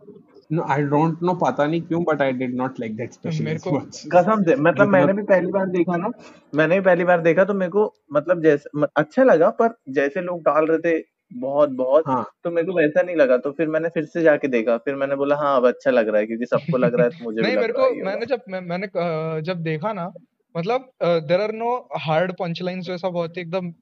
No, 0.52 0.60
I 0.60 0.78
don't 0.92 1.22
know 1.22 1.34
पता 1.34 1.66
नहीं 1.66 1.80
क्यों 1.82 2.04
but 2.04 2.20
I 2.20 2.32
did 2.40 2.52
not 2.60 2.74
like 2.80 2.96
that 2.96 3.12
special 3.12 3.40
मेरे 3.40 3.58
को- 3.58 3.82
कसम 4.06 4.42
से 4.42 4.56
मतलब 4.56 4.88
मैंने 4.88 5.12
भी 5.12 5.22
पहली 5.22 5.46
बार 5.46 5.66
देखा 5.66 5.96
ना 5.96 6.10
मैंने 6.54 6.74
भी 6.74 6.80
पहली 6.80 7.04
बार 7.04 7.20
देखा 7.20 7.44
तो 7.44 7.54
मेरे 7.54 7.70
को 7.70 7.94
मतलब 8.12 8.42
जैसे 8.42 8.86
अच्छा 8.96 9.24
लगा 9.24 9.50
पर 9.50 9.78
जैसे 9.88 10.20
लोग 10.20 10.40
डाल 10.40 10.66
रहे 10.66 10.78
थे 10.78 11.04
बहुत 11.30 11.70
बहुत। 11.72 12.06
हाँ। 12.06 12.24
तो 12.44 12.50
मेरे 12.50 12.66
को 12.66 12.72
वैसा 12.72 13.02
नहीं 13.02 13.16
लगा 13.16 13.36
तो 13.38 13.52
फिर 13.52 13.68
मैंने 13.68 13.88
फिर 13.90 14.04
से 14.06 14.22
जाके 14.22 14.48
देखा। 14.48 14.76
फिर 14.78 14.94
मैंने 14.96 15.16
बोला 15.16 15.36
हाँ 15.36 15.56
अब 15.56 15.66
अच्छा 15.68 15.90
लग 15.90 16.08
रहा 16.08 16.20
है 16.20 16.26
क्योंकि 16.26 16.46
सबको 16.46 16.76
लग 16.78 16.94
रहा 16.94 17.04
है 17.04 17.10
तो 17.10 17.24
मुझे 17.24 17.42
भी 17.42 17.44
नहीं 17.44 17.52
लग 17.52 17.58
मेरे 17.58 17.72
रहा 17.72 17.74
को 17.74 17.84
है 17.84 17.94
ये 17.94 18.02
मैंने 18.02 18.26
वाला। 18.26 18.26
जब 18.26 18.42
मैं, 18.48 18.60
मैंने 18.62 18.86
अ, 18.86 19.40
जब 19.42 19.62
देखा 19.62 19.92
ना 19.92 20.06
मतलब 20.54 20.90
there 21.24 21.40
are 21.40 21.52
no 21.52 21.70
hard 22.00 22.32
punch 22.38 22.60
lines 22.62 22.84
जैसा 22.86 23.08
बहुत 23.10 23.36
ही 23.36 23.42
एकदम 23.42 23.72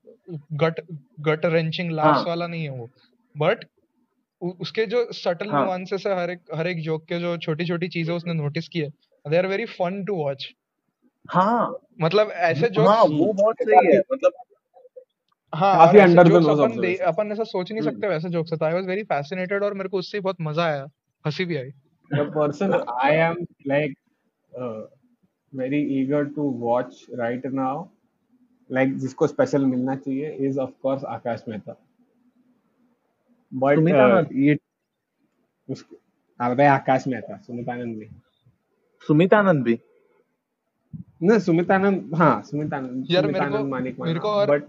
गट 0.57 0.81
गट 1.21 1.45
रेंचिंग 1.47 1.91
लाफ्स 1.93 2.23
हाँ। 2.23 2.27
वाला 2.27 2.47
नहीं 2.47 2.63
है 2.63 2.71
वो। 2.71 2.89
बट 3.35 3.65
उसके 4.43 4.87
जो 4.89 5.05
सटल 5.15 5.51
हाँ। 5.51 5.53
नुआंसेस 5.55 6.05
है 6.07 6.17
हर 6.17 6.31
एक 6.31 6.41
हर 6.55 6.67
एक 6.69 6.83
जोक 6.83 7.05
के 7.09 7.21
जो 7.21 7.37
छोटी 7.41 7.67
छोटी 7.67 7.89
चीज़ें 7.91 8.15
उसने 8.15 8.35
नोटिस 8.35 8.69
की 8.69 8.81
है 8.81 8.91
they 9.25 9.39
are 9.39 9.47
very 9.49 9.67
fun 9.75 10.05
to 10.05 10.17
watch 10.17 10.53
हाँ। 11.25 11.67
मतलब 12.01 12.31
ऐसे 12.43 12.69
हाँ 12.79 13.03
जोक्स 13.03 13.07
वो 13.07 13.33
बहुत 13.35 13.57
सही 13.61 13.87
है 13.87 13.99
मतलब 14.13 14.33
काफ़ी 15.53 15.99
ऐसे 15.99 16.09
under 16.09 16.25
the 16.25 16.31
jokes 16.31 16.47
nose 16.49 16.61
अपन 16.61 16.95
अपन 17.07 17.33
ऐसा 17.33 17.45
सोच 17.45 17.73
नहीं। 17.73 17.83
सकते 17.83 18.09
वैसे 18.09 18.29
जोक्स 18.29 18.53
था 18.53 18.67
आई 18.67 18.75
वाज 18.75 18.87
वेरी 18.87 19.03
फैसिनेटेड 19.03 19.65
और 19.65 19.75
मेरे 19.75 19.89
को 19.89 19.99
उससे 19.99 20.21
बहुत 20.21 20.37
मज़ा 20.41 20.65
आया 20.65 20.87
हँसी 21.25 21.45
भी 21.45 21.57
आई 21.57 21.71
The 22.11 22.25
person 22.33 22.73
I 23.03 23.11
am 23.25 23.37
like 23.67 23.93
uh, 24.53 24.83
very 25.53 25.79
eager 25.99 26.25
to 26.37 26.43
watch 26.65 26.99
right 27.21 27.45
now 27.61 27.75
like 28.71 28.93
जिसको 28.99 29.27
स्पेशल 29.27 29.65
मिलना 29.67 29.97
चाहिए 29.97 30.37
is 30.49 30.59
of 30.59 30.73
course 30.87 31.05
Akash 31.05 31.45
Mehta. 31.49 31.77
But 33.53 33.75
Sumit 33.75 33.95
uh। 33.95 34.33
ये 34.33 34.59
उसके 35.69 35.97
अबे 36.41 36.67
आकाश 36.67 37.07
मेहता 37.09 37.37
सुमित 37.47 37.69
आनंद 37.69 37.97
नहीं 37.97 38.09
सुमित 39.09 39.35
आनंद 39.35 39.65
भी 39.65 39.79
ना 41.23 41.39
सुमित 41.39 41.71
आनंद 41.71 42.15
हाँ 42.15 42.43
सुमित 42.43 42.75
आनंद 42.75 43.07
यार 43.11 43.23
सुमित 43.23 43.37
मेरे 43.37 43.51
को 43.51 43.57
आनंद 43.57 43.71
मानिक 43.71 44.01
मेरे 44.01 44.21
को 44.21 44.29
और 44.29 44.51
बट 44.51 44.63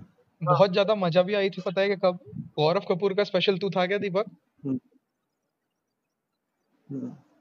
बहुत 0.46 0.72
ज़्यादा 0.72 0.96
मज़ा 0.96 1.22
भी 1.22 1.34
आई 1.34 1.50
थी 1.50 1.62
पता 1.62 1.82
है 1.82 1.90
कि 1.90 1.96
कब? 1.96 2.20
गौरव 2.60 2.86
कपूर 2.90 3.14
का 3.14 3.24
स्पेशल 3.24 3.58
तू 3.58 3.70
था 3.70 3.86
क्या 3.88 3.98
दीपक? 3.98 4.26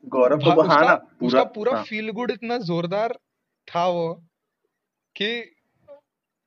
गौरव 0.08 0.38
तो 0.38 0.54
को 0.54 0.62
हाँ 0.62 0.76
उसका 0.76 0.80
ना 0.80 0.94
उसका 0.94 1.18
पूरा 1.22 1.44
पूरा 1.44 1.72
हाँ, 1.72 1.84
फील 1.84 2.10
गुड 2.10 2.30
इतना 2.30 2.58
जोरदार 2.58 3.18
था 3.68 3.86
वो 3.86 4.14
कि 5.16 5.56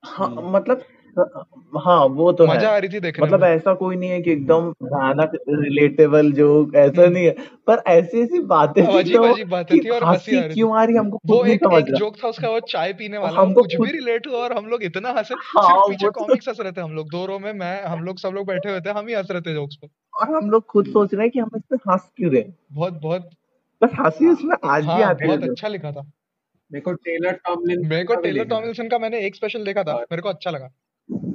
हाँ 0.04 0.28
मतलब 0.28 0.84
हाँ 1.18 2.04
वो 2.06 2.32
तो 2.32 2.46
है। 2.46 2.50
मज़ा 2.50 2.70
आ 2.70 2.78
रही 2.78 2.88
थी 2.88 3.00
देखने 3.00 3.24
मतलब 3.24 3.40
में। 3.40 3.48
ऐसा 3.48 3.74
कोई 3.74 3.96
नहीं 3.96 4.10
है 4.10 4.20
कि 4.22 4.30
एकदम 4.32 4.70
भयानक 4.84 5.32
रिलेटेबल 5.50 6.30
जोक 6.32 6.74
ऐसा 6.76 7.06
नहीं 7.06 7.24
है। 7.26 7.34
पर 7.66 7.82
ऐसी 7.88 8.20
ऐसी 8.22 8.40
बातें 8.46 8.82
थी 8.84 8.98
अजीब 8.98 9.16
तो 9.16 9.22
अजीब 9.24 9.48
बातें 9.48 9.76
थी 9.78 9.88
और 9.90 10.04
हँसी 10.04 10.14
हँसी 10.14 10.36
आ 10.36 10.40
रही 10.40 10.48
थी। 10.50 10.54
क्यों 10.54 10.76
आ 10.78 10.84
रही 10.84 10.96
हमको 10.96 11.18
वो 11.28 11.44
एक 11.46 11.62
एक 11.72 11.90
जोक 11.94 12.16
था 12.22 12.28
उसका 12.28 12.48
वो 12.50 12.60
चाय 12.68 12.92
पीने 12.92 13.18
वाला। 13.18 13.40
हमको 13.40 13.62
कुछ 13.62 13.74
भी 13.76 13.90
रिलेट 13.92 14.26
हुआ 14.26 14.38
और 14.38 14.52
हम 14.52 14.66
लोग 14.66 14.82
इतना 14.84 15.10
हंसे। 15.10 15.34
हाँ 15.34 15.62
सिर्फ़ 15.62 15.88
पीछे 15.88 16.04
तो 16.06 16.10
कॉमिक्स 16.20 16.48
हंस 16.48 16.60
रहे 16.60 16.72
थे 16.72 16.80
हम 16.80 16.92
लोग। 16.92 17.10
दो 17.10 17.24
रो 17.26 17.38
में 17.38 17.52
मैं 17.54 17.74
हम 17.84 18.02
लोग 18.02 18.18
सब 18.18 18.32
लोग 18.34 18.46
बैठे 18.46 18.70
हुए 18.70 18.80
थे 18.80 18.90
हम 18.90 19.08
ही 19.08 19.14
हंस 19.14 19.30
रहे 19.30 19.40
थे 19.40 19.54
जोक्स 19.54 19.76
पे। 19.76 19.88
और 20.14 20.34
हम 20.36 20.50
लोग 20.50 20.66
खुद 20.66 20.86
सोच 20.86 21.14
रहे 21.14 21.22
हैं 21.22 21.30
कि 21.30 21.38
हम 21.38 21.50
इस 21.56 21.62
पे 21.70 21.76
हंस 21.90 22.10
क्यों 22.16 22.32
रहे 22.32 22.44
बहुत 22.72 23.00
बहुत। 23.02 23.30
बस 23.82 23.90
हँसी 24.00 24.28
उसमें 24.28 24.56
आज 24.64 24.84
भी 24.84 24.90
हाँ 24.90 25.00
आती 25.02 25.26
बहुत 25.26 25.42
अच्छा 25.44 25.68
लिखा 25.68 25.92
था। 25.92 26.02
मेरे 26.70 26.80
को 26.80 26.92
टेलर 26.92 27.32
टॉमलिन 27.44 27.86
मेरे 27.86 28.04
को 28.04 28.14
टेलर 28.16 28.38
है। 28.38 28.44
टॉमिल्सन 28.48 28.88
का 28.88 28.98
मैंने 28.98 29.20
एक 29.20 29.34
स्पेशल 29.34 29.64
देखा 29.64 29.82
था 29.84 29.94
मेरे 30.02 30.22
को 30.22 30.28
अच्छा 30.28 30.50
लगा। 30.50 30.70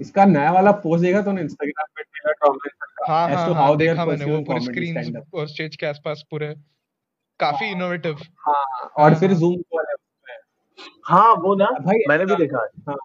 इसका 0.02 0.26
नया 0.26 0.52
वाला 0.52 0.72
पोस्ट 0.86 1.04
देखा 1.04 1.22
तूने 1.22 1.42
इंस्टाग्राम 1.42 1.88
पे 1.96 2.04
टेलर 2.04 2.34
टॉमलिन 2.46 2.74
का? 2.82 3.06
हाँ 3.14 3.28
हाँ 3.30 3.48
to 3.48 3.54
हाँ 3.56 3.68
how 3.68 3.76
they 3.80 3.88
मैंने 4.08 4.26
वो 4.26 4.42
पूरे 4.44 4.60
स्क्रीन 4.60 5.22
और 5.34 5.48
स्टेज 5.48 5.76
के 5.76 5.86
आसपास 5.86 6.24
पूरे 6.32 6.54
काफ़ी 7.40 7.70
इनोवेटिव 7.72 8.18
हाँ 8.48 8.90
और 8.98 9.12
हाँ, 9.12 9.20
फिर 9.20 9.32
हाँ। 9.32 9.40
जूम 9.40 9.56
वाले 9.76 10.00
हाँ। 11.06 11.34
वो 11.36 11.56
ना 11.56 11.66
भाई 11.86 12.04
मैंने 12.10 12.26
भी 12.26 12.36
देखा। 12.36 12.64
है। 12.64 12.84
हाँ 12.90 12.98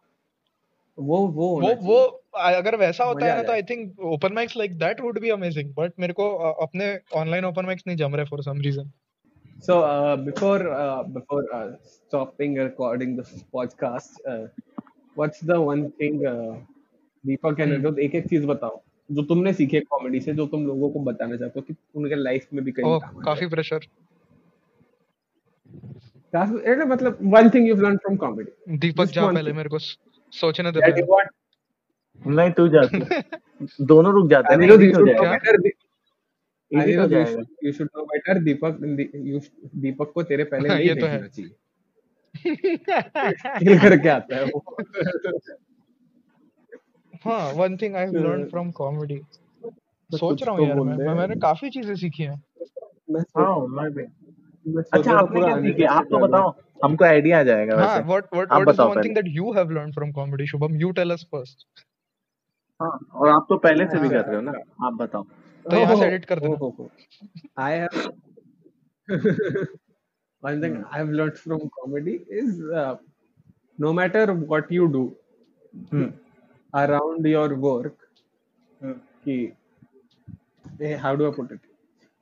वो 0.99 1.16
वो 1.28 1.49
वो 1.61 1.74
वो 1.82 1.97
अगर 2.42 2.76
वैसा 2.76 3.05
होता 3.05 3.26
है 3.26 3.36
ना 3.36 3.42
तो 3.42 3.53
I 3.53 3.62
think 3.62 4.01
open 4.12 4.32
mics 4.32 4.57
like 4.57 4.78
that 4.78 5.01
would 5.01 5.18
be 5.20 5.30
amazing 5.30 5.72
but 5.74 5.92
मेरे 6.01 6.12
को 6.12 6.28
अपने 6.66 6.99
ऑनलाइन 7.14 7.44
ओपन 7.44 7.66
माइक्स 7.66 7.84
नहीं 7.86 7.97
जम 7.97 8.14
रहे 8.16 8.26
for 8.26 8.42
some 8.42 8.61
reason 8.61 8.92
So 9.66 9.76
uh, 9.82 10.16
before 10.16 10.70
uh, 10.70 11.03
before 11.12 11.42
uh, 11.59 11.61
stopping 11.82 12.57
recording 12.57 13.12
this 13.16 13.30
podcast, 13.55 14.18
uh, 14.32 14.49
what's 15.16 15.40
the 15.51 15.57
one 15.61 15.84
thing 15.92 16.18
uh, 16.26 16.57
Deepak 17.27 17.61
and 17.61 17.62
hmm. 17.62 17.74
Aniruddh 17.74 17.99
एक 17.99 18.14
एक 18.14 18.29
चीज़ 18.29 18.47
बताओ 18.47 18.83
जो 19.11 19.22
तुमने 19.22 19.53
सीखे 19.53 19.81
कॉमेडी 19.81 20.20
से 20.20 20.35
जो 20.35 20.47
तुम 20.47 20.66
लोगों 20.66 20.91
को 20.91 21.01
बताना 21.01 21.37
चाहते 21.37 21.61
हो 21.61 21.62
कि 21.62 21.74
उनके 21.95 22.14
लाइफ 22.14 22.47
में 22.53 22.64
भी 22.64 22.72
कहीं 22.72 22.99
काम 23.01 23.20
काफ़ी 23.22 23.47
प्रेशर 23.47 23.87
काफ़ी 26.33 26.59
अरे 26.72 26.85
मतलब 26.85 27.18
one 27.35 27.51
thing 27.51 27.68
you 27.68 27.74
learn 27.77 27.97
from 27.97 28.16
comedy 28.16 28.79
Deepak 28.79 29.05
जा 29.11 29.31
पहले 29.33 29.53
मेरे 29.53 29.68
को 29.68 29.79
सोचने 30.33 30.72
दे 30.72 30.93
नहीं 32.22 32.51
तू 32.51 32.68
जा 32.68 32.81
दोनों 33.83 34.12
रुक 34.12 34.31
जाते 34.31 34.53
हैं 34.53 34.57
अनिरुद्ध 34.57 34.85
हो 34.85 35.07
जाएगा। 35.07 35.33
बेटर 35.33 35.57
इजी 36.70 36.95
हो 36.95 37.03
Aniruddh 37.03 37.47
you 37.64 37.72
should 37.72 37.89
know 37.97 38.05
better 38.05 38.39
Deepak 38.43 38.79
you 39.27 39.41
Deepak 39.77 40.12
को 40.14 40.22
तेरे 40.22 40.45
पहले 40.45 40.68
हाँ, 40.68 40.77
नहीं 40.77 40.89
ये 40.89 40.95
तो 40.95 41.07
है। 41.07 41.29
चाहिए। 41.29 41.55
करके 43.79 44.09
आता 44.09 44.37
है 44.37 44.45
वो। 44.45 44.77
हाँ 47.27 47.53
one 47.53 47.77
thing 47.77 47.97
I 47.97 48.05
have 48.05 48.14
learn 48.14 48.45
from 48.51 48.70
comedy 48.81 49.20
सोच 50.11 50.43
रहा 50.43 50.55
हूँ 50.55 50.66
यार 50.66 50.81
मैं 50.81 50.97
मैं- 50.97 51.16
मैंने 51.16 51.35
काफ़ी 51.41 51.70
चीज़ें 51.70 51.95
सीखी 51.97 52.22
हैं। 52.22 52.43
मैं 53.11 53.20
हाँ 53.39 53.59
मैं 53.77 53.91
भी। 53.95 54.03
अच्छा 54.93 55.11
तो 55.11 55.16
आपने 55.16 55.41
क्या 55.41 55.61
सीखे? 55.62 55.85
आप 55.85 56.07
तो 56.11 56.18
बताओ 56.18 56.55
हमको 56.85 57.05
आइडिया 57.05 57.39
आ 57.41 57.43
जाएगा 57.43 57.77
हाँ 57.77 57.87
वैसे। 57.87 58.07
What 58.09 58.24
what 58.35 58.53
what 58.53 58.68
is 58.68 58.81
one 58.81 59.03
thing 59.05 59.14
that 59.14 59.24
you 59.29 59.53
have 59.53 59.70
learn 59.70 59.93
from 59.93 60.12
comedy 60.12 60.47
Shubham 60.47 60.77
you 60.81 60.91
tell 60.91 61.11
us 61.11 61.27
first 61.33 61.66
हाँ 62.81 62.99
और 63.14 63.29
आप 63.29 63.47
तो 63.49 63.57
पहले 63.59 63.87
से 63.87 63.99
भी 63.99 64.07
अच्छा 64.07 64.20
कर 64.22 64.27
रहे 64.27 64.37
हो 64.37 64.43
ना? 64.43 64.53
आप 64.87 64.93
बताओ। 64.93 65.22
तो 65.66 65.77
यहाँ 65.77 65.97
से 65.97 66.07
एडिट 66.07 66.24
कर 66.24 66.41
देना। 66.41 66.57
I 67.57 67.70
have 67.72 68.11
one 70.43 70.61
thing 70.61 70.74
I've 70.93 71.09
learned 71.11 71.39
from 71.39 71.62
comedy 71.77 72.16
is 72.41 72.61
uh, 72.81 72.97
no 73.79 73.93
matter 73.93 74.24
what 74.53 74.70
you 74.70 74.89
do 74.97 75.03
hmm. 75.93 76.12
around 76.83 77.27
your 77.35 77.55
work 77.55 77.97
hmm. 78.81 79.47
how 81.05 81.14
do 81.16 81.29
i 81.29 81.35
put 81.35 81.51
it 81.57 81.61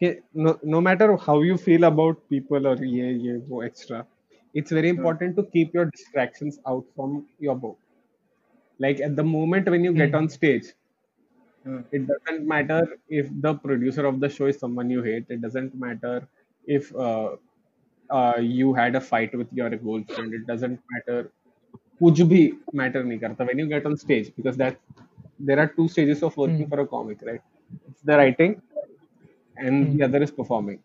ki, 0.00 0.10
no, 0.34 0.58
no 0.62 0.80
matter 0.80 1.16
how 1.16 1.40
you 1.42 1.56
feel 1.56 1.84
about 1.84 2.28
people 2.28 2.66
or 2.72 2.76
yeah 2.84 3.12
yeah 3.26 3.38
wo 3.48 3.60
extra 3.68 4.06
it's 4.54 4.70
very 4.78 4.90
hmm. 4.90 4.98
important 4.98 5.34
hmm. 5.34 5.40
to 5.40 5.50
keep 5.56 5.74
your 5.74 5.86
distractions 5.96 6.58
out 6.66 6.84
from 6.96 7.26
your 7.38 7.56
work 7.66 7.76
like 8.78 9.00
at 9.00 9.16
the 9.16 9.26
moment 9.32 9.68
when 9.68 9.84
you 9.84 9.92
hmm. 9.92 10.02
get 10.02 10.14
on 10.14 10.28
stage 10.28 10.72
hmm. 11.64 11.80
it 11.92 12.06
doesn't 12.12 12.46
matter 12.54 12.82
if 13.08 13.30
the 13.46 13.54
producer 13.66 14.06
of 14.12 14.20
the 14.26 14.28
show 14.36 14.46
is 14.54 14.58
someone 14.58 14.90
you 14.90 15.02
hate 15.02 15.26
it 15.28 15.40
doesn't 15.40 15.74
matter 15.86 16.16
if 16.66 16.94
uh, 16.96 17.30
uh, 18.10 18.36
you 18.40 18.72
had 18.74 18.94
a 18.96 19.00
fight 19.00 19.34
with 19.34 19.48
your 19.52 19.70
girlfriend 19.70 20.34
it 20.34 20.46
doesn't 20.46 20.80
matter 20.92 21.30
कुछ 22.04 22.20
भी 22.30 22.40
matter 22.74 23.04
नहीं 23.04 23.18
करता 23.18 23.44
when 23.44 23.60
you 23.60 23.66
get 23.68 23.86
on 23.86 23.94
stage 23.96 24.32
because 24.36 24.58
that 24.58 24.78
there 25.42 25.58
are 25.58 25.66
two 25.76 25.86
stages 25.88 26.22
of 26.24 26.40
working 26.40 26.70
for 26.70 26.80
a 26.80 26.84
comic 26.90 27.24
right 27.26 27.40
it's 27.88 28.06
the 28.06 28.18
writing 28.22 28.54
and 29.56 29.98
the 29.98 30.02
other 30.02 30.22
is 30.22 30.32
performing 30.32 30.78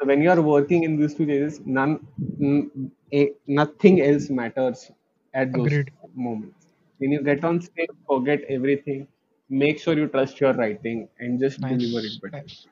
so 0.00 0.06
when 0.06 0.22
you 0.22 0.30
are 0.30 0.38
working 0.46 0.84
in 0.84 0.96
this 0.96 1.16
two 1.18 1.24
stages 1.24 1.60
none 1.68 1.96
nothing 3.52 3.98
else 4.00 4.30
matters 4.32 4.90
at 5.34 5.48
those 5.48 5.72
moments 6.18 6.66
when 7.00 7.12
you 7.12 7.22
get 7.24 7.44
on 7.44 7.58
stage 7.60 7.88
forget 8.08 8.46
everything 8.50 9.04
make 9.50 9.80
sure 9.80 9.98
you 9.98 10.06
trust 10.08 10.42
your 10.42 10.54
writing 10.56 11.02
and 11.20 11.38
just 11.40 11.64
deliver 11.64 12.06
it 12.06 12.20
better 12.24 12.70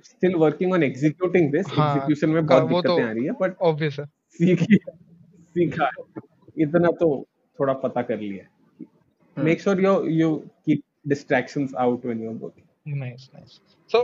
still 0.00 0.34
working 0.36 0.72
on 0.72 0.82
executing 0.82 1.50
this 1.52 1.66
execution 1.66 2.30
में 2.30 2.44
बहुत 2.46 2.68
दिक्कतें 2.68 3.02
आ 3.02 3.10
रही 3.10 3.24
है 3.24 3.32
but 3.40 3.56
obvious 3.62 3.96
सीखा 5.54 5.84
है। 5.84 6.22
इतना 6.58 6.90
तो 7.00 7.08
थोड़ा 7.58 7.72
पता 7.84 8.02
कर 8.02 8.18
लिया 8.20 9.44
make 9.44 9.60
sure 9.60 9.80
you 9.80 9.94
you 10.10 10.34
keep 10.66 10.82
distractions 11.08 11.74
out 11.78 12.04
when 12.06 12.22
you 12.22 12.30
are 12.30 12.36
working 12.36 12.96
nice 12.96 13.30
nice 13.34 13.60
so 13.90 14.02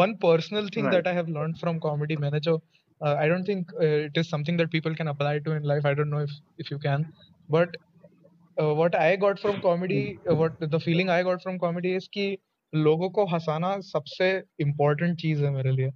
one 0.00 0.14
personal 0.22 0.68
thing 0.76 0.90
that 0.90 1.08
I 1.08 1.14
have 1.14 1.28
learned 1.28 1.56
from 1.56 1.78
comedy 1.78 2.16
manager 2.16 2.60
I 3.00 3.28
don't 3.28 3.48
think 3.48 3.72
it 3.82 4.18
is 4.18 4.26
something 4.26 4.58
that 4.58 4.70
people 4.72 4.94
can 4.94 5.06
apply 5.06 5.40
to 5.40 5.54
in 5.54 5.64
life 5.64 5.86
I 5.86 5.94
don't 5.94 6.08
know 6.08 6.22
if 6.22 6.40
if 6.60 6.68
you 6.72 6.78
can 6.78 7.06
but 7.50 7.76
Uh, 8.56 8.74
what 8.76 8.94
I 8.98 9.16
got 9.22 9.40
from 9.40 9.56
comedy, 9.62 10.18
uh, 10.26 10.34
what 10.34 10.62
the 10.74 10.78
feeling 10.80 11.10
I 11.14 11.16
got 11.24 11.42
from 11.42 11.56
comedy 11.64 11.90
is 11.96 12.06
कि 12.08 12.22
लोगों 12.72 13.08
को 13.10 13.24
हंसाना 13.26 13.72
सबसे 13.88 14.28
important 14.64 15.16
चीज़ 15.16 15.44
है 15.44 15.50
मेरे 15.50 15.72
लिए। 15.72 15.90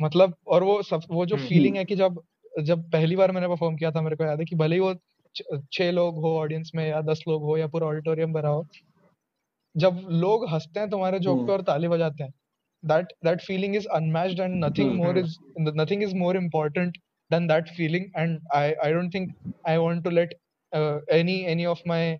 मतलब 0.00 0.34
और 0.46 0.62
वो 0.62 0.82
सब 0.82 1.00
वो 1.10 1.26
जो 1.26 1.36
हम्म, 1.36 1.46
feeling 1.48 1.68
हम्म। 1.68 1.78
है 1.78 1.84
कि 1.84 1.96
जब 1.96 2.20
जब 2.58 2.90
पहली 2.90 3.16
बार 3.16 3.32
मैंने 3.32 3.48
परफॉर्म 3.48 3.76
किया 3.76 3.90
था 3.90 4.00
मेरे 4.02 4.16
को 4.16 4.24
याद 4.24 4.38
है 4.38 4.44
कि 4.44 4.56
भले 4.56 4.76
ही 4.76 4.80
वो 4.80 4.94
छह 5.72 5.90
लोग 5.90 6.16
हो 6.16 6.36
ऑडियंस 6.38 6.70
में 6.74 6.88
या 6.88 7.00
दस 7.02 7.22
लोग 7.28 7.42
हो 7.42 7.56
या 7.56 7.66
पूरा 7.66 7.86
ऑडिटोरियम 7.86 8.32
भरा 8.32 8.48
हो 8.48 8.66
जब 9.74 10.00
लोग 10.22 10.48
हँसते 10.48 10.80
हैं 10.80 10.90
तुम्हारे 10.90 11.18
जोक 11.18 11.36
पे 11.36 11.42
हम्म। 11.42 11.52
और 11.52 11.62
ताली 11.62 11.88
बजाते 11.88 12.24
हैं 12.24 12.32
that 12.82 13.12
that 13.24 13.40
feeling 13.40 13.76
is 13.76 13.86
unmatched 13.92 14.40
and 14.40 14.64
nothing 14.64 14.94
more 14.94 15.18
is 15.18 15.36
nothing 15.58 16.02
is 16.02 16.14
more 16.14 16.36
important 16.36 16.96
than 17.30 17.46
that 17.46 17.68
feeling 17.68 18.04
and 18.16 18.38
I 18.54 18.72
I 18.84 18.92
don't 18.92 19.14
think 19.14 19.54
I 19.68 19.76
want 19.76 20.02
to 20.04 20.10
let 20.10 20.34
any 21.12 21.38
any 21.52 21.64
of 21.66 21.82
my 21.86 22.18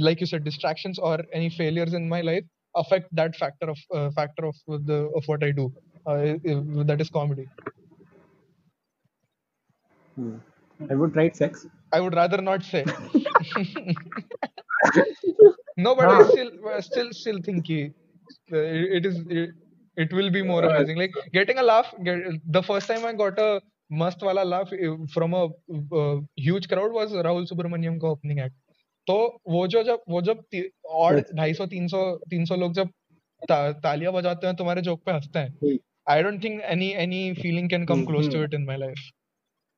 like 0.00 0.20
you 0.20 0.26
said 0.26 0.44
distractions 0.44 0.98
और 1.02 1.26
any 1.34 1.48
failures 1.48 1.94
in 1.94 2.08
my 2.08 2.22
life 2.22 2.48
affect 2.74 3.14
that 3.14 3.36
factor 3.36 3.70
of 3.70 3.84
factor 3.92 4.44
of 4.44 4.62
the 4.70 5.02
of 5.16 5.24
what 5.28 5.44
I 5.44 5.52
do 5.52 5.72
that 6.84 7.00
is 7.00 7.10
comedy 7.10 7.46
Hmm. 10.20 10.88
have 10.90 11.00
you 11.02 11.06
tried 11.14 11.34
sex 11.38 11.64
i 11.96 11.98
would 12.02 12.14
rather 12.18 12.38
not 12.50 12.62
say 12.72 12.80
no 15.86 15.94
but 15.98 16.04
i 16.04 16.14
हाँ 16.14 16.22
still 16.30 16.50
I 16.76 16.80
still 16.86 17.10
still 17.18 17.40
think 17.48 17.64
ki, 17.66 17.78
uh, 18.52 18.64
it 18.78 18.94
it 18.98 19.06
is 19.10 19.18
it, 19.40 19.50
it 19.96 20.12
will 20.18 20.30
be 20.36 20.42
more 20.50 20.62
Uh, 20.64 20.70
amazing 20.70 20.98
like 21.02 21.18
getting 21.36 21.58
a 21.58 21.66
laugh 21.70 21.92
get, 22.08 22.24
the 22.58 22.62
first 22.70 22.92
time 22.92 23.04
i 23.10 23.12
got 23.20 23.38
a 23.46 23.50
mast 24.02 24.24
wala 24.28 24.44
laugh 24.54 24.72
uh, 24.72 24.96
from 25.14 25.34
a 25.34 25.44
uh, 26.00 26.16
huge 26.48 26.68
crowd 26.72 26.96
was 26.98 27.12
rahul 27.28 27.46
subramaniam 27.52 28.00
का 28.04 28.12
opening 28.16 28.42
act 28.48 28.56
तो 29.06 29.14
वो 29.48 29.66
जो 29.68 29.82
जब 29.84 30.00
वो 30.08 30.20
जब 30.22 30.42
और 31.02 31.20
ढाई 31.36 31.54
सौ 31.54 31.66
तीन 31.66 31.86
सौ 31.88 32.00
तीन 32.30 32.44
सौ 32.50 32.56
लोग 32.56 32.74
जब 32.74 32.88
ता, 33.48 33.72
तालियाँ 33.86 34.12
बजाते 34.12 34.46
हैं 34.46 34.56
तुम्हारे 34.56 34.82
जोक 34.88 35.02
पे 35.06 35.12
हँसते 35.12 35.38
हैं 35.38 35.50
Hmm. 35.64 35.78
I 36.10 36.22
don't 36.22 36.42
think 36.44 36.60
any 36.74 36.90
any 37.04 37.22
feeling 37.40 37.70
can 37.70 37.86
come 37.86 38.00
Hmm. 38.00 38.06
Close 38.10 38.30
to 38.32 38.36
hmm 38.36 38.44
it 38.44 38.54
in 38.54 38.64
my 38.64 38.76
life 38.76 39.10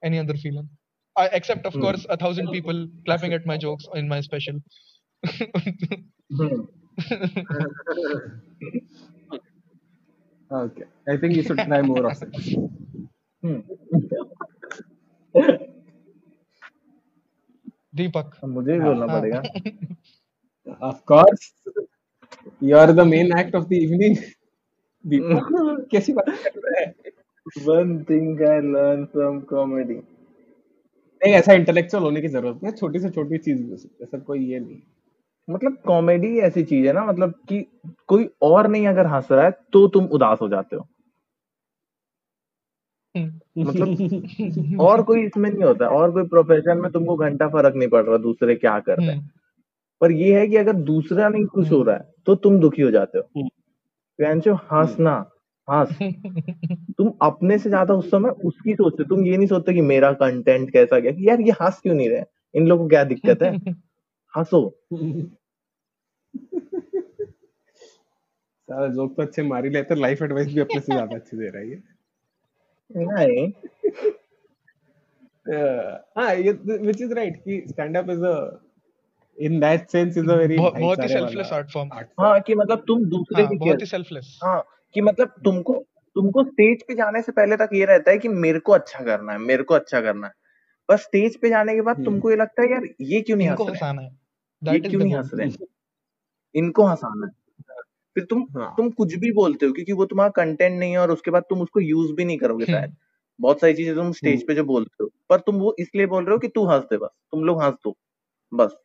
any 0.03 0.19
other 0.23 0.35
feeling 0.43 0.67
I, 1.15 1.25
except 1.39 1.65
of 1.65 1.73
hmm 1.75 1.83
course 1.85 2.05
a 2.09 2.17
thousand 2.23 2.51
people 2.55 2.87
clapping 3.05 3.33
at 3.37 3.45
my 3.51 3.57
jokes 3.57 3.87
in 4.01 4.07
my 4.07 4.19
special 4.21 4.59
hmm 6.41 6.67
okay 10.51 10.85
I 11.07 11.17
think 11.17 11.35
you 11.35 11.43
should 11.43 11.59
try 11.71 11.81
more 11.81 12.05
of 12.11 12.17
sex 12.17 12.31
hmm 13.43 13.61
Deepak 17.97 18.33
अब 18.43 18.49
मुझे 18.49 18.73
ही 18.73 18.79
हाँ 18.79 18.87
बोलना 18.87 19.11
हाँ 19.13 19.21
पड़ेगा 19.21 19.41
of 20.91 20.97
course 21.11 21.45
you 22.61 22.75
are 22.77 22.91
the 22.93 23.05
main 23.05 23.31
act 23.41 23.55
of 23.61 23.67
the 23.69 23.77
evening 23.87 24.17
दीपक 25.03 25.87
कैसी 25.91 26.13
बात 26.13 26.29
कर 26.29 26.59
रहा 26.65 26.79
है 26.79 26.85
one 27.46 27.98
thing 28.10 28.42
I 28.42 28.60
learn 28.62 29.04
from 29.12 29.40
comedy 29.50 29.94
नहीं 29.94 31.34
ऐसा 31.34 31.52
इंटेलेक्चुअल 31.52 32.02
होने 32.04 32.20
की 32.20 32.28
ज़रूरत 32.28 32.62
नहीं 32.62 32.72
है 32.72 32.76
छोटी 32.78 32.98
से 33.00 33.10
छोटी 33.10 33.38
चीज़ 33.38 33.62
भी 33.62 33.70
हो 33.70 33.76
सकती 33.76 33.96
है 34.00 34.04
ऐसा 34.04 34.18
कोई 34.20 34.40
ये 34.46 34.60
नहीं। 34.60 34.78
मतलब 35.48 35.76
कॉमेडी 35.86 36.38
ऐसी 36.40 36.62
चीज़ 36.64 36.86
है 36.86 36.92
ना 36.92 37.04
मतलब 37.04 37.34
कि 37.48 37.60
कोई 38.08 38.28
और 38.42 38.68
नहीं 38.68 38.86
अगर 38.88 39.06
हंस 39.06 39.28
रहा 39.32 39.44
है 39.44 39.50
तो 39.72 39.86
तुम 39.88 40.04
उदास 40.12 40.38
हो 40.42 40.48
जाते 40.48 40.76
हो। 40.76 40.86
मतलब 43.14 44.78
और 44.80 45.02
कोई 45.02 45.24
इसमें 45.26 45.48
नहीं 45.50 45.64
होता 45.64 45.88
और 45.90 46.12
कोई 46.12 46.24
प्रोफेशन 46.28 46.78
में 46.78 46.90
तुमको 46.92 47.16
घंटा 47.16 47.48
फ़र्क 47.48 47.74
नहीं 47.76 47.88
पड़ 47.88 48.04
रहा 48.04 48.16
दूसरे 48.18 48.54
क्या 48.56 48.78
कर 48.80 48.96
रहे 48.98 49.06
हैं। 49.06 49.14
हम्म। 49.14 49.28
पर 50.00 50.12
ये 50.12 50.38
है 50.40 50.46
कि 50.48 50.56
अगर 50.56 50.72
दूसरा 50.84 51.28
नहीं 51.28 51.44
खुश 51.46 51.70
हो 51.70 51.76
हम्म। 51.76 51.86
रहा 51.88 51.96
है 51.96 52.12
तो 52.26 52.34
तुम 52.36 52.58
दुखी 52.60 52.82
हो 52.82 52.90
जाते 52.90 53.18
हो। 53.18 53.24
हम्म, 53.36 54.54
हंसना? 54.72 55.14
हंस 55.68 55.98
तुम 56.98 57.12
अपने 57.22 57.58
से 57.58 57.68
ज़्यादा 57.68 57.94
उस 57.94 58.10
समय 58.10 58.30
उसकी 58.44 58.74
सोचते 58.74 59.04
तुम 59.04 59.24
ये 59.26 59.36
नहीं 59.36 59.46
सोचते 59.46 59.74
कि 59.74 59.80
मेरा 59.80 60.12
कंटेंट 60.12 60.70
कैसा 60.72 60.98
गया 60.98 61.12
कि 61.12 61.28
यार 61.28 61.40
ये 61.40 61.50
हंस 61.50 61.80
क्यों 61.80 61.94
नहीं 61.94 62.08
रहे? 62.08 62.22
इन 62.54 62.66
लोगों 62.66 62.84
को 62.84 62.88
क्या 62.88 63.04
दिक्कत 63.04 63.42
है? 63.42 63.56
हंसो। 64.36 64.78
सारा 68.68 68.86
जोक 68.88 69.14
तो 69.16 69.22
अच्छे 69.22 69.42
मार 69.42 69.64
ही 69.64 69.70
लेते 69.70 69.94
लाइफ 69.94 70.22
एडवाइस 70.22 70.48
भी 70.48 70.60
अपने 70.60 70.80
से 70.80 70.92
ज़्यादा 70.92 71.16
अच्छी 71.16 71.36
दे 71.36 71.48
रहा 71.48 71.62
है 71.62 71.82
नहीं। 72.90 73.52
Uh, 75.50 75.98
हाँ 76.18 76.34
ये 76.34 76.52
विच 76.76 77.00
इज़ 77.02 77.12
राइट 77.14 77.36
कि 77.36 77.64
stand 77.68 77.96
up 77.96 78.10
is 78.10 78.24
a 78.24 78.60
in 79.38 79.60
that 79.60 79.88
sense 79.88 80.18
is 80.18 80.30
a 80.30 80.34
very 80.34 80.56
बहुत 80.56 80.98
ही 80.98 81.08
सेल्फलेस 81.08 81.50
आर्ट 81.52 81.70
फॉर्म 81.70 81.88
हाँ 82.20 82.40
कि 82.40 82.54
मतलब 82.54 82.84
तुम 82.86 83.04
दूसरे 83.04 83.42
हाँ 83.42 83.50
की 83.50 83.56
बहुत 83.56 83.80
ही 83.80 83.86
सेल्फलेस 83.86 84.38
हाँ। 84.44 84.62
कि 84.94 85.00
मतलब 85.00 85.28
तुमको 85.44 85.74
तुमको 86.16 86.44
स्टेज 86.44 86.82
पे 86.88 86.94
जाने 86.94 87.22
से 87.22 87.32
पहले 87.32 87.56
तक 87.56 87.68
ये 87.74 87.84
रहता 87.84 88.10
है 88.10 88.18
कि 88.18 88.28
मेरे 88.28 88.58
को 88.58 88.72
अच्छा 88.72 89.04
करना 89.04 89.32
है 89.32 89.38
मेरे 89.38 89.62
को 89.62 89.74
अच्छा 89.74 90.00
करना 90.00 90.26
है। 90.26 90.32
पर 90.88 90.96
स्टेज 90.96 91.36
पे 91.36 91.48
जाने 91.48 91.74
के 91.74 91.80
बाद 91.82 91.96
हम्म। 91.96 92.04
तुमको 92.04 92.30
ये 92.30 92.36
लगता 92.36 92.62
है 92.62 92.70
यार 92.72 92.82
ये 93.00 93.20
क्यों 93.20 93.36
नहीं 93.36 93.48
हंस 93.48 93.58
रहे? 93.60 93.68
हंसाना 93.70 94.02
ये 94.72 94.80
क्यों 94.80 95.00
नहीं 95.00 95.14
हंस 95.14 95.30
रहे? 95.34 95.48
हैं 95.48 95.66
इनको 96.54 96.84
हंसाना 96.84 97.26
है। 97.26 97.32
फिर 98.16 98.24
तुम 98.24 98.42
हाँ। 98.56 98.74
तुम 98.76 98.90
कुछ 98.90 99.14
भी 99.14 99.32
बोलते 99.32 99.66
हो 99.66 99.72
क्योंकि 99.72 99.92
वो 99.92 100.04
तुम्हारा 100.04 100.30
कंटेंट 100.30 100.78
नहीं 100.80 100.92
है 100.92 100.98
और 100.98 101.10
उसके 101.10 101.30
बाद 101.30 101.42
तुम 101.42 101.60
उसको 101.62 101.80
यूज़ 101.80 102.12
भी 102.12 102.24
नहीं 102.24 102.38
करोगे 102.38 102.64
हम्म। 102.64 102.74
शायद। 102.74 102.96
बहुत 103.40 103.60
सारी 103.60 103.74
चीज़ें 103.74 103.94
तुम 103.94 104.12
स्टेज 104.12 104.34
हम्म। 104.34 104.46
पे 104.46 104.54
जो 104.54 104.64
बोलते 104.64 105.04
हो। 105.04 105.10
पर 105.30 105.40
तुम 105.40 105.56
वो 105.56 105.76
इसलिए 105.78 106.06
बोल 106.06 106.24
रहे 106.24 106.32
हो 106.32 106.38
कि 106.38 106.48
तू 106.48 106.66
हंस 106.66 106.84
दे 106.84 106.96
बस। 106.96 107.10
तुम 107.32 107.44
लोग 107.44 107.62
हंस 107.62 107.74
दो। 107.84 107.96
बस। 108.52 108.76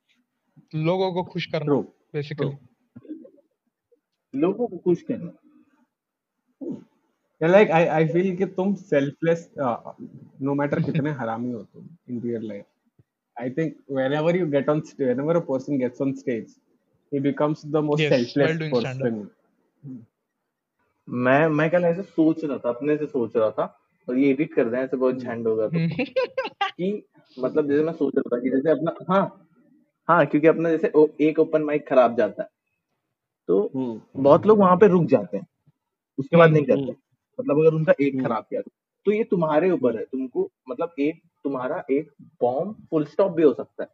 लोगों 0.75 1.13
को 1.13 1.23
खुश 1.23 1.45
करना 1.45 1.75
बेसिकली 2.13 2.57
लोगों 4.33 4.67
को 4.67 4.77
खुश 4.77 5.01
करना। 5.01 5.46
लाइक 7.43 7.71
आई 7.71 7.85
आई 7.85 8.07
फील 8.07 8.35
कि 8.35 8.45
तुम 8.45 8.73
सेल्फलेस 8.75 9.51
नो 9.59 10.53
मैटर 10.53 10.81
कितने 10.81 11.11
हरामी 11.11 11.51
हो 11.51 11.63
तुम 11.63 11.87
in 12.09 12.21
real 12.21 12.47
life 12.47 12.65
I 13.41 13.49
think 13.49 13.75
whenever 13.91 14.33
you 14.37 14.47
get 14.51 14.69
on 14.69 14.81
st- 14.85 15.07
whenever 15.07 15.35
a 15.41 15.45
person 15.51 15.79
gets 15.83 16.01
on 16.01 16.13
stage 16.23 16.49
he 17.13 17.19
becomes 17.19 17.65
the 17.71 17.81
most 17.81 18.01
yes 18.01 18.09
selfless 18.09 18.57
doing 18.57 18.73
person. 18.73 19.27
मैं 21.09 21.47
मैं 21.47 21.69
कल 21.69 21.83
ऐसे 21.85 22.01
सोच 22.01 22.43
रहा 22.45 22.57
था 22.57 22.69
अपने 22.69 22.97
से 22.97 23.05
सोच 23.05 23.37
रहा 23.37 23.49
था 23.49 23.79
और 24.09 24.17
ये 24.17 24.29
एडिट 24.29 24.53
कर 24.53 24.69
दें 24.69 24.77
ऐसे 24.77 24.97
बहुत 24.97 25.15
झंड 25.15 25.47
होगा 25.47 25.67
तो 25.67 25.77
कि 26.71 27.03
मतलब 27.39 27.67
जैसे 27.67 27.83
मैं 27.83 27.93
सोच 27.93 28.13
रहा 28.17 28.37
था 28.37 28.41
कि 28.41 28.49
जैसे 28.49 28.69
अपना 28.71 29.13
हाँ 29.13 29.47
हाँ 30.07 30.25
क्योंकि 30.25 30.47
अपना 30.47 30.69
जैसे 30.69 30.91
ओ, 30.95 31.07
एक 31.21 31.39
ओपन 31.39 31.61
माइक 31.61 31.87
खराब 31.87 32.17
जाता 32.17 32.43
है। 32.43 32.49
तो 33.47 33.71
हम्म। 33.75 34.23
बहुत 34.23 34.45
लोग 34.45 34.59
वहाँ 34.59 34.77
पे 34.77 34.87
रुक 34.87 35.05
जाते 35.05 35.37
हैं। 35.37 35.47
उसके 36.17 36.37
बाद 36.37 36.51
नहीं 36.51 36.63
हम्म। 36.63 36.85
करते 36.85 36.95
मतलब 37.39 37.59
अगर 37.59 37.75
उनका 37.75 37.93
एक 38.01 38.13
हम्म। 38.13 38.25
खराब 38.25 38.45
गया 38.51 38.61
तो 38.61 38.71
तो 39.05 39.11
ये 39.11 39.23
तुम्हारे 39.23 39.69
ऊपर 39.71 39.97
है। 39.97 40.03
तुमको 40.03 40.49
मतलब 40.69 40.93
एक 40.99 41.21
तुम्हारा 41.43 41.83
एक 41.91 42.09
बॉम्ब 42.41 42.75
फुल 42.91 43.05
स्टॉप 43.05 43.31
भी 43.31 43.43
हो 43.43 43.53
सकता 43.53 43.83
है। 43.83 43.89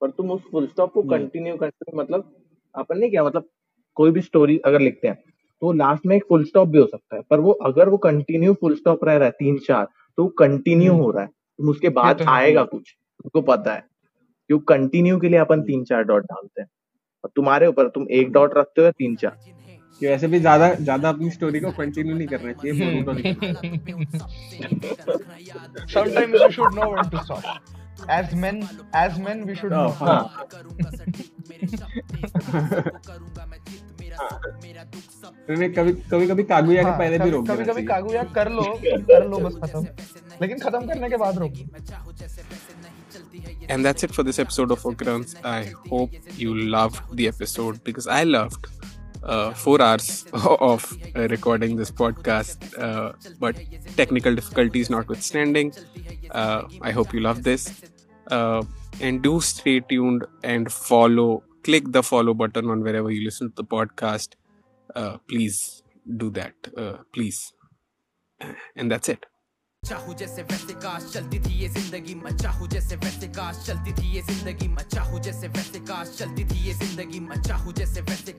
पर 0.00 0.10
तुम 0.10 0.30
उस 0.30 0.42
फुल 0.50 0.66
स्टॉप 0.66 0.92
को 0.92 1.00
हम्म। 1.00 1.10
कंटिन्यू 1.10 1.56
करते 1.56 1.90
हो 1.90 1.98
मतलब 1.98 2.32
अपन 2.74 2.98
ने 2.98 3.08
क्या 3.10 3.24
मतलब 3.24 3.48
कोई 3.96 4.10
भी 4.10 4.20
स्टोरी 4.20 4.58
अगर 4.58 4.80
लिखते 4.80 5.08
हैं 5.08 5.16
तो 5.62 5.72
लास्ट 5.72 6.06
में 6.06 6.16
एक 6.16 6.24
फुल 6.28 6.44
स्टॉप 6.44 6.68
भी 6.68 6.78
हो 6.78 6.86
सकता 6.86 7.16
है। 7.16 7.22
पर 7.30 7.40
वो 7.40 7.52
अगर 7.52 7.88
वो 7.88 7.96
कंटिन्यू 7.98 8.54
फुल 8.54 8.74
स्टॉप 8.76 9.04
रह 9.04 9.16
रहा 9.16 9.24
है 9.24 9.30
तीन 9.30 9.58
चार 9.58 9.88
तो 10.18 10.26
कंटिन्यू 10.38 10.92
हम्म। 10.92 11.02
हो 11.02 11.10
रहा 11.10 11.22
है। 11.22 11.28
तुम 11.28 11.68
उसके 11.68 11.88
बाद 11.88 12.18
तो 12.18 12.30
आएगा 12.30 12.64
कुछ 12.64 12.94
तुमको 13.22 13.40
पता 13.42 13.74
है। 13.74 13.84
क्यों 14.50 14.58
कंटिन्यू 14.58 15.18
के 15.18 15.28
लिए 15.28 15.38
अपन 15.38 15.62
तीन 15.62 15.84
चार 15.84 16.02
डॉट 16.02 16.24
डालते 16.24 16.62
हैं। 16.62 16.68
और 17.24 17.30
तुम्हारे 17.36 17.66
ऊपर 17.66 17.88
तुम 17.88 18.06
एक 18.10 18.30
डॉट 18.32 18.54
रखते 18.56 18.80
हो 18.80 18.84
या 18.84 18.90
तीन 18.90 19.16
चार? 19.16 19.36
कि 20.00 20.06
वैसे 20.06 20.26
भी 20.28 20.38
ज़्यादा 20.40 20.72
ज़्यादा 20.74 21.08
अपनी 21.08 21.30
स्टोरी 21.30 21.60
को 21.60 21.70
कंटिन्यू 21.78 22.16
नहीं 22.16 22.28
करना 22.28 22.52
चाहिए 22.52 23.02
बोरिंग 23.02 23.36
हो 25.96 26.48
should 26.50 26.74
know 26.74 26.90
when 26.92 27.08
to 27.10 27.18
stop 27.24 28.10
as 28.10 28.34
men 28.44 28.62
as 28.96 29.18
men 29.26 29.42
we 29.44 29.54
should 29.54 29.72
know 29.72 29.88
हाँ। 30.00 30.46
कभी 35.50 35.92
कभी 36.10 36.26
कभी 36.26 36.42
कागुया 36.44 36.82
के 36.82 36.88
हाँ, 36.88 36.98
पहले 36.98 37.18
भी 37.18 37.30
रोक 37.30 37.48
कभी 37.50 37.64
कभी 37.64 37.82
कागुया 37.84 38.22
कर 38.34 38.50
लो 38.52 38.62
कर 38.84 39.26
लो 39.28 39.38
बस 39.38 39.54
खत्म। 39.62 39.86
लेकिन 40.42 40.58
खत्म 40.58 40.86
करने 40.86 41.08
के 41.10 41.16
बाद 41.24 41.38
रोक 41.38 41.52
And 43.72 43.86
that's 43.86 44.04
it 44.06 44.12
for 44.14 44.22
this 44.26 44.38
episode 44.42 44.72
of 44.74 44.80
Foregrounds. 44.84 45.34
I 45.50 45.58
hope 45.90 46.14
you 46.36 46.54
loved 46.74 47.12
the 47.18 47.26
episode 47.28 47.76
because 47.88 48.08
I 48.14 48.22
loved 48.24 48.66
uh, 49.22 49.52
four 49.54 49.80
hours 49.82 50.26
of 50.32 50.98
uh, 51.16 51.28
recording 51.28 51.76
this 51.76 51.90
podcast. 51.90 52.58
Uh, 52.78 53.12
but 53.38 53.56
technical 53.96 54.34
difficulties 54.34 54.90
notwithstanding, 54.90 55.72
uh, 56.30 56.62
I 56.80 56.90
hope 56.92 57.12
you 57.12 57.20
love 57.20 57.42
this. 57.42 57.74
Uh, 58.30 58.62
and 59.00 59.22
do 59.22 59.40
stay 59.40 59.80
tuned 59.80 60.24
and 60.42 60.72
follow. 60.72 61.44
Click 61.64 61.84
the 61.92 62.02
follow 62.02 62.34
button 62.34 62.70
on 62.70 62.82
wherever 62.82 63.10
you 63.10 63.24
listen 63.24 63.48
to 63.50 63.54
the 63.56 63.64
podcast. 63.64 64.34
Uh, 64.94 65.18
please 65.28 65.82
do 66.16 66.30
that. 66.30 66.54
Uh, 66.76 66.98
please. 67.12 67.52
And 68.76 68.90
that's 68.90 69.08
it. 69.08 69.26
चाहूँ 69.82 70.14
जैसे 70.14 70.42
वैसे 70.42 70.72
काश। 70.80 71.04
चलती 71.12 71.38
थी 71.40 71.52
ये 71.60 71.68
ज़िंदगी 71.68 72.14
मैं 72.14 72.36
चाहू 72.36 72.66
जैसे 72.68 72.96
वैसे 72.96 73.28
काश। 73.28 73.64
चलती 73.66 73.92
थी 73.92 74.10
ये 74.14 74.22
ज़िंदगी 74.22 74.68
मैं 74.68 74.84
चाहू 74.88 75.18
जैसे 75.18 75.48
वैसे 75.48 75.80
काश। 75.80 76.16
चलती 76.18 76.44
थी 76.44 76.58
ये 76.66 76.74
ज़िंदगी 76.74 77.20
मैं 77.20 77.40
चाहू 77.42 77.72
जैसे 77.72 78.00
वैसे 78.00 78.32